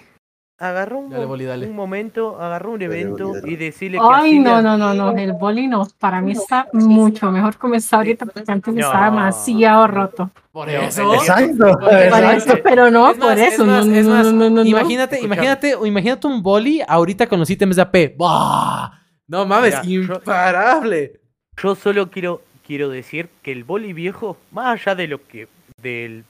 [0.60, 1.68] Agarró un, Dale, mo- Boli, dale.
[1.68, 3.52] un momento, agarró un Dale, Boli, evento dale.
[3.52, 5.88] y decirle que Ay, no, no, no, no, el boli no.
[6.00, 8.82] Para mí está mucho mejor como está ahorita porque antes No.
[8.82, 10.32] estaba demasiado roto.
[10.52, 11.14] Por eso.
[11.14, 11.78] Exacto.
[11.80, 12.54] Por eso.
[12.64, 13.66] Pero no, Es más, por es eso.
[13.68, 14.66] más, no, es no, más, no, no.
[14.66, 18.16] Imagínate, imagínate, imagínate un boli ahorita con los ítems de AP.
[18.18, 19.00] ¡Bah!
[19.28, 21.20] No mames, Mira, imparable.
[21.62, 25.48] Yo solo quiero, quiero decir que el boli viejo, más allá de lo que
[25.82, 26.24] del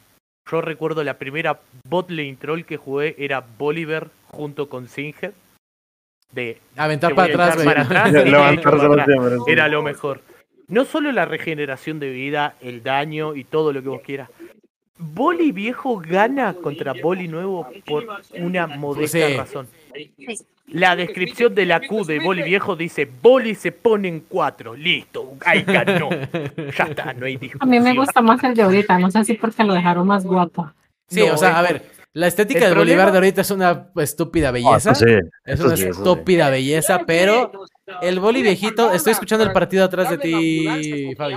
[0.49, 5.33] yo recuerdo la primera bot lane troll que jugué era Bolivar junto con Singer.
[6.31, 9.37] De Aventar para a atrás, para y para.
[9.47, 10.21] Era lo mejor.
[10.67, 14.29] No solo la regeneración de vida, el daño y todo lo que vos quieras.
[14.99, 18.05] Boli viejo gana contra Boli nuevo por
[18.39, 19.33] una modesta Sí.
[19.37, 19.67] razón.
[20.67, 24.75] La descripción de la Q de Boli viejo dice Boli se pone en cuatro.
[24.75, 26.09] Listo, ahí ganó.
[26.77, 27.69] Ya está, no hay A discusión.
[27.69, 30.69] mí me gusta más el de ahorita, no sé si porque lo dejaron más guapo.
[31.07, 31.83] Sí, No, o sea, a ver,
[32.17, 34.91] la estética el del Bolívar de ahorita es una estúpida Ah, belleza.
[34.91, 35.13] eso sí,
[35.45, 35.99] Es una sí, eso sí.
[35.99, 37.51] estúpida belleza, pero
[38.01, 41.35] el boli viejito, estoy escuchando el partido atrás de ti, Fabi.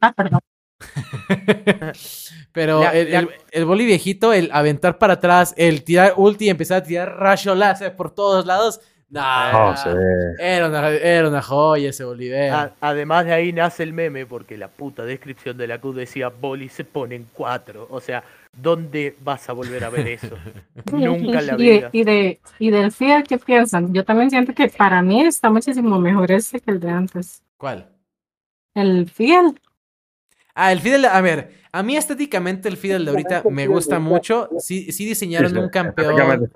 [0.00, 0.40] Ah, perdón.
[2.52, 6.78] Pero el, el, el boli viejito, el aventar para atrás, el tirar ulti y empezar
[6.78, 9.88] a tirar rayo láser por todos lados, nah, No, sí.
[10.38, 12.74] era, una, era una joya ese Bolívar.
[12.80, 16.68] Además de ahí nace el meme porque la puta descripción de la Q decía Boli
[16.68, 17.86] se pone en cuatro.
[17.90, 18.22] O sea,
[18.56, 20.36] ¿dónde vas a volver a ver eso?
[20.92, 21.90] Nunca en la vida.
[21.92, 23.92] y, de, y del Fiat, ¿qué piensan?
[23.94, 27.42] Yo también siento que para mí está muchísimo mejor ese que el de antes.
[27.56, 27.88] ¿Cuál?
[28.74, 29.54] El Fiat.
[30.54, 34.50] Ah, el Fidel, a ver, a mí estéticamente el Fidel de ahorita me gusta mucho.
[34.58, 36.50] Sí, sí diseñaron Sí, sí, un campeón.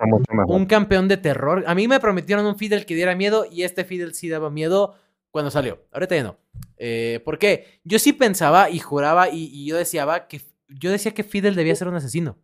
[0.49, 1.65] un campeón de terror.
[1.67, 4.97] A mí me prometieron un Fidel que diera miedo y este Fidel sí daba miedo
[5.31, 5.83] cuando salió.
[5.93, 6.37] Ahorita ya no.
[6.77, 7.81] Eh, ¿Por qué?
[7.85, 11.75] Yo sí pensaba y juraba y, y yo deseaba que yo decía que Fidel debía
[11.75, 12.39] ser un asesino.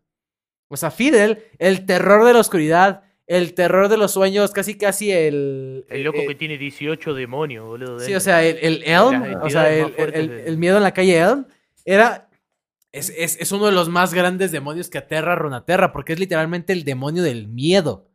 [0.68, 5.10] O sea, Fidel, el terror de la oscuridad, el terror de los sueños, casi casi
[5.12, 8.00] el El loco eh, que tiene 18 demonios, boludo.
[8.00, 11.46] Sí, o sea, el, el Elm, o sea, el, miedo en la calle Elm,
[11.84, 12.28] era.
[12.90, 16.18] Es, es, es uno de los más grandes demonios que aterra a Runaterra, porque es
[16.18, 18.10] literalmente el demonio del miedo.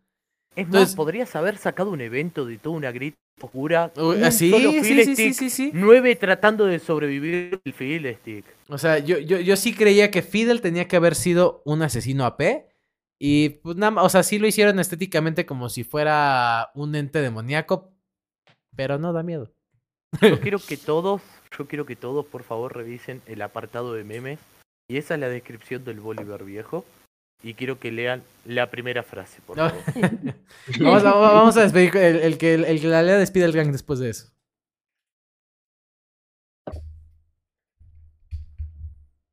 [0.56, 3.92] Es entonces- más, podrías haber sacado un evento de toda una grita oscura.
[3.96, 5.72] Uy, un así, solo sí, sí, sí, sí, sí.
[5.74, 8.57] Nueve tratando de sobrevivir el fill stick.
[8.70, 12.26] O sea, yo, yo, yo sí creía que Fidel tenía que haber sido un asesino
[12.26, 12.68] AP.
[13.20, 17.92] Y pues nada o sea, sí lo hicieron estéticamente como si fuera un ente demoníaco,
[18.76, 19.52] pero no da miedo.
[20.22, 21.22] Yo quiero que todos,
[21.58, 24.40] yo quiero que todos por favor revisen el apartado de memes.
[24.90, 26.86] Y esa es la descripción del Bolívar viejo.
[27.44, 29.74] Y quiero que lean la primera frase, por favor.
[30.80, 33.72] vamos, a, vamos a despedir, el, el que, el que la lea despide el gang
[33.72, 34.32] después de eso.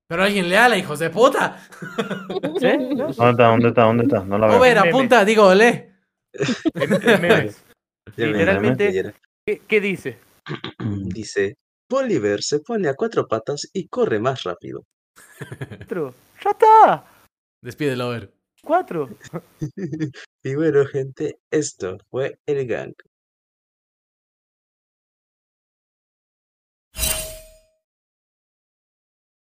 [0.08, 1.66] Pero alguien léala, hijos de puta.
[2.60, 2.68] ¿Sí?
[2.94, 3.48] ¿Dónde está?
[3.48, 3.82] ¿Dónde está?
[3.84, 4.24] ¿Dónde está?
[4.24, 4.58] No la veo.
[4.58, 4.88] Over, Meme.
[4.88, 5.86] apunta, digo, lee.
[7.20, 7.64] Memes.
[8.16, 9.14] Literalmente-
[9.46, 10.18] ¿Qué, qué dice?
[10.78, 11.56] Dice,
[11.90, 14.84] Bolívar se pone a cuatro patas y corre más rápido.
[15.78, 16.14] Cuatro.
[16.42, 17.04] ¡Ya está!
[17.62, 18.32] Despide el over.
[18.62, 19.08] Cuatro.
[20.44, 22.94] y bueno, gente, esto fue el gang.